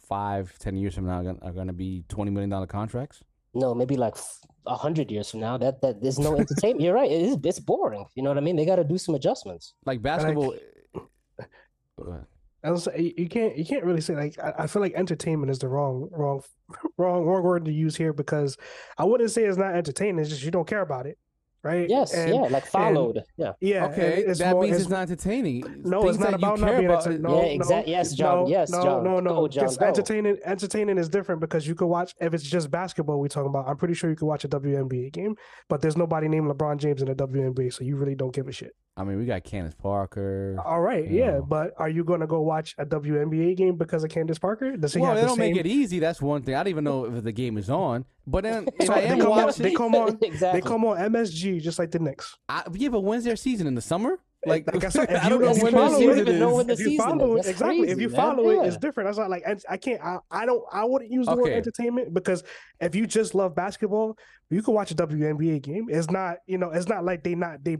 [0.00, 3.22] five, ten years from now are gonna be twenty million dollar contracts?
[3.54, 6.80] No, maybe like f- a hundred years from now, that that there's no entertainment.
[6.80, 7.10] You're right.
[7.10, 8.06] It is it's boring.
[8.14, 8.56] You know what I mean?
[8.56, 9.74] They got to do some adjustments.
[9.84, 10.54] Like basketball.
[10.94, 12.26] Go ahead.
[12.64, 15.50] I was you you can't you can't really say like I, I feel like entertainment
[15.50, 16.40] is the wrong wrong
[16.98, 18.56] wrong wrong word to use here because
[18.96, 20.18] I wouldn't say it's not entertaining.
[20.18, 21.18] It's just you don't care about it,
[21.64, 21.88] right?
[21.88, 23.24] Yes, And- yeah, like followed.
[23.36, 23.86] Yeah, yeah.
[23.86, 25.64] okay, it's that more- means it's- it's not entertaining.
[25.84, 27.06] No, Things it's not about not care being about.
[27.06, 27.92] enter- no, yeah, exactly.
[27.92, 28.44] Yes, John.
[28.44, 29.04] No, yes, no, John.
[29.04, 29.30] no, no.
[29.34, 29.64] Go, John.
[29.64, 29.86] Because go.
[29.86, 33.18] entertaining, entertaining is different because you could watch if it's just basketball.
[33.20, 33.66] We're talking about.
[33.66, 35.36] I'm pretty sure you could watch a WNBA game,
[35.68, 38.52] but there's nobody named LeBron James in the WNBA, so you really don't give a
[38.52, 38.72] shit.
[38.96, 40.56] I mean, we got Candace Parker.
[40.64, 41.42] All right, You yeah, know.
[41.48, 44.76] but are you gonna go watch a WNBA game because of Candace Parker?
[44.76, 45.52] Does he Well, have they the don't same?
[45.54, 45.98] make it easy.
[45.98, 46.54] That's one thing.
[46.54, 48.04] I don't even know if the game is on.
[48.26, 50.60] But then if So I they am come on- watching, they come on- exactly.
[50.60, 52.36] They come on MSG just like the Knicks.
[52.48, 54.18] I, yeah, but when's their season in the summer?
[54.46, 56.16] Like, Like I said, if I don't you- know if when their follow You don't
[56.16, 57.78] season even know when the if you follow it, That's exactly.
[57.80, 58.16] if crazy, you man.
[58.16, 58.80] follow it, it's Yeah.
[58.80, 59.08] different.
[59.08, 60.02] That's not like I, I can't.
[60.02, 60.62] I, I don't.
[60.72, 62.44] I wouldn't use the word entertainment because
[62.80, 64.18] if you just love basketball,
[64.50, 65.86] you can watch a WNBA game.
[65.88, 66.38] It's not.
[66.46, 67.78] You know, it's not like they not they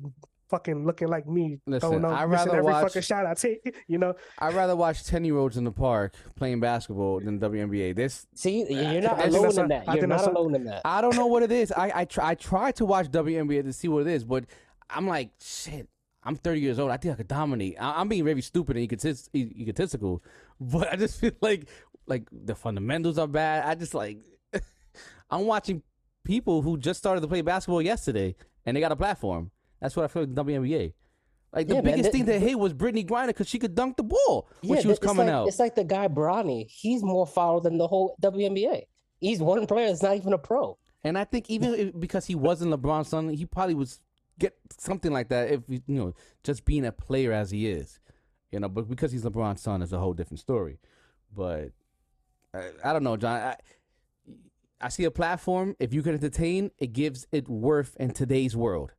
[0.48, 1.58] fucking looking like me.
[1.66, 3.74] Listen, throwing I'd missing rather every watch- fucking shot I take.
[3.88, 7.94] You know, I'd rather watch ten year olds in the park playing basketball than WNBA.
[7.94, 9.88] This See, you're not I alone in a- that.
[9.88, 10.82] I You're not alone in that.
[10.84, 11.72] I don't know what it is.
[11.72, 14.44] I I try, I try to watch WNBA to see what it is, but
[14.90, 15.88] I'm like shit.
[16.26, 16.90] I'm 30 years old.
[16.90, 17.76] I think I could dominate.
[17.78, 20.22] I, I'm being very stupid and egotist- egotistical,
[20.60, 21.68] but I just feel like
[22.06, 23.64] like the fundamentals are bad.
[23.66, 24.18] I just like
[25.30, 25.82] I'm watching
[26.24, 28.34] people who just started to play basketball yesterday
[28.64, 29.50] and they got a platform.
[29.84, 30.94] That's what I feel with WNBA.
[31.52, 33.74] Like the Yeah, man, biggest that- thing to hate was Brittney Griner because she could
[33.74, 35.46] dunk the ball when she was coming like, out.
[35.46, 36.66] It's like the guy Bronny.
[36.70, 38.84] He's more followed than the whole WNBA.
[39.20, 39.88] He's one player.
[39.88, 40.78] It's not even a pro.
[41.04, 44.00] And I think even if, because he wasn't LeBron's son, he probably was
[44.38, 46.14] get something like that if you know
[46.44, 48.00] just being a player as he is,
[48.50, 48.70] you know.
[48.70, 50.78] But because he's LeBron's son, is a whole different story.
[51.36, 51.72] But
[52.54, 53.36] I, I don't know, John.
[53.36, 53.56] I,
[54.80, 55.76] I see a platform.
[55.78, 58.94] If you can entertain, it gives it worth in today's world.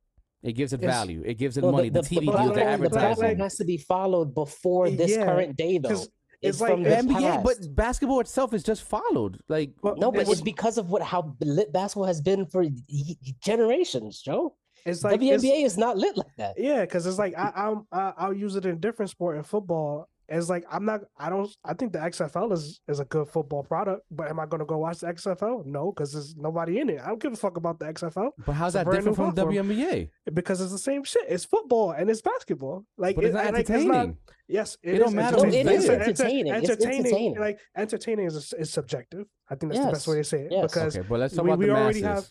[0.46, 0.91] It gives it Yes.
[0.93, 1.24] value.
[1.26, 1.89] It gives it No, money.
[1.89, 3.39] The, TV deals, platform- the platform- the advertising.
[3.39, 5.89] has to be followed before this Yeah, current day, though.
[5.89, 6.08] It's,
[6.41, 7.43] it's like from the the NBA, past.
[7.43, 9.39] but basketball itself is just followed.
[9.50, 12.62] Like Well, no, but it's- it's because of what how lit basketball has been for
[12.62, 14.54] y- y- generations, Joe.
[14.86, 16.54] it's like it's- WNBA is not lit like that.
[16.60, 19.43] Yeah, because it's like I, I'm I, I'll use it in a different sport in
[19.43, 20.08] football.
[20.28, 23.63] It's like I'm not I don't I think the XFL is is a good football
[23.63, 25.65] product, but am I going to go watch the XFL?
[25.65, 26.99] No, because there's nobody in it.
[27.01, 29.53] I don't give a fuck about the XFL but how's that different from platform.
[29.55, 30.09] WNBA?
[30.34, 31.23] because it's the same shit.
[31.30, 32.86] It's football and it's basketball.
[32.97, 34.17] Like, But it's it- not like, entertaining.
[34.47, 35.76] yes, It it don't matter entertaining.
[35.76, 35.95] It's there.
[36.01, 36.47] enter- entertaining.
[36.53, 36.99] It's entertaining.
[37.05, 37.39] entertaining.
[37.39, 39.26] Like entertaining is is subjective.
[39.49, 40.73] I think that's the best way to say it yes.
[40.73, 42.26] because Okay, but let's talk we, about we the already masses.
[42.26, 42.30] have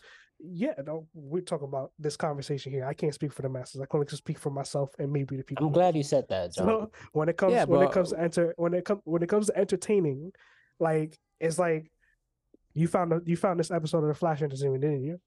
[0.51, 2.85] yeah no we're talking about this conversation here.
[2.85, 3.81] I can't speak for the masses.
[3.81, 6.53] I can only speak for myself and maybe the people I'm glad you said that,
[6.53, 6.65] John.
[6.67, 9.23] so when it comes Yeah, when but- it comes to enter when it comes when
[9.23, 10.31] it comes to entertaining
[10.79, 11.91] like it's like
[12.73, 15.19] you found a, you found this episode of the flash entertainment didn't you?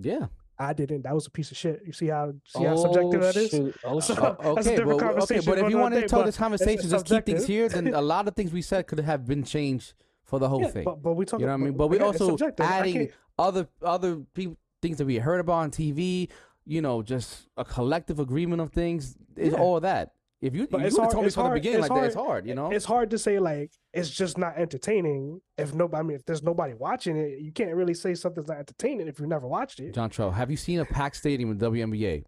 [0.00, 0.26] Yeah.
[0.58, 1.02] i didn't.
[1.02, 1.80] That was a piece of shit.
[1.86, 3.54] You see how see how subjective that is?
[3.54, 3.74] Oh, shoot.
[3.84, 4.20] Oh, So- shoot.
[4.20, 6.36] That's a okay, different but, okay, but if you another wanted to day, tell this
[6.36, 9.26] conversation, it's just keep things here, then a lot of things we said could have
[9.26, 9.94] been changed
[10.28, 10.84] for the whole Yeah, thing.
[10.84, 11.72] but, but we talk you know what I mean?
[11.76, 16.28] But we also adding other other pe- things that we heard about on TV.
[16.66, 19.58] You know, just a collective agreement of things is Yeah.
[19.58, 20.12] all that.
[20.42, 22.26] If you, But if you hard- told me from the beginning like that, it's hard-
[22.28, 22.46] hard.
[22.46, 25.98] You know, it's hard to say like it's just not entertaining if nobody.
[25.98, 29.18] I mean, if there's nobody watching it, you can't really say something's not entertaining if
[29.18, 29.94] you've never watched it.
[29.94, 32.24] John Trell, have you seen a packed stadium in WNBA?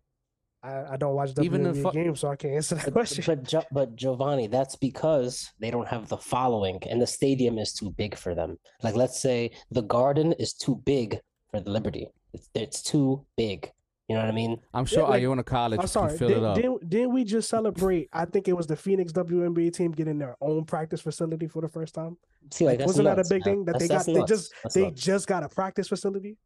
[0.62, 2.92] I, I don't watch Even the WNBA fu- games, so I can't answer that But,
[2.92, 3.24] question.
[3.26, 7.72] but Jo- but Giovanni, that's because they don't have the following, and the stadium is
[7.72, 8.58] too big for them.
[8.82, 11.18] Like let's say the Garden is too big
[11.50, 12.08] for the Liberty.
[12.34, 13.70] It's it's too big.
[14.08, 14.58] You know what I mean?
[14.74, 16.08] I'm sure like- Iona College I'm sorry.
[16.10, 16.56] can fill Did, it up.
[16.56, 18.08] didn't, didn't we just celebrate?
[18.12, 21.68] I think it was the Phoenix WNBA team getting their own practice facility for the
[21.68, 22.16] first time.
[22.50, 23.54] See, like, Like, wasn't that a big man.
[23.54, 24.26] thing that That's- they got?
[24.26, 25.00] that's They just That's they nuts.
[25.00, 26.36] just got a practice facility.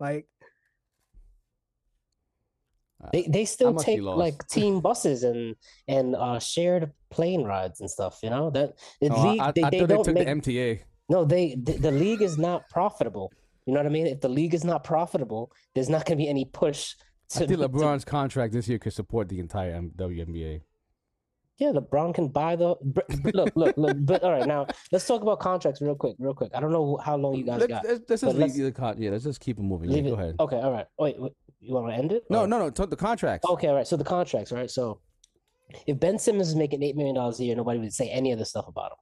[0.00, 0.26] Like
[3.12, 5.56] They they still take like team buses and
[5.88, 8.18] and uh shared plane rides and stuff.
[8.22, 10.26] You know that the Oh, league I, they, I they thought they don't took make
[10.26, 10.80] the MTA.
[11.08, 13.32] no they the, the league is not profitable.
[13.66, 14.06] You know what I mean?
[14.06, 16.94] If the league is not profitable, there's not going to be any push.
[17.30, 20.60] To, I think to- LeBron's contract this year could support the entire M- WNBA.
[21.58, 23.96] Yeah, LeBron can buy the br- br- look look look.
[24.00, 26.50] But all right, now let's talk about contracts real quick, real quick.
[26.54, 27.84] I don't know how long you guys Let's, got.
[27.84, 29.10] let's, let's just leave let's- the con- yeah.
[29.10, 29.90] Let's just keep it moving.
[29.90, 30.22] Yeah, Leave go it.
[30.22, 30.36] ahead.
[30.40, 30.86] Okay, all right.
[30.98, 32.24] Wait, wait you want to end it?
[32.28, 32.70] No, Or- no, no.
[32.70, 33.48] Talk the contracts.
[33.48, 33.86] Okay, all right.
[33.86, 34.70] So the contracts, right?
[34.70, 35.00] So
[35.86, 38.38] if Ben Simmons is making eight million dollars a year, nobody would say any of
[38.38, 38.98] this stuff about him.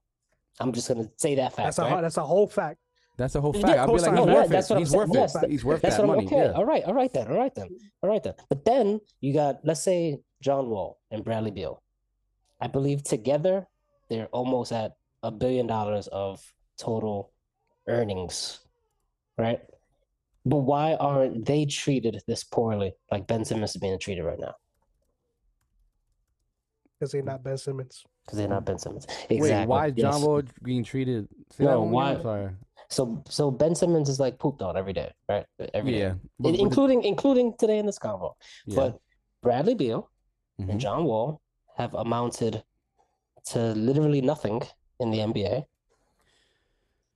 [0.61, 1.67] I'm just gonna say that fact.
[1.67, 2.01] That's a right?
[2.03, 2.79] that's a whole fact.
[3.19, 3.79] That's a whole Yeah, fact.
[3.81, 4.17] I'll be like, co-sign.
[4.17, 4.73] he's No, worth that's it.
[4.73, 5.01] what I'm He's saying.
[5.01, 5.51] worth Yes, it.
[5.51, 6.27] He's worth That's that what I'm money.
[6.37, 6.45] okay.
[6.47, 6.53] Yeah.
[6.53, 7.69] All right, all right then, all right then,
[8.03, 8.35] all right then.
[8.49, 11.82] But then you got, let's say, John Wall and Bradley Beal.
[12.63, 13.67] I believe together
[14.09, 14.93] they're almost at
[15.25, 16.41] a billion dollars of
[16.79, 17.33] total
[17.89, 18.61] earnings,
[19.37, 19.61] right?
[20.47, 24.55] But why aren't they treated this poorly, like Ben Simmons is being treated right now?
[26.99, 28.05] Because they're not Ben Simmons.
[28.25, 29.07] Because they're not Ben Simmons.
[29.29, 30.23] Wait, why is John yes.
[30.23, 31.27] Wall being treated?
[31.51, 32.51] Say No, that one more why- Sorry.
[32.89, 35.47] So so Ben Simmons is like pooped on every day, right?
[35.75, 35.99] Every day.
[35.99, 36.11] Yeah.
[36.13, 38.35] In- but- but including including today in this convo.
[38.67, 38.77] yeah.
[38.77, 39.01] But
[39.43, 40.09] Bradley Beal
[40.61, 40.71] Mhm.
[40.71, 41.41] and John Wall
[41.77, 42.63] have amounted
[43.47, 44.63] to literally nothing
[45.01, 45.65] in the NBA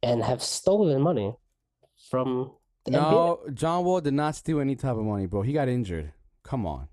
[0.02, 1.34] and have stolen money
[2.10, 2.52] from
[2.84, 3.00] the NBA.
[3.10, 5.42] No, John Wall did not steal any type of money, bro.
[5.42, 6.12] He got injured.
[6.42, 6.88] Come on.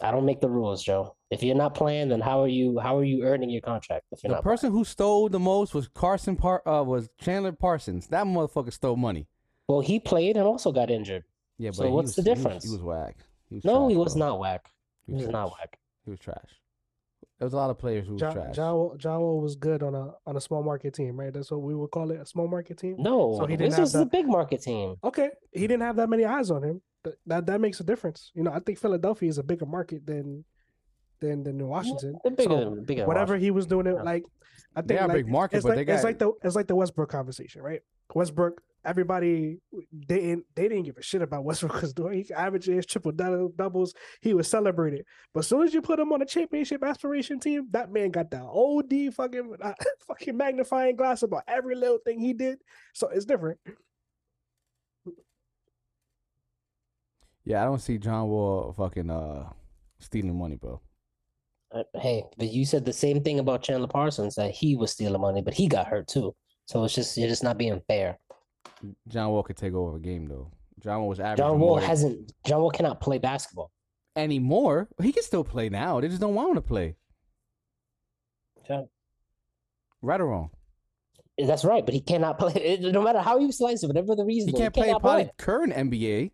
[0.00, 1.16] I don't make the rules, Joe.
[1.30, 4.22] If you're not playing, then how are you how are you earning your contract if
[4.24, 8.06] you're The not person who stole the most was Carson Par uh was Chandler Parsons.
[8.06, 9.26] That motherfucker stole money.
[9.68, 11.24] Well, he played and also got injured.
[11.58, 12.64] Yeah, but So what's was- the he was- difference?
[12.64, 13.16] He was, whack.
[13.50, 14.26] He was No, trash, he was bro.
[14.28, 14.70] not whack.
[15.06, 15.78] He was not whack.
[16.06, 16.60] He was trash.
[17.38, 18.54] There was a lot of players who was John trash.
[18.56, 21.32] John Wall- was good on a on a small market team, right?
[21.32, 22.96] That's what we would call it, a small market team.
[22.98, 24.96] No, So he didn't have Wizards is a big market team.
[25.04, 26.80] Okay, he didn't have that many eyes on him.
[27.04, 28.30] Th- That that makes a difference.
[28.34, 30.44] You know, I think Philadelphia is a bigger market than
[31.20, 32.16] than than New Washington.
[32.22, 33.44] They're bigger So than bigger whatever Washington.
[33.44, 34.02] he was doing, it Yeah.
[34.02, 34.24] like
[34.76, 36.18] I They think are a like, big market, it's but like they it's got- like
[36.20, 37.82] the it's like the Westbrook conversation, right?
[38.14, 39.58] Westbrook, everybody
[39.92, 42.24] they didn't they didn't give a shit about Westbrook was doing.
[42.24, 43.94] He averages triple doubles.
[44.22, 45.04] He was celebrated,
[45.34, 48.30] but as soon as you put him on a championship aspiration team, that man got
[48.30, 49.72] the OD fucking uh,
[50.08, 52.58] fucking magnifying glass about every little thing he did.
[52.94, 53.58] So it's different.
[57.44, 59.50] Yeah, I don't see John Wall fucking uh
[59.98, 60.80] stealing money, bro.
[61.72, 65.20] Uh, Hey, but you said the same thing about Chandler Parsons that he was stealing
[65.20, 66.34] money, but he got hurt too.
[66.66, 68.18] So it's just you're just not being fair.
[69.08, 70.50] John Wall could take over a game though.
[70.80, 72.32] John Wall was averaging John Wall hasn't.
[72.46, 73.70] John Wall cannot play basketball.
[74.14, 74.88] anymore.
[75.02, 76.00] He can still play now.
[76.00, 76.96] They just don't want him to play.
[78.60, 78.84] Okay.
[80.02, 80.50] Right or wrong?
[81.38, 82.78] That's right, but he cannot play.
[82.80, 85.72] No matter how you slice it, whatever the reason, He can't play cannot probably current
[85.74, 86.30] NBA.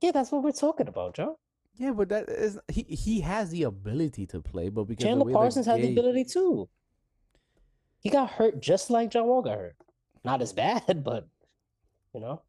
[0.00, 1.38] Yeah, that's what we're talking about, Joe.
[1.76, 2.82] Yeah, but that is he.
[2.82, 6.68] He has the ability to play, but because the Chandler Parsons had the ability too.
[7.98, 9.76] He got hurt just like John Wall got hurt.
[10.24, 11.28] Not as bad, but
[12.14, 12.42] you know,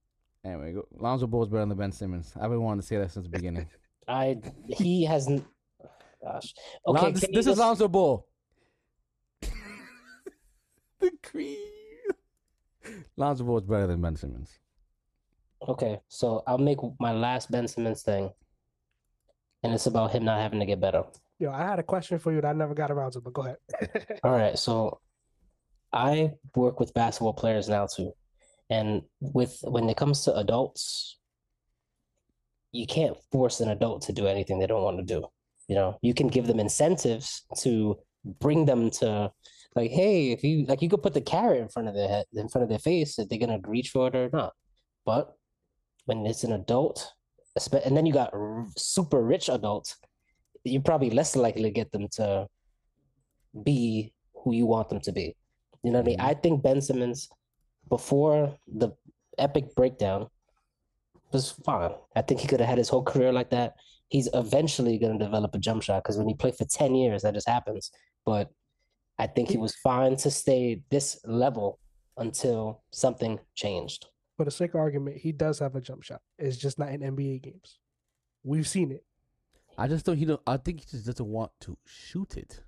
[0.43, 2.31] Anyway, go- Lonzo Ball is better than Ben Simmons.
[2.39, 3.67] I've been wanting to say that since the beginning.
[4.07, 4.37] I
[4.67, 5.43] he hasn't.
[6.23, 6.53] Gosh,
[6.87, 7.01] okay.
[7.01, 8.27] Lon- this, can you this is just- Lonzo Ball.
[10.99, 11.57] the cream.
[13.17, 14.51] Lonzo Ball is better than Ben Simmons.
[15.67, 18.29] Okay, so I'll make my last Ben Simmons thing,
[19.63, 21.03] and it's about him not having to get better.
[21.39, 23.41] Yo, I had a question for you that I never got around to, but go
[23.43, 23.57] ahead.
[24.23, 24.99] All right, so
[25.95, 28.11] I work with basketball players now too,
[28.69, 31.17] and with when it comes to adults,
[32.71, 35.25] you can't force an adult to do anything they don't want to do.
[35.67, 37.97] You know, you can give them incentives to
[38.39, 39.31] bring them to
[39.75, 42.25] like, hey, if you like, you could put the carrot in front of their head,
[42.33, 44.53] in front of their face, if they're gonna reach for it or not.
[45.05, 45.33] But
[46.05, 47.13] when it's an adult,
[47.85, 48.33] and then you got
[48.77, 49.95] super rich adults,
[50.65, 52.47] you're probably less likely to get them to
[53.63, 55.35] be who you want them to be.
[55.85, 56.19] You know what I mean?
[56.19, 56.23] Mhm.
[56.25, 57.29] I think Ben Simmons,
[57.89, 58.89] before the
[59.37, 60.27] epic breakdown,
[61.31, 61.91] was fine.
[62.15, 63.75] I think he could have had his whole career like that.
[64.09, 67.21] He's eventually going to develop a jump shot because when you play for 10 years,
[67.21, 67.91] that just happens.
[68.25, 68.49] But
[69.19, 71.79] I think he was fine to stay this level
[72.17, 74.07] until something changed.
[74.37, 76.21] For the sake of argument, he does have a jump shot.
[76.39, 77.79] It's just not in NBA games.
[78.43, 79.05] We've seen it.
[79.77, 80.17] I just don't.
[80.17, 80.41] He don't.
[80.47, 82.61] I think he just doesn't want to shoot it.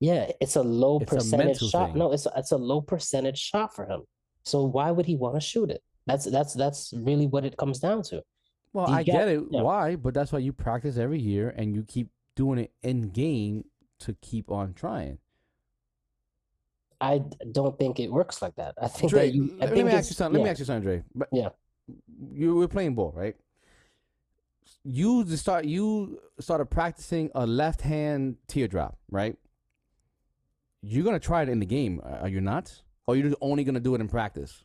[0.00, 1.86] Yeah, it's a low It's percentage mental shot.
[1.90, 1.98] thing.
[1.98, 4.02] No, it's a, it's a low percentage shot for him.
[4.44, 5.82] So why would he want to shoot it?
[6.06, 8.22] That's that's that's really what it comes down to.
[8.72, 9.42] Well, You I got- get it.
[9.50, 9.62] yeah.
[9.62, 9.96] Why?
[9.96, 13.64] But that's why you practice every year and you keep doing it in game
[14.00, 15.18] to keep on trying.
[17.00, 17.22] I
[17.52, 18.74] don't think it works like that.
[18.80, 19.56] I think Dre, that you.
[19.60, 20.40] I let think me ask it's- you something.
[20.40, 21.02] Let me ask you something, Dre.
[21.14, 21.48] But Yeah.
[22.32, 23.36] you were playing ball, right?
[24.84, 29.36] you just start you started practicing a left hand teardrop, right?
[30.82, 32.82] You're gonna try it in the game, are you not?
[33.06, 34.64] Or you're just only gonna do it in practice?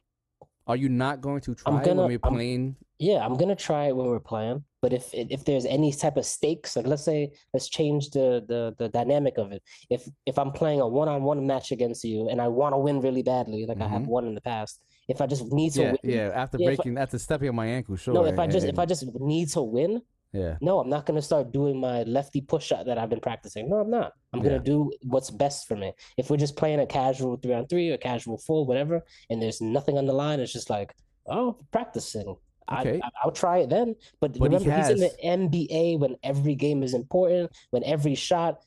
[0.67, 2.75] Are you not going to try it gonna- when you're I'm- playing?
[2.99, 4.63] Yeah, I'm gonna try it when we're playing.
[4.81, 8.75] But if if there's any type of stakes, like let's say let's change the the
[8.77, 9.61] the dynamic of it.
[9.89, 13.23] If if I'm playing a one-on-one match against you and I want to win really
[13.23, 14.07] badly, like I have Mhm.
[14.07, 14.79] won in the past,
[15.09, 16.31] if I just need to Yeah, win, yeah.
[16.33, 18.13] After Yeah, if I- breaking, after stepping on my ankle, sure.
[18.13, 20.01] no, if I just if I just need to win,
[20.33, 23.69] yeah, no, I'm not gonna start doing my lefty push shot that I've been practicing.
[23.69, 24.13] No, I'm not.
[24.33, 25.93] I'm gonna do what's best for me.
[26.17, 29.61] If we're just playing a casual three on three or casual four, whatever, and there's
[29.61, 30.95] nothing on the line, it's just like,
[31.27, 32.35] oh, practicing.
[32.71, 32.99] Okay.
[33.03, 33.95] I, I I'll try it then.
[34.19, 38.15] But, But he remember, he's in the NBA when every game is important, when every
[38.15, 38.61] shot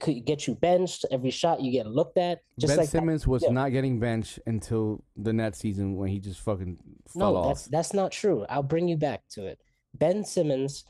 [0.00, 2.40] could get you benched, every shot you get looked at.
[2.58, 3.50] Just ben like that- Simmons was yeah.
[3.50, 6.76] not getting benched until the net season when he just fucking
[7.08, 7.46] fell No, off.
[7.48, 8.44] that's that's not true.
[8.48, 9.58] I'll bring you back to it.
[9.94, 10.84] Ben Simmons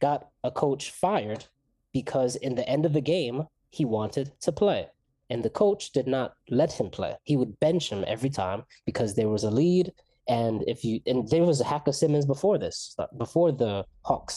[0.00, 1.44] got a coach fired
[1.92, 4.88] because in the end of the game he wanted to play.
[5.28, 7.16] And the coach did not let him play.
[7.24, 9.92] He would bench him every time because there was a lead.
[10.28, 14.34] And if you and there was a Hack-a-Simmons before this, before the Hawks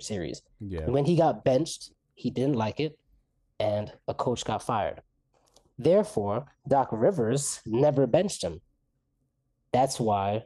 [0.00, 0.42] series.
[0.60, 0.86] yeah.
[0.86, 2.98] When he got benched, he didn't like it,
[3.58, 5.02] and a coach got fired.
[5.78, 8.60] Therefore, Doc Rivers never benched him.
[9.72, 10.44] That's why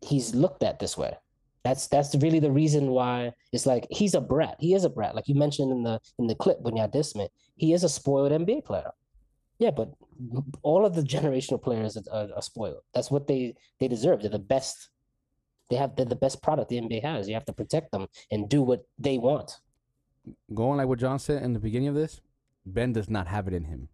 [0.00, 1.16] he's looked at this way.
[1.64, 4.56] That's that's really the reason why it's like he's a brat.
[4.60, 7.14] He is a brat, like you mentioned in the in the clip when you diss
[7.14, 7.28] me.
[7.56, 8.90] He is a spoiled NBA player.
[9.58, 9.94] Yeah, but
[10.62, 12.82] all of the generational players are, are, are spoiled.
[12.94, 14.20] That's what they they deserve.
[14.20, 14.90] They're the best.
[15.70, 17.28] They have they're the best product the NBA has.
[17.28, 19.58] You have to protect them and do what they want.
[20.52, 22.20] going like what John said in the beginning of this,
[22.66, 23.88] Ben does not have it in him.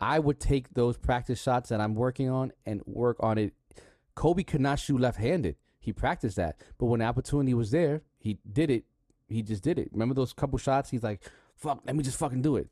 [0.00, 3.54] I would take those practice shots that I'm working on and work on it.
[4.16, 5.54] Kobe could not shoot left handed.
[5.82, 6.60] He practiced that.
[6.78, 8.84] But when the opportunity was there, he did it.
[9.28, 9.88] He just did it.
[9.92, 10.90] Remember those couple shots?
[10.90, 11.22] He's like,
[11.56, 12.68] fuck, let me just fucking do it.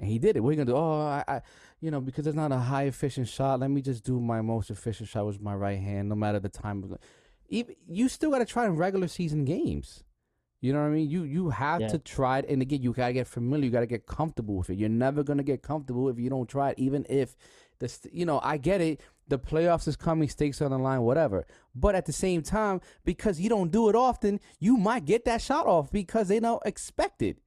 [0.00, 0.40] And he did it.
[0.40, 0.76] What are you gonna do?
[0.76, 1.42] Oh, I, I
[1.80, 4.70] you know, because it's not a high efficient shot, let me just do my most
[4.70, 6.96] efficient shot with my right hand, no matter the time.
[7.50, 10.02] Even you still gotta try in regular season games.
[10.62, 11.10] You know what I mean?
[11.10, 11.88] You you have Yeah.
[11.88, 13.66] to try it, and again, you gotta get familiar.
[13.66, 14.78] You gotta get comfortable with it.
[14.78, 16.78] You're never gonna get comfortable if you don't try it.
[16.78, 17.36] Even if
[17.78, 19.00] this, you know, I get it.
[19.28, 21.46] The playoffs is coming, stakes on the line, whatever.
[21.74, 25.42] But at the same time, because you don't do it often, you might get that
[25.42, 27.38] shot off because they don't expect it.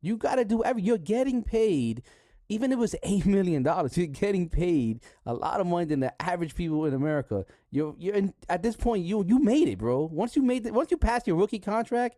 [0.00, 0.82] You gotta do every.
[0.82, 2.02] You're getting paid.
[2.48, 6.00] Even if it was eight million dollars, you're getting paid a lot of money than
[6.00, 7.46] the average people in America.
[7.70, 10.04] You're you're in, at this point you you made it, bro.
[10.12, 12.16] Once you made it, once you passed your rookie contract,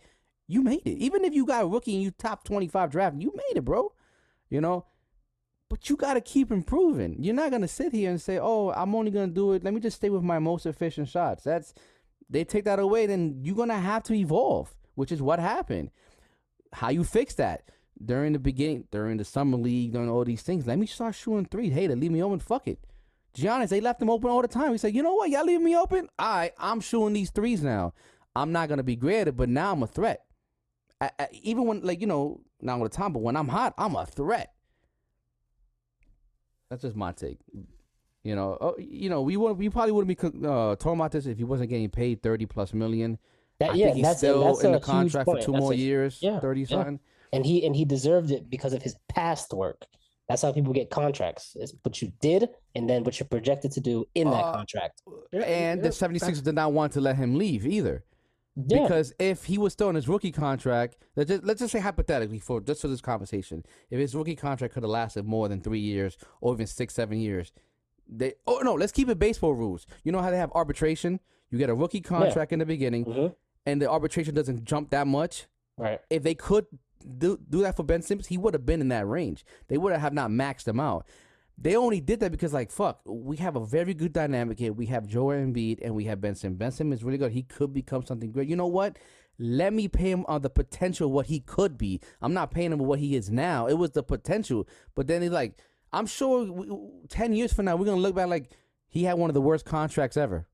[0.49, 0.99] you made it.
[0.99, 3.65] Even if you got a rookie and you top twenty five draft, you made it,
[3.65, 3.93] bro.
[4.49, 4.87] You know,
[5.69, 7.17] but you got to keep improving.
[7.19, 9.65] You're not gonna sit here and say, "Oh, I'm only gonna do it.
[9.65, 11.75] Let me just stay with my most efficient shots." That's
[12.29, 15.91] they take that away, then you're gonna have to evolve, which is what happened.
[16.73, 17.71] How you fix that?
[18.05, 21.45] During the beginning, during the summer league, during all these things, let me start shooting
[21.45, 21.71] three.
[21.71, 22.41] Hey, they leave me open.
[22.41, 22.81] Fuck it.
[23.37, 24.73] Giannis, they left him open all the time.
[24.73, 25.31] He said, you know what?
[25.31, 26.09] Y'all leave me open?
[26.19, 27.93] All right, I'm shooting these threes now.
[28.37, 30.25] I'm not going to be graded, but now I'm a threat.
[31.01, 33.75] I, I, even when, like, you know, not all the time, but when I'm hot,
[33.77, 34.54] I'm a threat.
[36.75, 37.39] That's just my take.
[38.25, 41.27] You know, oh, you know, we would, we probably wouldn't be uh, talking about this
[41.27, 43.17] if he wasn't getting paid thirty plus million.
[43.61, 45.45] That, I yeah, think he's that's, still that's in a the huge contract for point.
[45.45, 46.67] two That's more a- years, yeah, thirty yeah.
[46.67, 46.99] something.
[47.33, 49.85] and he and he deserved it because of his past work.
[50.29, 51.57] That's how people get contracts.
[51.61, 55.03] It's what you did and then what you're projected to do in that Uh, contract.
[55.33, 58.03] And the 76ers did not want to let him leave either.
[58.57, 61.81] Yeah, Because if he was still in his rookie contract, let's just, let's just say
[61.81, 65.61] hypothetically for just for this conversation, if his rookie contract could have lasted more than
[65.61, 67.53] three years or even six, seven years,
[68.09, 69.87] they oh no, let's keep it baseball rules.
[70.05, 71.19] You know how they have arbitration?
[71.51, 73.35] You get a rookie contract in the beginning, Mhm.
[73.67, 75.47] and the arbitration doesn't jump that much.
[75.77, 76.01] right.
[76.11, 76.67] If they could
[77.19, 79.45] do do that for Ben Simmons, he would have been in that range.
[79.69, 81.07] They would have not maxed him out.
[81.57, 84.73] They only did that because, like, fuck, we have a very good dynamic here.
[84.73, 86.59] We have Joel Embiid and we have Ben Simmons.
[86.59, 87.33] Ben Simmons is really good.
[87.33, 88.49] He could become something great.
[88.49, 88.99] You know what?
[89.39, 92.01] Let me pay him on the potential what he could be.
[92.21, 93.67] I'm not paying him what he is now.
[93.67, 94.69] It was the potential.
[94.95, 95.59] But then he's like,
[95.93, 96.69] I'm sure we,
[97.09, 98.51] 10 years from now, we're going to look back like
[98.89, 100.47] he had one of the worst contracts ever.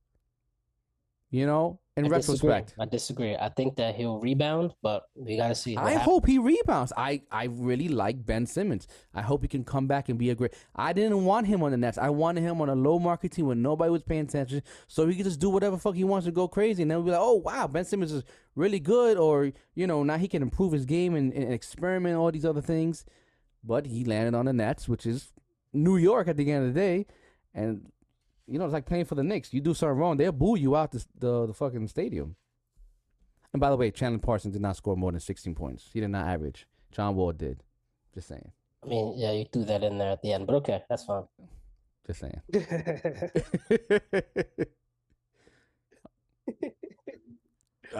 [1.30, 2.50] You know, in I disagree.
[2.50, 2.74] retrospect.
[2.78, 3.36] I disagree.
[3.36, 5.76] I think that he'll rebound, but we got to see.
[5.76, 6.04] I happens.
[6.04, 6.92] hope he rebounds.
[6.96, 8.86] I, I really like Ben Simmons.
[9.12, 10.54] I hope he can come back and be a great.
[10.74, 11.98] I didn't want him on the Nets.
[11.98, 15.16] I wanted him on a low market team when nobody was paying attention, so he
[15.16, 17.20] could just do whatever fuck he wants to go crazy, and then we'll be like,
[17.20, 18.22] oh wow, Ben Simmons is
[18.54, 22.30] really good, or you know now he can improve his game and, and experiment all
[22.30, 23.04] these other things.
[23.62, 25.32] But he landed on the Nets, which is
[25.72, 27.06] New York at the end of the day,
[27.52, 27.90] and
[28.50, 29.54] you know it's like playing for the Knicks.
[29.54, 32.36] You do something wrong, they'll boo you out the the, the fucking stadium.
[33.52, 35.90] And by the way, Chandler Parsons did not score more than 16 points.
[35.92, 36.68] He did not average.
[36.92, 37.64] John Wall did.
[38.14, 38.52] Just saying.
[38.84, 41.24] I mean, yeah, you threw that in there at the end, but okay, that's fine.
[42.06, 42.40] Just saying.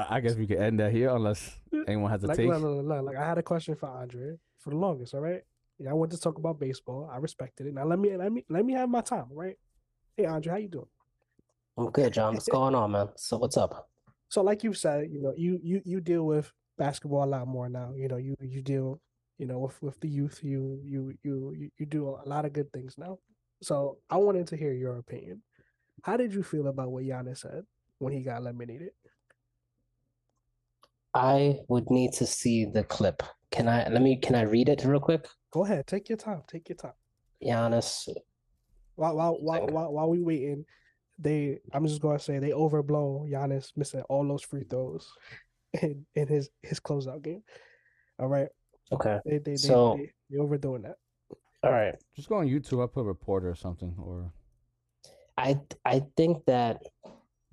[0.08, 1.56] I guess we could end that here unless
[1.88, 2.46] anyone has a like, take.
[2.46, 5.14] look, look, look, like I had a question for Andre for the longest.
[5.14, 5.42] All right,
[5.78, 7.10] yeah, I wanted to talk about baseball.
[7.12, 7.74] I respected it.
[7.74, 9.26] Now let me let me let me have my time.
[9.30, 9.56] all Right?
[10.20, 10.86] Hey, Andre, how you doing?
[11.78, 12.34] I'm good, John.
[12.34, 13.08] What's going on, man?
[13.16, 13.88] So what's up?
[14.28, 17.70] So, like you said, you know, you you you deal with basketball a lot more
[17.70, 17.94] now.
[17.96, 19.00] You know, you you deal,
[19.38, 20.40] you know, with with the youth.
[20.44, 23.18] You you you you, do a lot of good things now.
[23.62, 25.40] So, I wanted to hear your opinion.
[26.02, 27.64] How did you feel about what Giannis said
[27.98, 28.90] when he got eliminated?
[31.14, 33.22] I would need to see the clip.
[33.50, 35.26] Can I let me can I read it real quick?
[35.50, 36.42] Go ahead, take your time.
[36.46, 36.98] Take your time.
[37.42, 38.06] Giannis,
[39.00, 40.66] While while while while, while we waiting,
[41.18, 45.10] they I'm just gonna say they overblown Giannis missing all those free throws
[45.80, 47.42] in in his his closeout game.
[48.18, 48.48] All right,
[48.92, 49.18] okay.
[49.24, 50.96] they they they, So- they, they overdoing that.
[51.62, 51.94] All right.
[52.16, 52.80] Just go on YouTube.
[52.80, 53.94] I'll put a reporter or something.
[53.98, 54.32] Or
[55.38, 56.82] I I think that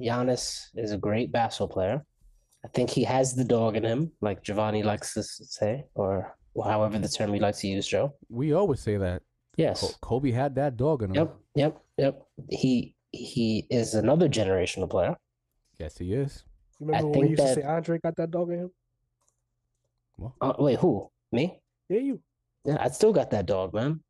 [0.02, 2.06] Giannis is a great basketball player.
[2.65, 6.99] I think he has the dog in him, like Giovanni likes to say, or however
[6.99, 8.15] the term he likes to use, Joe.
[8.30, 9.22] we always say that
[9.57, 9.97] Yes.
[10.01, 11.15] Kobe had that dog in him.
[11.15, 11.35] Yep.
[11.55, 11.81] Yep.
[11.97, 12.25] Yep.
[12.49, 15.15] He he is another generational player.
[15.79, 16.43] Yes, he is.
[16.79, 18.71] You remember when we think used to that- say Andre got that dog in him?
[20.17, 21.09] Well, Uh, wait, who?
[21.31, 21.59] Me?
[21.89, 22.19] Yeah, you.
[22.65, 24.01] Yeah, I still got that dog, man.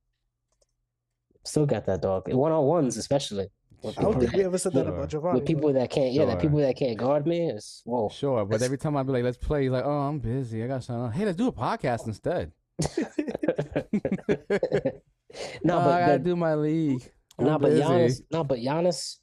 [1.44, 2.32] Still got that dog.
[2.34, 3.48] One on ones, especially
[3.84, 4.96] with I don't people think we that, ever said that Sure.
[4.96, 5.40] about Giovanni.
[5.40, 6.12] with people that can't.
[6.12, 8.10] Yeah, that people that can't guard me is whoa.
[8.10, 8.46] sure.
[8.46, 10.64] But every time I'd be like, "Let's play," he's like, "Oh, I'm busy.
[10.64, 12.52] I got something." on." Hey, let's do a podcast instead.
[15.64, 17.04] no, "Oh, but I gotta but- do my league.
[17.40, 19.18] I'm No, but busy." Giannis, no, but Giannis,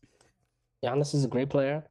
[0.85, 1.85] Giannis is a great player.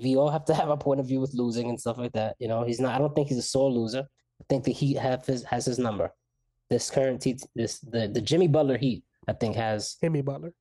[0.00, 2.36] We all have to have a point of view with losing and stuff like that.
[2.38, 2.94] You know, he's not.
[2.94, 4.00] I don't think he's a sore loser.
[4.40, 6.12] I think the Heat have his has his number.
[6.68, 10.52] This current T, this the the Jimmy Butler Heat, I think has Himmy Butler.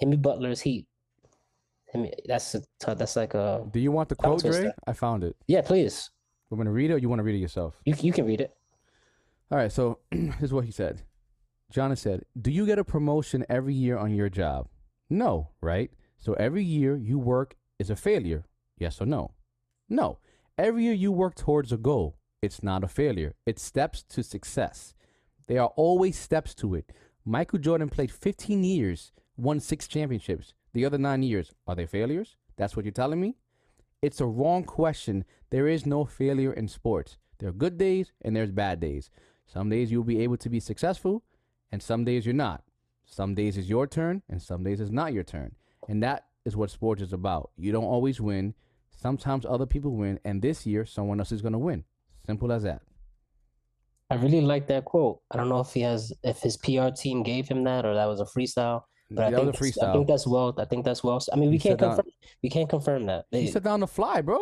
[0.00, 0.86] Jimmy Butler's Heat.
[1.92, 4.72] Him, that's a t- that's like a Do you want the quote, Dre?
[4.86, 5.36] I found it.
[5.46, 5.62] yeah.
[5.62, 6.10] Please,
[6.50, 7.80] I'm gonna read it, or you want to read it yourself?
[7.84, 8.52] you you can read it.
[9.52, 11.02] All right, so this is what he said.
[11.72, 14.68] Giannis said, Do you get a promotion every year on your job?
[15.10, 15.90] No, right?
[16.18, 18.44] So every year you work is a failure.
[18.78, 19.32] Yes or no?
[19.88, 20.18] No.
[20.56, 22.16] Every year you work towards a goal.
[22.42, 23.34] It's not a failure.
[23.46, 24.94] It's steps to success.
[25.46, 26.90] There are always steps to it.
[27.24, 30.54] Michael Jordan played 15 years, won six championships.
[30.72, 32.36] The other nine years, are they failures?
[32.56, 33.36] That's what you're telling me?
[34.02, 35.24] It's a wrong question.
[35.50, 37.16] There is no failure in sports.
[37.38, 39.10] There are good days and there's bad days.
[39.46, 41.22] Some days you'll be able to be successful,
[41.74, 42.62] and some days you're not.
[43.04, 45.56] Some days is your turn, and some days is not your turn.
[45.88, 47.50] And that is what sports is about.
[47.56, 48.54] You don't always win.
[48.96, 51.82] Sometimes other people win, and this year someone else is going to win.
[52.24, 52.82] Simple as that.
[54.08, 55.20] I really like that quote.
[55.32, 58.06] I don't know if he has if his PR team gave him that or that
[58.06, 58.82] was a freestyle.
[59.10, 60.54] But I think I think that's well.
[60.56, 61.18] I think that's well.
[61.32, 62.06] I mean, we He can't confirm.
[62.42, 63.24] We can't confirm that.
[63.32, 64.38] He They- said that on the fly, bro.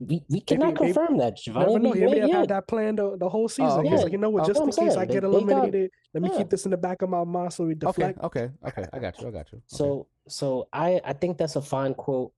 [0.00, 1.72] We, we cannot maybe- confirm that, You Giovanni.
[1.72, 1.92] never know.
[1.92, 3.66] He may have yeah, had that plan the, the whole season.
[3.66, 4.02] Oh, He's okay.
[4.04, 4.44] like, you know what?
[4.44, 6.38] Oh, Just in case I get they got- eliminated, let me yeah.
[6.38, 8.20] keep this in the back of my mind so we Okay, deflect.
[8.22, 8.84] okay, okay.
[8.92, 9.28] I got you.
[9.28, 9.58] I got you.
[9.58, 9.64] Okay.
[9.66, 12.32] So so I I think that's a fine quote.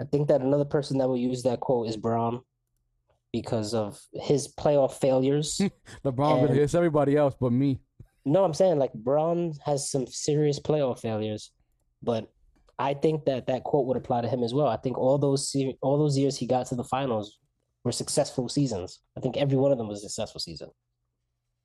[0.00, 2.42] I think that another person that will use that quote is Bron
[3.32, 5.60] because of his playoff failures.
[6.04, 7.80] LeBron and- hit everybody else but me.
[8.26, 11.50] no, I'm saying like Bron has some serious playoff failures,
[12.02, 12.30] but
[12.78, 14.68] I think that that quote would apply to him as well.
[14.68, 17.38] I think all those se- all those years he got to the finals
[17.84, 19.00] were successful seasons.
[19.16, 20.70] I think every one of them was a successful season.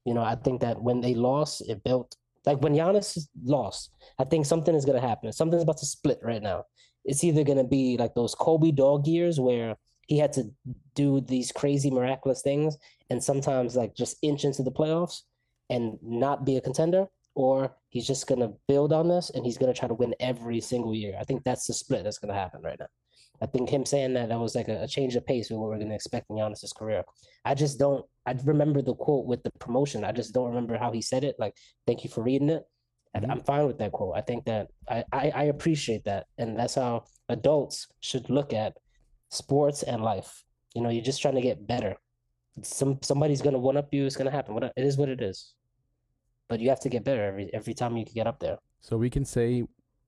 [0.06, 2.16] You know, I think that when they lost, it built
[2.46, 5.32] like when Giannis lost, I think something is gonna happen.
[5.32, 6.66] Something's about to split right now.
[7.06, 9.76] It's either gonna be like those Kobe dog years where
[10.08, 10.46] he had to
[10.96, 12.78] do these crazy miraculous things
[13.10, 15.22] and sometimes like just inch into the playoffs
[15.70, 17.08] and not be a contender,
[17.40, 20.94] or he's just gonna build on this and he's gonna try to win every single
[20.94, 21.16] year.
[21.20, 22.88] I think that's the split that's gonna happen right now.
[23.42, 25.70] I think him saying that that was like a, a change of pace with what
[25.70, 27.04] we're gonna expect in Giannis's career.
[27.46, 28.06] I just don't.
[28.26, 30.04] I remember the quote with the promotion.
[30.04, 31.36] I just don't remember how he said it.
[31.40, 31.56] Like,
[31.88, 32.64] thank you for reading it.
[33.14, 33.32] And Mhm.
[33.32, 34.16] I'm fine with that quote.
[34.18, 38.78] I think that I, I I appreciate that, and that's how adults should look at
[39.30, 40.44] sports and life.
[40.76, 41.96] You know, you're just trying to get better.
[42.62, 44.06] Some somebody's gonna one up you.
[44.06, 44.54] It's gonna happen.
[44.54, 45.56] What it is, what it is.
[46.50, 48.58] But you have to get better every every time you can get up there.
[48.82, 49.64] So we can say,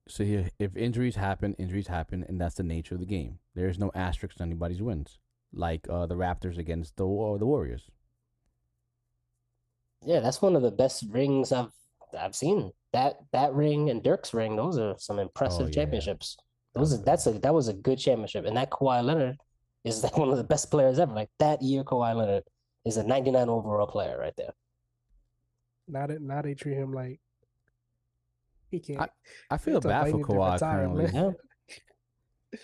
[0.07, 3.39] so here, if injuries happen, injuries happen, and that's the nature of the game.
[3.55, 5.19] There is no asterisk on anybody's wins,
[5.53, 7.89] like uh, the Raptors against the uh, the Warriors.
[10.03, 11.71] Yeah, that's one of the best rings I've
[12.17, 12.71] I've seen.
[12.91, 15.75] That that ring and Dirk's ring, those are some impressive yeah.
[15.75, 16.37] championships.
[16.73, 18.45] Those are that's a that was a good championship.
[18.45, 19.37] And that Kawhi Leonard,
[19.83, 21.13] is like one of the best players ever.
[21.13, 22.43] Like that year, Kawhi Leonard
[22.85, 24.53] is a 99 overall player right there.
[25.87, 27.19] Now that now they treat him like
[28.69, 29.11] he can't.
[29.49, 31.35] I feel bad for Kawhi currently.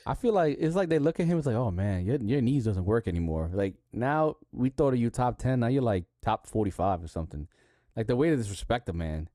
[0.06, 1.38] I feel like it's like they look at him.
[1.38, 3.50] It's like, oh man, your your knees doesn't work anymore.
[3.54, 5.62] Like now we thought of you top ten.
[5.62, 7.48] Now you're like top forty five or something.
[7.96, 9.30] Like the way to disrespect the man.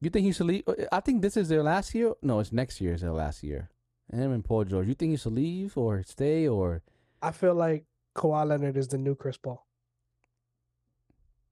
[0.00, 0.62] You think he should leave?
[0.66, 2.14] Uh, I think this is their last year.
[2.22, 3.70] No, it's next year is their last year.
[4.12, 4.86] Him and Paul George.
[4.86, 6.82] You think he should leave or stay or?
[7.22, 9.65] I feel like Kawhi Leonard is the new Chris Paul.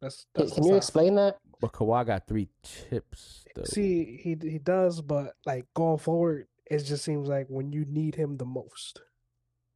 [0.04, 0.76] That's, Can, that's can the you side.
[0.76, 1.38] explain that?
[1.60, 3.64] But Kawhi got three chips though.
[3.64, 8.14] See, he he does, but like going forward, it just seems like when you need
[8.14, 9.00] him the most,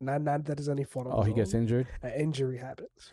[0.03, 1.87] not not that there's any fault oh, his he gets own, injured.
[2.03, 3.13] an injury happens.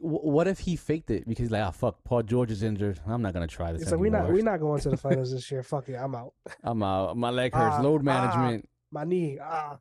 [0.00, 2.98] What if he faked it because he's like, ah, fuck, Paul George is injured.
[3.06, 5.30] I'm not gonna try this It's like we're not we're not going to the finals
[5.30, 5.62] this year.
[5.62, 6.32] Fuck it, I'm out.
[6.64, 7.16] I'm out.
[7.16, 7.76] My leg hurts.
[7.78, 8.04] Ah, Load ah.
[8.04, 8.68] management.
[8.90, 9.78] My knee, ah,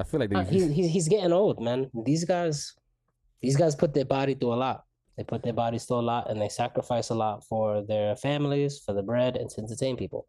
[0.00, 0.36] I feel like they.
[0.36, 1.90] Uh, he's, he's he's getting old, man.
[1.92, 2.74] These guys,
[3.40, 4.84] these guys put their body through a lot.
[5.16, 8.78] They put their bodies through a lot, and they sacrifice a lot for their families,
[8.84, 10.26] for the bread, and to entertain people.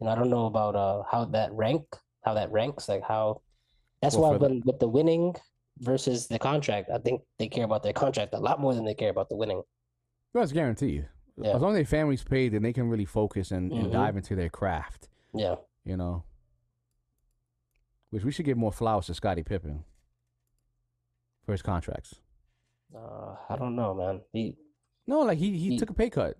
[0.00, 1.84] And I don't know about uh how that rank,
[2.24, 3.40] how that ranks, like how.
[4.02, 5.34] That's Well, why when with the winning
[5.78, 8.94] versus the contract, I think they care about their contract a lot more than they
[8.94, 9.62] care about the winning.
[10.34, 11.08] That's guaranteed.
[11.38, 11.54] Yeah.
[11.56, 13.92] As long as their family's paid, then they can really focus and, and Mhm.
[13.92, 15.08] dive into their craft.
[15.34, 16.24] Yeah, You know.
[18.10, 19.84] Which we should give more flowers to Scottie Pippen
[21.44, 22.20] for his contracts.
[22.96, 24.20] Uh, I don't know, man.
[24.32, 24.56] He,
[25.06, 26.36] No, like he he He- took a pay cut.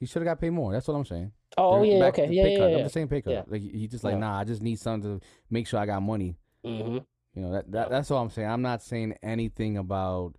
[0.00, 0.72] He should have got paid more.
[0.72, 1.30] That's what I'm saying.
[1.56, 2.70] oh During- yeah, okay, yeah, yeah, cut.
[2.70, 2.76] yeah.
[2.78, 3.32] I'm just saying pay cut.
[3.32, 3.42] Yeah.
[3.46, 4.18] Like he just like Yeah.
[4.18, 4.38] nah.
[4.40, 6.36] I just need something to make sure I got money.
[6.64, 6.98] hmm
[7.34, 8.48] You know that, that that's all I'm saying.
[8.48, 10.34] I'm not saying anything about,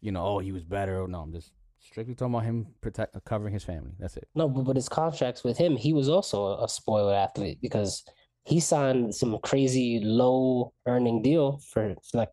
[0.00, 1.06] you know, oh he was better.
[1.08, 3.92] No, I'm just strictly talking about him protect covering his family.
[3.98, 4.28] That's it.
[4.36, 8.04] No, but, but his contracts with him, he was also a, a spoiler athlete because
[8.44, 12.30] he signed some crazy low earning deal for like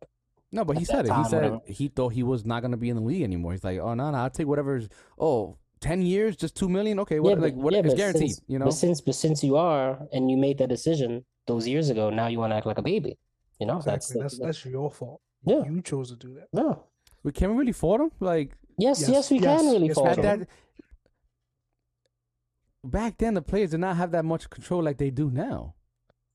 [0.51, 1.13] No, but he said it.
[1.13, 1.59] He said whatever.
[1.67, 3.51] he thought he was not gonna be in the league anymore.
[3.51, 4.89] He's like, oh no, no, I'll take whatever's.
[5.19, 6.99] Oh, 10 years, just two million.
[6.99, 8.31] Okay, what yeah, like what yeah, it's guaranteed.
[8.31, 11.67] since, you know, But since but since you are and you made that decision those
[11.67, 13.17] years ago, now you want to act like a baby.
[13.59, 14.19] You know, exactly.
[14.19, 15.21] that's That's that's your fault.
[15.45, 15.63] Yeah.
[15.65, 16.47] you chose to do that.
[16.51, 16.83] no.
[17.23, 18.11] we can we really fault him?
[18.19, 20.47] Like Yes, Yes, yes, we yes, can really yes, fault him.
[22.83, 25.75] Back then, the players did not have that much control like they do now.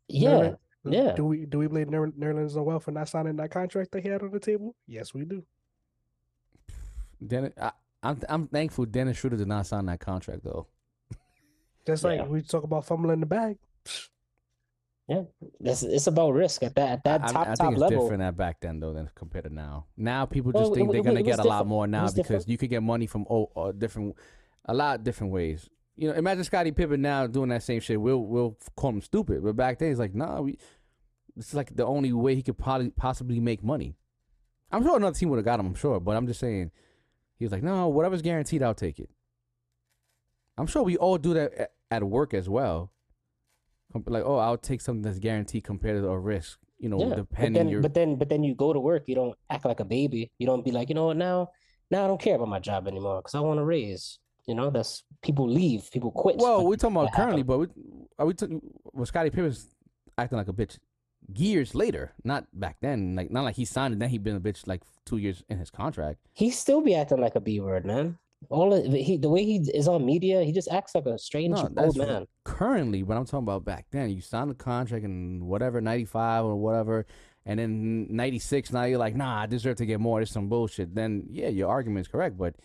[0.09, 1.13] Yeah, Nerlens- yeah.
[1.13, 4.09] Do we do we blame Ner- Nerlens Noel for not signing that contract that he
[4.09, 4.75] had on the table?
[4.87, 5.43] Yes, we do.
[7.27, 10.67] Dennis, I, I'm I'm thankful Dennis Schroeder did not sign that contract though.
[11.87, 12.27] Just like Yeah.
[12.27, 13.57] we talk about fumbling the bag.
[15.07, 15.25] Yeah,
[15.61, 17.81] it's, it's about risk at that at that I, I- top I top think it's
[17.83, 18.05] level.
[18.05, 19.85] different at back then though than compared to now.
[19.99, 21.87] Now people Well, just it- think they're it- gonna it was get a lot more
[21.87, 22.49] now because different.
[22.49, 24.17] you could get money from oh, uh, different,
[24.65, 25.69] a lot of different ways.
[25.97, 28.01] You know, imagine Scottie Pippen now doing that same shit.
[28.01, 30.59] We'll we'll call him stupid, but back then he's like, nah, we.
[31.37, 33.97] This is like the only way he could probably possibly make money.
[34.71, 35.67] I'm sure another team would have got him.
[35.67, 36.71] I'm sure, but I'm just saying,
[37.37, 39.11] he was like, no, whatever's guaranteed, I'll take it.
[40.57, 42.93] I'm sure we all do that at, work as well.
[44.07, 46.59] Like, oh, I'll take something that's guaranteed compared to a risk.
[46.79, 49.05] You know, Yeah, but depending then your but then but then you go to work,
[49.07, 50.33] you don't act like a baby.
[50.39, 51.51] You don't be like, you know what, now
[51.91, 54.19] now I don't care about my job anymore because I want to raise.
[54.47, 56.37] You know, that's people leave, people quit.
[56.37, 57.67] Well, we're talking about currently, but we,
[58.19, 58.61] are we talking?
[58.93, 59.69] Well, Scottie Pippen's
[60.19, 60.79] acting like a bitch
[61.35, 63.17] years later, not back then.
[63.17, 65.59] Like not like he signed and then he been a bitch like two years in
[65.59, 66.19] his contract.
[66.33, 68.19] he still be acting like a B word, man.
[68.51, 71.55] All of, he the way he is on media, he just acts like a strange
[71.55, 72.27] No, old man.
[72.45, 74.11] currently, but I'm talking about back then.
[74.11, 77.07] You signed the contract in whatever ninety five or whatever,
[77.47, 78.71] and then ninety six.
[78.71, 80.21] Now you're like, nah, I deserve to get more.
[80.21, 80.95] This some bullshit.
[80.95, 82.57] Then yeah, your argument is correct, but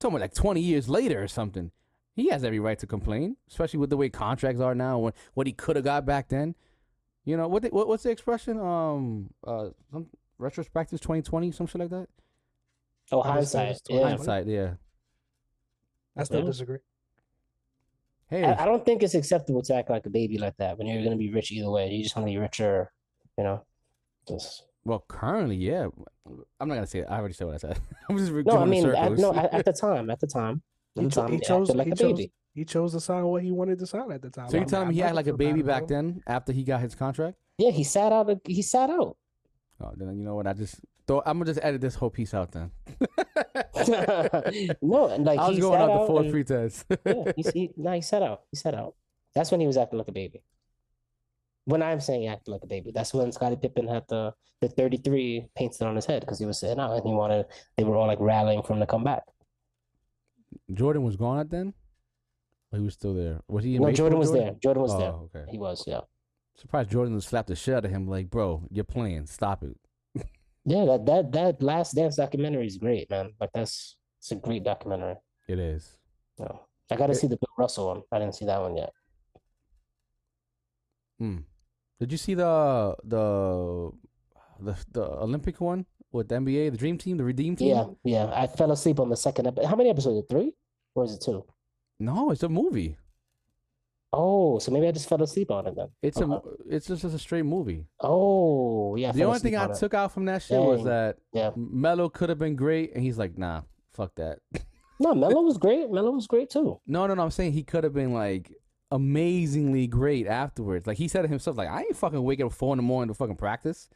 [0.00, 1.70] talking about like twenty years later or something,
[2.16, 4.98] he has every right to complain, especially with the way contracts are now.
[4.98, 6.56] What what he could have got back then.
[7.24, 7.86] You know what, the, what?
[7.86, 8.58] What's the expression?
[8.58, 10.08] Um, uh, some
[10.38, 12.08] retrospective twenty twenty, some shit like that.
[13.12, 13.90] Oh, Hindsight hindsight.
[13.90, 14.08] is Yeah.
[14.08, 14.70] Hindsight, yeah.
[16.16, 16.78] I still disagree.
[18.28, 20.86] Hey, I, I don't think it's acceptable to act like a baby like that when
[20.86, 21.90] you're gonna be rich either way.
[21.90, 22.92] You just want to be richer,
[23.36, 23.64] you know.
[24.28, 25.88] Just well, currently, yeah.
[26.60, 27.06] I'm not gonna say it.
[27.10, 27.78] I already said what I said.
[28.08, 30.62] I'm just no, I mean, at, no, at, at the time, at the time,
[30.96, 31.68] at He, the time, he he chose.
[31.70, 32.12] acted like he a chose.
[32.16, 32.32] baby.
[32.54, 34.48] He chose to sign what he wanted to sign at the time.
[34.48, 36.64] So you I'm- telling me he not acted like a baby back then after he
[36.64, 37.36] got his contract?
[37.58, 38.28] Yeah, he sat out.
[38.30, 39.16] a- He sat out.
[39.80, 40.46] Oh, then you know what?
[40.46, 40.76] I just
[41.06, 42.70] thought I'm gonna just edit this whole piece out then.
[44.82, 46.84] no, and like I was he going sat out the out full and- pretense.
[47.06, 48.42] yeah, he, he, no, he sat out.
[48.50, 48.94] He sat out.
[49.34, 50.42] That's when he was acting like a baby.
[51.70, 55.46] When I'm saying acting like a baby, that's when Scottie Pippen had the the 33
[55.56, 57.46] painted on his head because he was sitting out and he wanted.
[57.76, 59.22] They were all like rallying for him to come back.
[60.74, 61.74] Jordan was gone at then.
[62.72, 63.40] Or he was still there.
[63.48, 63.76] Was he?
[63.76, 64.54] In No, Jordan was there.
[64.62, 65.42] Jordan was oh, there.
[65.42, 65.50] okay.
[65.50, 66.00] He was, yeah.
[66.56, 68.06] Surprised Jordan slapped the shit out of him.
[68.06, 69.26] Like, bro, you're playing.
[69.26, 69.76] Stop it.
[70.66, 73.32] Yeah, that that that Last Dance documentary is great, man.
[73.40, 75.14] Like that's it's a great documentary.
[75.48, 75.96] It is.
[76.38, 78.02] No, I got to see the Bill Russell one.
[78.12, 78.92] I didn't see that one yet.
[81.18, 81.44] Mm.
[82.00, 83.90] Did you see the the
[84.58, 87.68] the the Olympic one with the NBA, the Dream Team, the Redeem Team?
[87.68, 88.30] Yeah, yeah.
[88.34, 89.68] I fell asleep on the second episode.
[89.68, 90.26] How many episodes?
[90.28, 90.54] Three,
[90.94, 91.44] or is it two?
[91.98, 92.96] No, it's a movie.
[94.12, 95.88] Oh, so maybe I just fell asleep on it then.
[96.02, 97.84] It's a it's just just a straight movie.
[98.00, 99.10] Oh, yeah.
[99.10, 99.78] I the only thing asleep I it.
[99.78, 101.50] took out from that shit was that Yeah.
[101.54, 103.60] Melo could have been great, and he's like, nah,
[103.94, 104.38] fuck that.
[104.98, 105.88] No, Melo was great.
[105.92, 106.80] Melo was great too.
[106.88, 107.22] No, no, no.
[107.22, 108.50] I'm saying he could have been like
[108.90, 110.86] amazingly great afterwards.
[110.86, 113.08] Like he said to himself, like I ain't fucking waking up four in the morning
[113.08, 113.88] to fucking practice.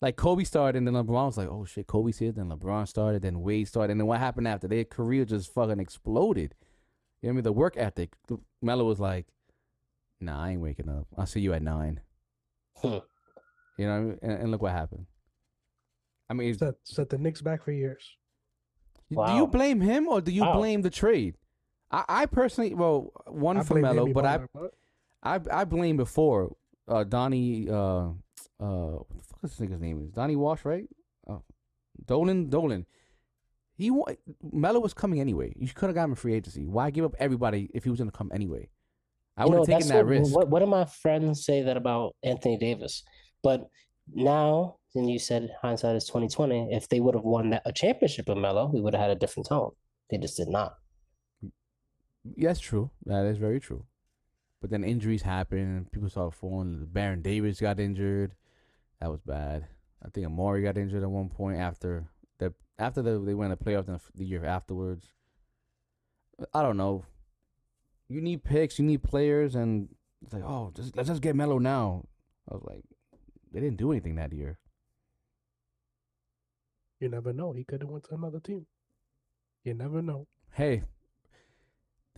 [0.00, 3.22] Like Kobe started, and then LeBron was like, "Oh shit, Kobe's here." Then LeBron started,
[3.22, 4.68] then Wade started, and then what happened after?
[4.68, 6.54] Their career just fucking exploded.
[7.20, 7.42] You know what I mean?
[7.44, 8.14] The work ethic.
[8.62, 9.26] Melo was like,
[10.20, 11.08] "Nah, I ain't waking up.
[11.16, 12.00] I'll see you at nine.
[12.84, 13.00] You know,
[13.76, 14.18] what I mean?
[14.22, 15.06] and, and look what happened.
[16.30, 18.16] I mean, Set set the Knicks back for years.
[19.10, 20.58] do you blame him or do you Wow.
[20.58, 21.34] blame the trade?
[21.90, 24.40] I, I personally, well, one I for blame Melo, but I
[25.22, 26.54] I I blame before
[26.86, 28.12] uh Donnie uh uh
[28.60, 30.88] what the fuck is this nigga's name is Donnie Walsh right?
[31.28, 31.38] Uh,
[32.04, 32.86] Dolan Dolan.
[33.74, 34.12] He wa-
[34.42, 35.54] Melo was coming anyway.
[35.56, 36.66] You could have got him a free agency.
[36.66, 38.68] Why give up everybody if he was gonna come anyway?
[39.36, 40.34] I would know, have taken that what, risk.
[40.34, 43.04] What, what do my friends say that about Anthony Davis?
[43.42, 43.68] But
[44.12, 46.68] now, and you said hindsight is twenty twenty.
[46.72, 49.14] If they would have won that, a championship with Melo, we would have had a
[49.14, 49.70] different tone.
[50.10, 50.74] They just did not.
[52.36, 52.90] Yes, true.
[53.06, 53.84] That is very true.
[54.60, 56.88] But then injuries happen and people started falling.
[56.90, 58.34] Baron Davis got injured.
[59.00, 59.66] That was bad.
[60.04, 63.64] I think Amar'e got injured at one point after the after the, they went to
[63.64, 65.10] playoff the, the year afterwards.
[66.54, 67.04] I don't know.
[68.08, 69.88] You need picks, you need players, and
[70.22, 72.04] it's like, oh, just, let's just get Melo now.
[72.50, 72.84] I was like,
[73.52, 74.58] they didn't do anything that year.
[77.00, 77.52] You never know.
[77.52, 78.66] He could have went to another team.
[79.64, 80.26] You never know.
[80.52, 80.82] Hey,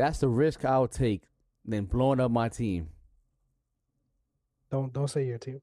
[0.00, 1.22] that's the risk I'll take
[1.64, 2.88] than blowing up my team.
[4.70, 5.60] Don't don't say your team.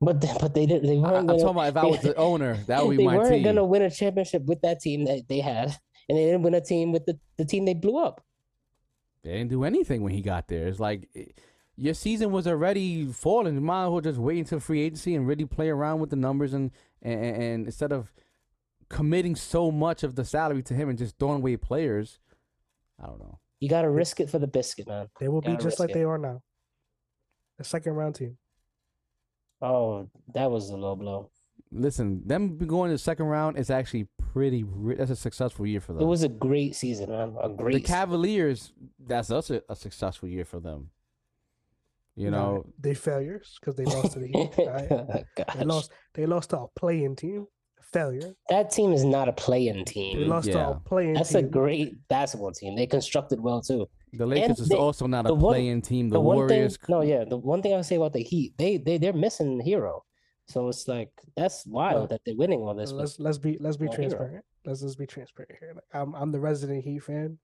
[0.00, 0.82] But they, but they did.
[0.82, 1.38] They I, weren't I'm gonna.
[1.38, 3.22] talking about if I was the owner, that would be my team.
[3.22, 5.76] they weren't gonna win a championship with that team that they had,
[6.08, 8.24] and they didn't win a team with the, the team they blew up.
[9.22, 10.66] They didn't do anything when he got there.
[10.66, 11.24] It's like eh,
[11.76, 13.54] your season was already falling.
[13.54, 16.16] You might as well just wait until free agency and really play around with the
[16.16, 16.70] numbers and,
[17.02, 18.12] and, and instead of
[18.88, 22.18] committing so much of the salary to him and just throwing away players.
[23.00, 23.38] I don't know.
[23.60, 25.08] You got to risk it for the biscuit, man.
[25.18, 25.94] They will be just like it.
[25.94, 26.42] they are now.
[27.58, 28.36] A second round team.
[29.60, 31.30] Oh, that was a low blow.
[31.72, 34.64] Listen, them going to the second round is actually pretty.
[34.96, 36.02] That's a successful year for them.
[36.02, 37.34] It was a great season, man.
[37.42, 37.72] A great.
[37.74, 37.94] the season.
[37.94, 38.72] Cavaliers.
[39.04, 40.90] That's also a successful year for them.
[42.14, 44.50] You Nah, know, they failures because they lost to the Heat.
[44.66, 45.24] right?
[45.56, 45.90] They lost.
[46.14, 47.46] They lost to a play-in team.
[47.92, 48.34] Failure.
[48.50, 50.28] That team is not a play-in They team.
[50.28, 50.70] lost to yeah.
[50.70, 52.76] a play-in That's a great basketball team.
[52.76, 53.88] They constructed well too.
[54.12, 56.08] the Lakers is they- also not a the one- play-in team.
[56.08, 56.76] The, The, one Warriors.
[56.76, 59.12] thing, no, yeah, the one thing I would say about the Heat, they they they're
[59.12, 60.04] missing hero.
[60.48, 62.92] So it's like that's wild Look, that they're winning all this.
[62.92, 64.08] let's let's be let's be no hero.
[64.08, 64.44] transparent.
[64.64, 65.72] Let's just be transparent here.
[65.74, 67.38] Like, I'm I'm the resident Heat fan.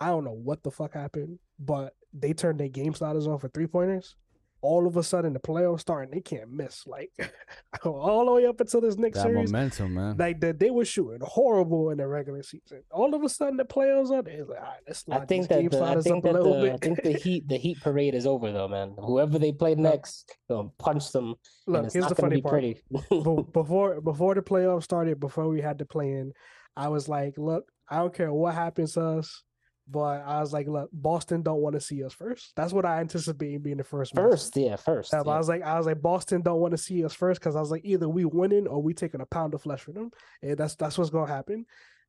[0.00, 3.48] I don't know what the fuck happened, but they turned their game sliders on for
[3.48, 4.16] three pointers.
[4.64, 6.86] All of a sudden, the playoffs starting, they can't miss.
[6.86, 7.10] Like
[7.84, 10.16] all the way up until this next that series, momentum, man.
[10.16, 12.82] like that they were shooting horrible in the regular season.
[12.90, 14.44] All of a sudden, the playoffs are there.
[14.44, 16.72] Like, all right, let's I think that the, I think up a that little the,
[16.72, 18.94] I think the Heat the Heat parade is over though, man.
[18.98, 21.34] Whoever they play next, gonna punch them,
[21.66, 22.52] and Look, it's here's not the funny be part.
[22.52, 22.82] pretty.
[23.52, 26.32] Before before the playoffs started, before we had to play in,
[26.76, 29.42] I was like, look, I don't care what happens to us,
[29.86, 32.52] but I was like, look, Boston don't want to see us first.
[32.56, 34.14] That's what I anticipate being the first.
[34.14, 35.12] First, yeah, first.
[35.12, 37.54] Um, I was like, I was like, Boston don't want to see us first because
[37.54, 40.10] I was like, either we winning or we taking a pound of flesh from them,
[40.42, 41.66] and that's that's what's gonna happen.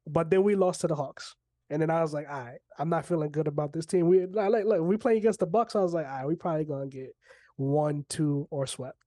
[0.07, 1.35] But then we lost to the Hawks,
[1.69, 4.07] and then I was like, all right, I'm not feeling good about this team.
[4.07, 5.75] We like look, we playing against the Bucks.
[5.75, 7.13] I was like, all right, we probably gonna get
[7.57, 8.99] one, two, or swept.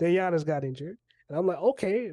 [0.00, 0.98] Then Giannis got injured,
[1.28, 2.10] and I'm like, okay,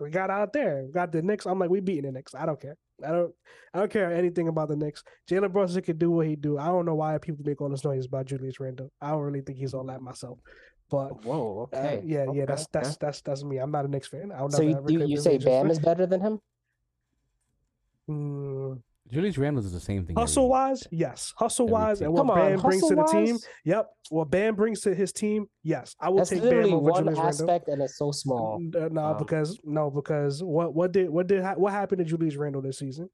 [0.00, 1.46] we got out there, got the Knicks.
[1.46, 2.34] I'm like, we beating the Knicks.
[2.34, 2.76] I don't care.
[3.04, 3.34] I don't,
[3.74, 5.02] I don't care anything about the Knicks.
[5.30, 6.58] Jalen Brunson can do what he do.
[6.58, 8.90] I don't know why people make all this noise about Julius Randle.
[9.00, 10.38] I don't really think he's all that myself.
[10.90, 12.02] But Whoa, uh, okay.
[12.04, 12.96] yeah, yeah, okay, that's that's okay.
[13.00, 13.58] that's that's me.
[13.58, 14.32] I'm not a Knicks fan.
[14.32, 15.70] I'll So never you you, you say Bam fan.
[15.70, 16.40] is better than him?
[18.08, 20.14] Mm, Julius Randle is the same thing.
[20.16, 20.50] every hustle year.
[20.50, 21.32] wise, yes.
[21.36, 22.06] Hustle Every wise, team.
[22.06, 23.86] and what Come on, Bam brings to the team, yep.
[24.10, 25.94] What Bam brings to his team, yes.
[26.00, 27.50] I will That's take Bam literally over one Julius Randle.
[27.50, 28.58] aspect, and it's so small.
[28.60, 31.98] N- uh, no, Um, because no, because what what did what did ha- what happened
[31.98, 33.08] to Julius Randle this season?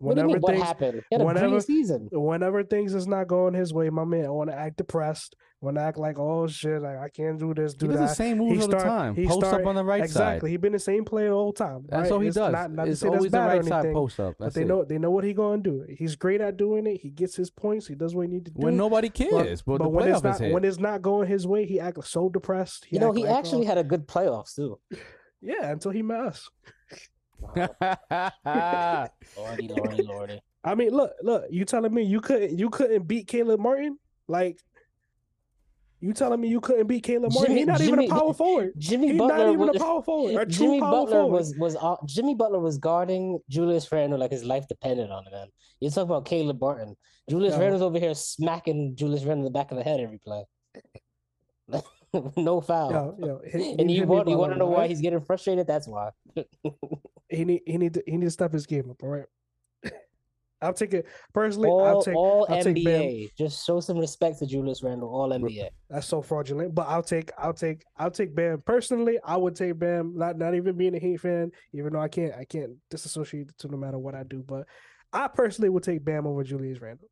[0.00, 0.40] What Whenever mean?
[0.40, 1.04] What things, happened?
[1.10, 2.08] He whenever- season.
[2.10, 5.36] whenever things is not going his way, my man I want to act depressed.
[5.62, 8.08] Want to act like, oh shit, like I can't do this, He do does the
[8.08, 9.14] same moves all start- the time.
[9.14, 10.14] he Post start- up on the right exactly.
[10.18, 10.28] side.
[10.36, 10.50] Exactly.
[10.52, 11.84] He been the same player all the whole time.
[11.86, 12.12] That's right?
[12.12, 12.50] all he It's does.
[12.50, 14.36] Not, not it's say that's always the bad or right side anything, post up.
[14.38, 14.66] but they it.
[14.68, 15.84] know they know what he going to do.
[15.98, 17.02] He's great at doing it.
[17.02, 17.86] He gets his points.
[17.86, 18.58] He does what he need to do.
[18.62, 20.54] when nobody but, cares, but, the when it's not is hit.
[20.54, 22.86] when it's not going his way, he acts so depressed.
[22.88, 24.78] You know, he like, actually oh, had a good playoffs too.
[25.42, 26.48] yeah until he met us.
[29.36, 30.40] Lordy, lordy, lordy.
[30.62, 31.44] I mean, look, look.
[31.50, 33.98] You telling me you couldn't you couldn't beat Caleb Martin?
[34.28, 34.58] Like,
[36.00, 37.56] you telling me you couldn't beat Caleb Martin?
[37.56, 38.72] Jimmy- He's not even a power forward.
[38.78, 40.34] Jimmy He's Butler not even was, a power forward.
[40.36, 41.32] A Jimmy power Butler forward.
[41.32, 45.32] was was uh, Jimmy Butler was guarding Julius Randle like his life depended on it.
[45.32, 45.48] Man,
[45.80, 46.94] you talk about Caleb Martin.
[47.28, 47.60] Julius No.
[47.60, 50.44] Randle's over here smacking Julius Randle in the back of the head every play.
[52.36, 52.90] no foul.
[52.90, 55.66] Yo, yo, he, and he- you want you want to know why he's getting frustrated?
[55.66, 56.10] That's why.
[57.28, 59.02] he need he need to he need to step his game up.
[59.02, 59.26] All right.
[60.62, 61.70] I'll take it personally.
[61.70, 63.30] all I'll take all I'll take NBA.
[63.38, 65.08] Just show some respect to Julius Randle.
[65.08, 65.70] All NBA.
[65.88, 66.74] that's so fraudulent.
[66.74, 69.18] But I'll take I'll take I'll take Bam personally.
[69.24, 70.12] I would take Bam.
[70.18, 73.54] Not not even being a Heat fan, even though I can't I can't disassociate the
[73.54, 74.42] two no matter what I do.
[74.46, 74.66] But
[75.14, 77.08] I personally would take Bam over Julius Randle.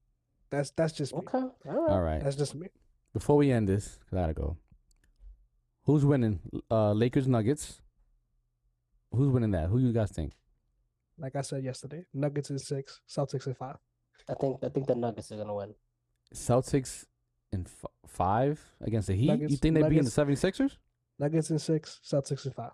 [0.51, 1.21] That's that's just me.
[1.21, 1.39] Okay.
[1.39, 1.91] All right.
[1.93, 2.23] All right.
[2.23, 2.67] That's just me.
[3.15, 4.59] Before we end this, 'cause I gotta go.
[5.89, 6.39] Who's winning?
[6.71, 7.81] Uh, Lakers Nuggets.
[9.11, 9.69] Who's winning that?
[9.71, 10.35] Who you guys think?
[11.17, 13.77] Like I said yesterday, Nuggets in six, Celtics in five.
[14.29, 15.75] I think I think the Nuggets are gonna win.
[16.35, 17.07] Celtics
[17.55, 19.41] in f- five against the Heat.
[19.41, 20.77] you think they'd be in the Nuggets- 76ers?
[21.19, 22.73] Nuggets in six, Celtics in five.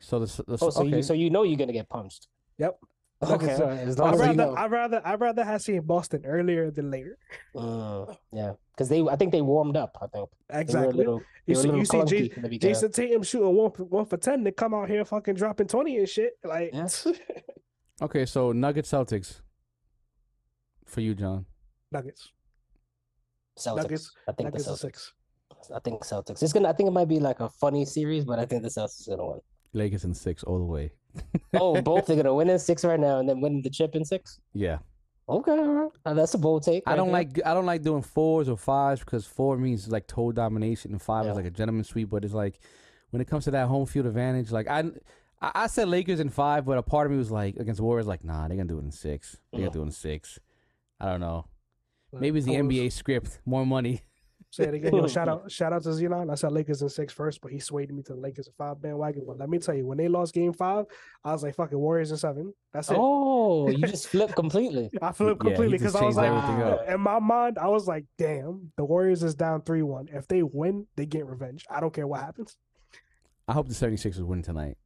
[0.00, 0.96] So the, the Oh, so okay.
[0.96, 2.26] you so you know you're gonna get punched.
[2.58, 2.80] Yep.
[3.22, 3.46] Okay.
[3.46, 4.54] Nuggets are- As long I'd as you rather, know.
[4.56, 7.16] I'd rather, I'd rather have seen Boston earlier than later.
[7.54, 9.96] Mm, yeah, because they I think they warmed up.
[10.02, 10.92] I think they were a Exactly.
[10.98, 12.74] little, You see, you see, clunky J- from the beginning.
[12.74, 15.96] Jayson Tatum shooting one for, one for ten to come out here fucking dropping twenty
[15.96, 16.38] and shit.
[16.44, 16.88] Like, Yeah.
[18.02, 19.40] okay, so Nuggets Celtics.
[20.84, 21.46] For you, John.
[21.90, 22.30] Nuggets,
[23.58, 23.76] Celtics.
[23.76, 25.12] Nuggets- I think Nuggets the Celtics.
[25.74, 26.42] I think Celtics.
[26.42, 26.68] It's gonna.
[26.68, 29.16] I think it might be like a funny series, but I think the Celtics are
[29.16, 29.40] gonna win.
[29.72, 30.92] Lakers in six all the way.
[31.54, 34.04] Oh, both are gonna win in six right now, and then win the chip in
[34.04, 34.38] six.
[34.52, 34.78] Yeah.
[35.28, 35.90] Okay, right.
[36.04, 36.82] Uh, that's a bold take.
[36.86, 37.14] I don't there.
[37.14, 41.00] like I don't like doing fours or fives because four means like total domination and
[41.00, 41.30] five Yeah.
[41.30, 42.10] is like a gentleman's sweep.
[42.10, 42.60] But it's like
[43.10, 44.84] when it comes to that home field advantage, like I
[45.40, 48.22] I said Lakers in five, but a part of me was like against Warriors, like
[48.22, 49.38] nah, they're gonna do it in six.
[49.52, 50.38] They're gonna do it in six.
[51.00, 51.46] I don't know.
[52.12, 54.02] Maybe it's the NBA script, more money.
[54.50, 54.94] Say it again.
[54.94, 56.30] Yo, shout out, shout out to Xenon.
[56.30, 58.80] I said Lakers in six first, but he swayed me to the Lakers in five
[58.80, 59.24] bandwagon.
[59.26, 60.86] But let me tell you, when they lost Game Five,
[61.24, 62.54] I was like, "Fucking Warriors in seven.
[62.72, 64.90] That's it." Oh, you just flipped completely.
[65.02, 68.06] I flipped completely just because I was like, everything in my mind, I was like,
[68.18, 70.08] "Damn, the Warriors is down three one.
[70.12, 71.64] If they win, they get revenge.
[71.70, 72.56] I don't care what happens.
[73.48, 74.76] I hope the 76ers win tonight.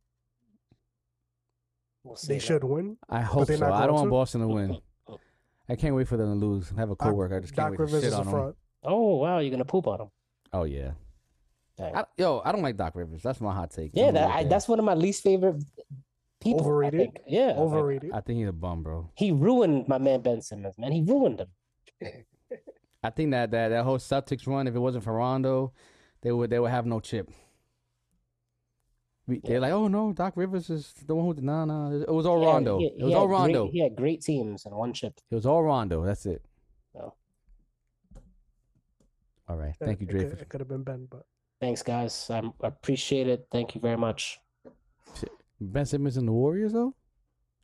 [2.02, 2.40] We'll They man.
[2.40, 3.68] should win." I hope they're so.
[3.68, 4.10] not I don't going want?
[4.10, 4.78] Boston to win.
[5.68, 6.72] I can't wait for them to lose.
[6.76, 7.36] I have a Doc, coworker.
[7.36, 8.54] I just can't Doc wait to Rivers shit is a on them.
[8.82, 8.92] Fraud.
[8.92, 10.08] Oh wow, you're gonna poop on him.
[10.52, 10.92] Oh yeah.
[11.78, 11.96] Dang.
[11.96, 13.22] I, yo, I don't like Doc Rivers.
[13.22, 13.92] That's my hot take.
[13.94, 15.62] Yeah, that, I, that's one of my least favorite
[16.40, 16.60] people.
[16.60, 17.00] I Overrated.
[17.00, 17.20] think.
[17.26, 18.10] Yeah, like, Overrated.
[18.12, 19.08] I think he's a bum, bro.
[19.16, 20.76] he ruined my man Ben Simmons.
[20.76, 21.48] Man, he ruined him.
[23.02, 25.72] I think that that, that whole Celtics run, if it wasn't for Rondo,
[26.20, 27.30] they would they would have no chip.
[29.26, 31.44] We, They're like, oh no, Doc Rivers is the one who did.
[31.44, 32.78] Nah, nah, it was all He had- Rondo.
[32.78, 33.70] he- it was had all great- Rondo.
[33.70, 35.14] he had great teams and one chip.
[35.30, 36.04] It was all Rondo.
[36.04, 36.44] That's it.
[36.94, 37.14] No.
[39.50, 40.20] All right, Yeah, thank you, it Dre.
[40.30, 41.24] could- It could have been Ben, but
[41.60, 42.30] Thanks, guys.
[42.30, 43.46] I'm, I appreciate it.
[43.50, 44.38] Thank you very much.
[45.60, 46.94] Ben Simmons and the Warriors though.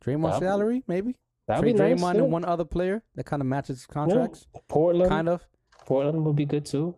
[0.03, 1.15] Draymond That'd be- salary maybe.
[1.47, 2.01] That'd Trade be nice.
[2.01, 2.21] Draymond yeah.
[2.23, 4.45] and one other player that kind of matches contracts.
[4.67, 5.47] Portland, Kind of.
[5.85, 6.93] Portland would be good too.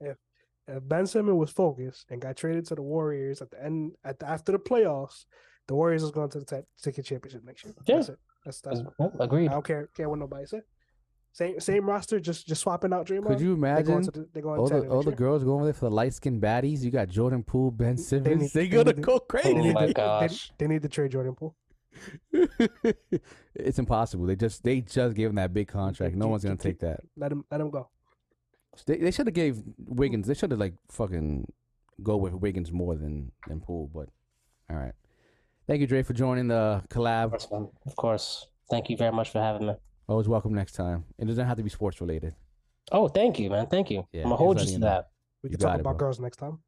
[0.00, 0.18] if
[0.88, 4.28] Ben Simmons was focused and got traded to the Warriors at the end at the,
[4.28, 5.24] after the playoffs,
[5.66, 7.74] the Warriors is going to the t- ticket championship next year.
[7.86, 7.96] Yeah.
[7.96, 8.18] That's it.
[8.44, 8.80] That's that's.
[9.00, 9.48] Yeah, Agreed.
[9.48, 10.62] I don't care care what nobody said.
[11.34, 13.26] Same same roster, just just swapping out Draymond.
[13.28, 15.72] Could you They're imagine to the, they're all the all the girls going over there
[15.72, 16.82] for the light skinned baddies?
[16.82, 18.42] You got Jordan Poole, Ben Simmons.
[18.42, 19.50] need- They they gonna need to- go crazy.
[19.56, 20.52] Oh my to- gosh.
[20.58, 21.56] They, they need to trade Jordan Poole.
[23.54, 24.26] it's impossible.
[24.26, 26.14] They just they just gave him that big contract.
[26.16, 27.00] No Keep- one's gonna keep- take that.
[27.16, 27.88] Let him let him go.
[28.86, 30.26] They they should have gave Wiggins.
[30.26, 31.50] They should have like fucking
[32.02, 33.90] go with Wiggins more than than Poole.
[33.92, 34.08] But
[34.70, 34.92] all right.
[35.66, 37.30] Thank you, Dre, for joining the Of collab.
[37.30, 37.68] course, man.
[37.86, 38.46] Of course.
[38.70, 39.74] Thank you very much for having me.
[40.08, 41.04] Always welcome next time.
[41.18, 42.34] It doesn't have to be sports related.
[42.90, 43.66] Oh, thank you, man.
[43.66, 44.06] Thank you.
[44.12, 45.10] Yeah, I'm gonna hold you to that.
[45.42, 46.06] We You can talk it, about bro.
[46.06, 46.58] girls next time.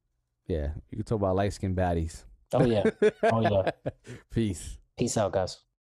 [0.47, 2.25] Yeah, you can talk about light skinned baddies.
[2.53, 2.85] Oh yeah.
[3.25, 3.71] Oh, yeah.
[4.31, 4.79] Peace.
[4.97, 5.59] Peace out, guys.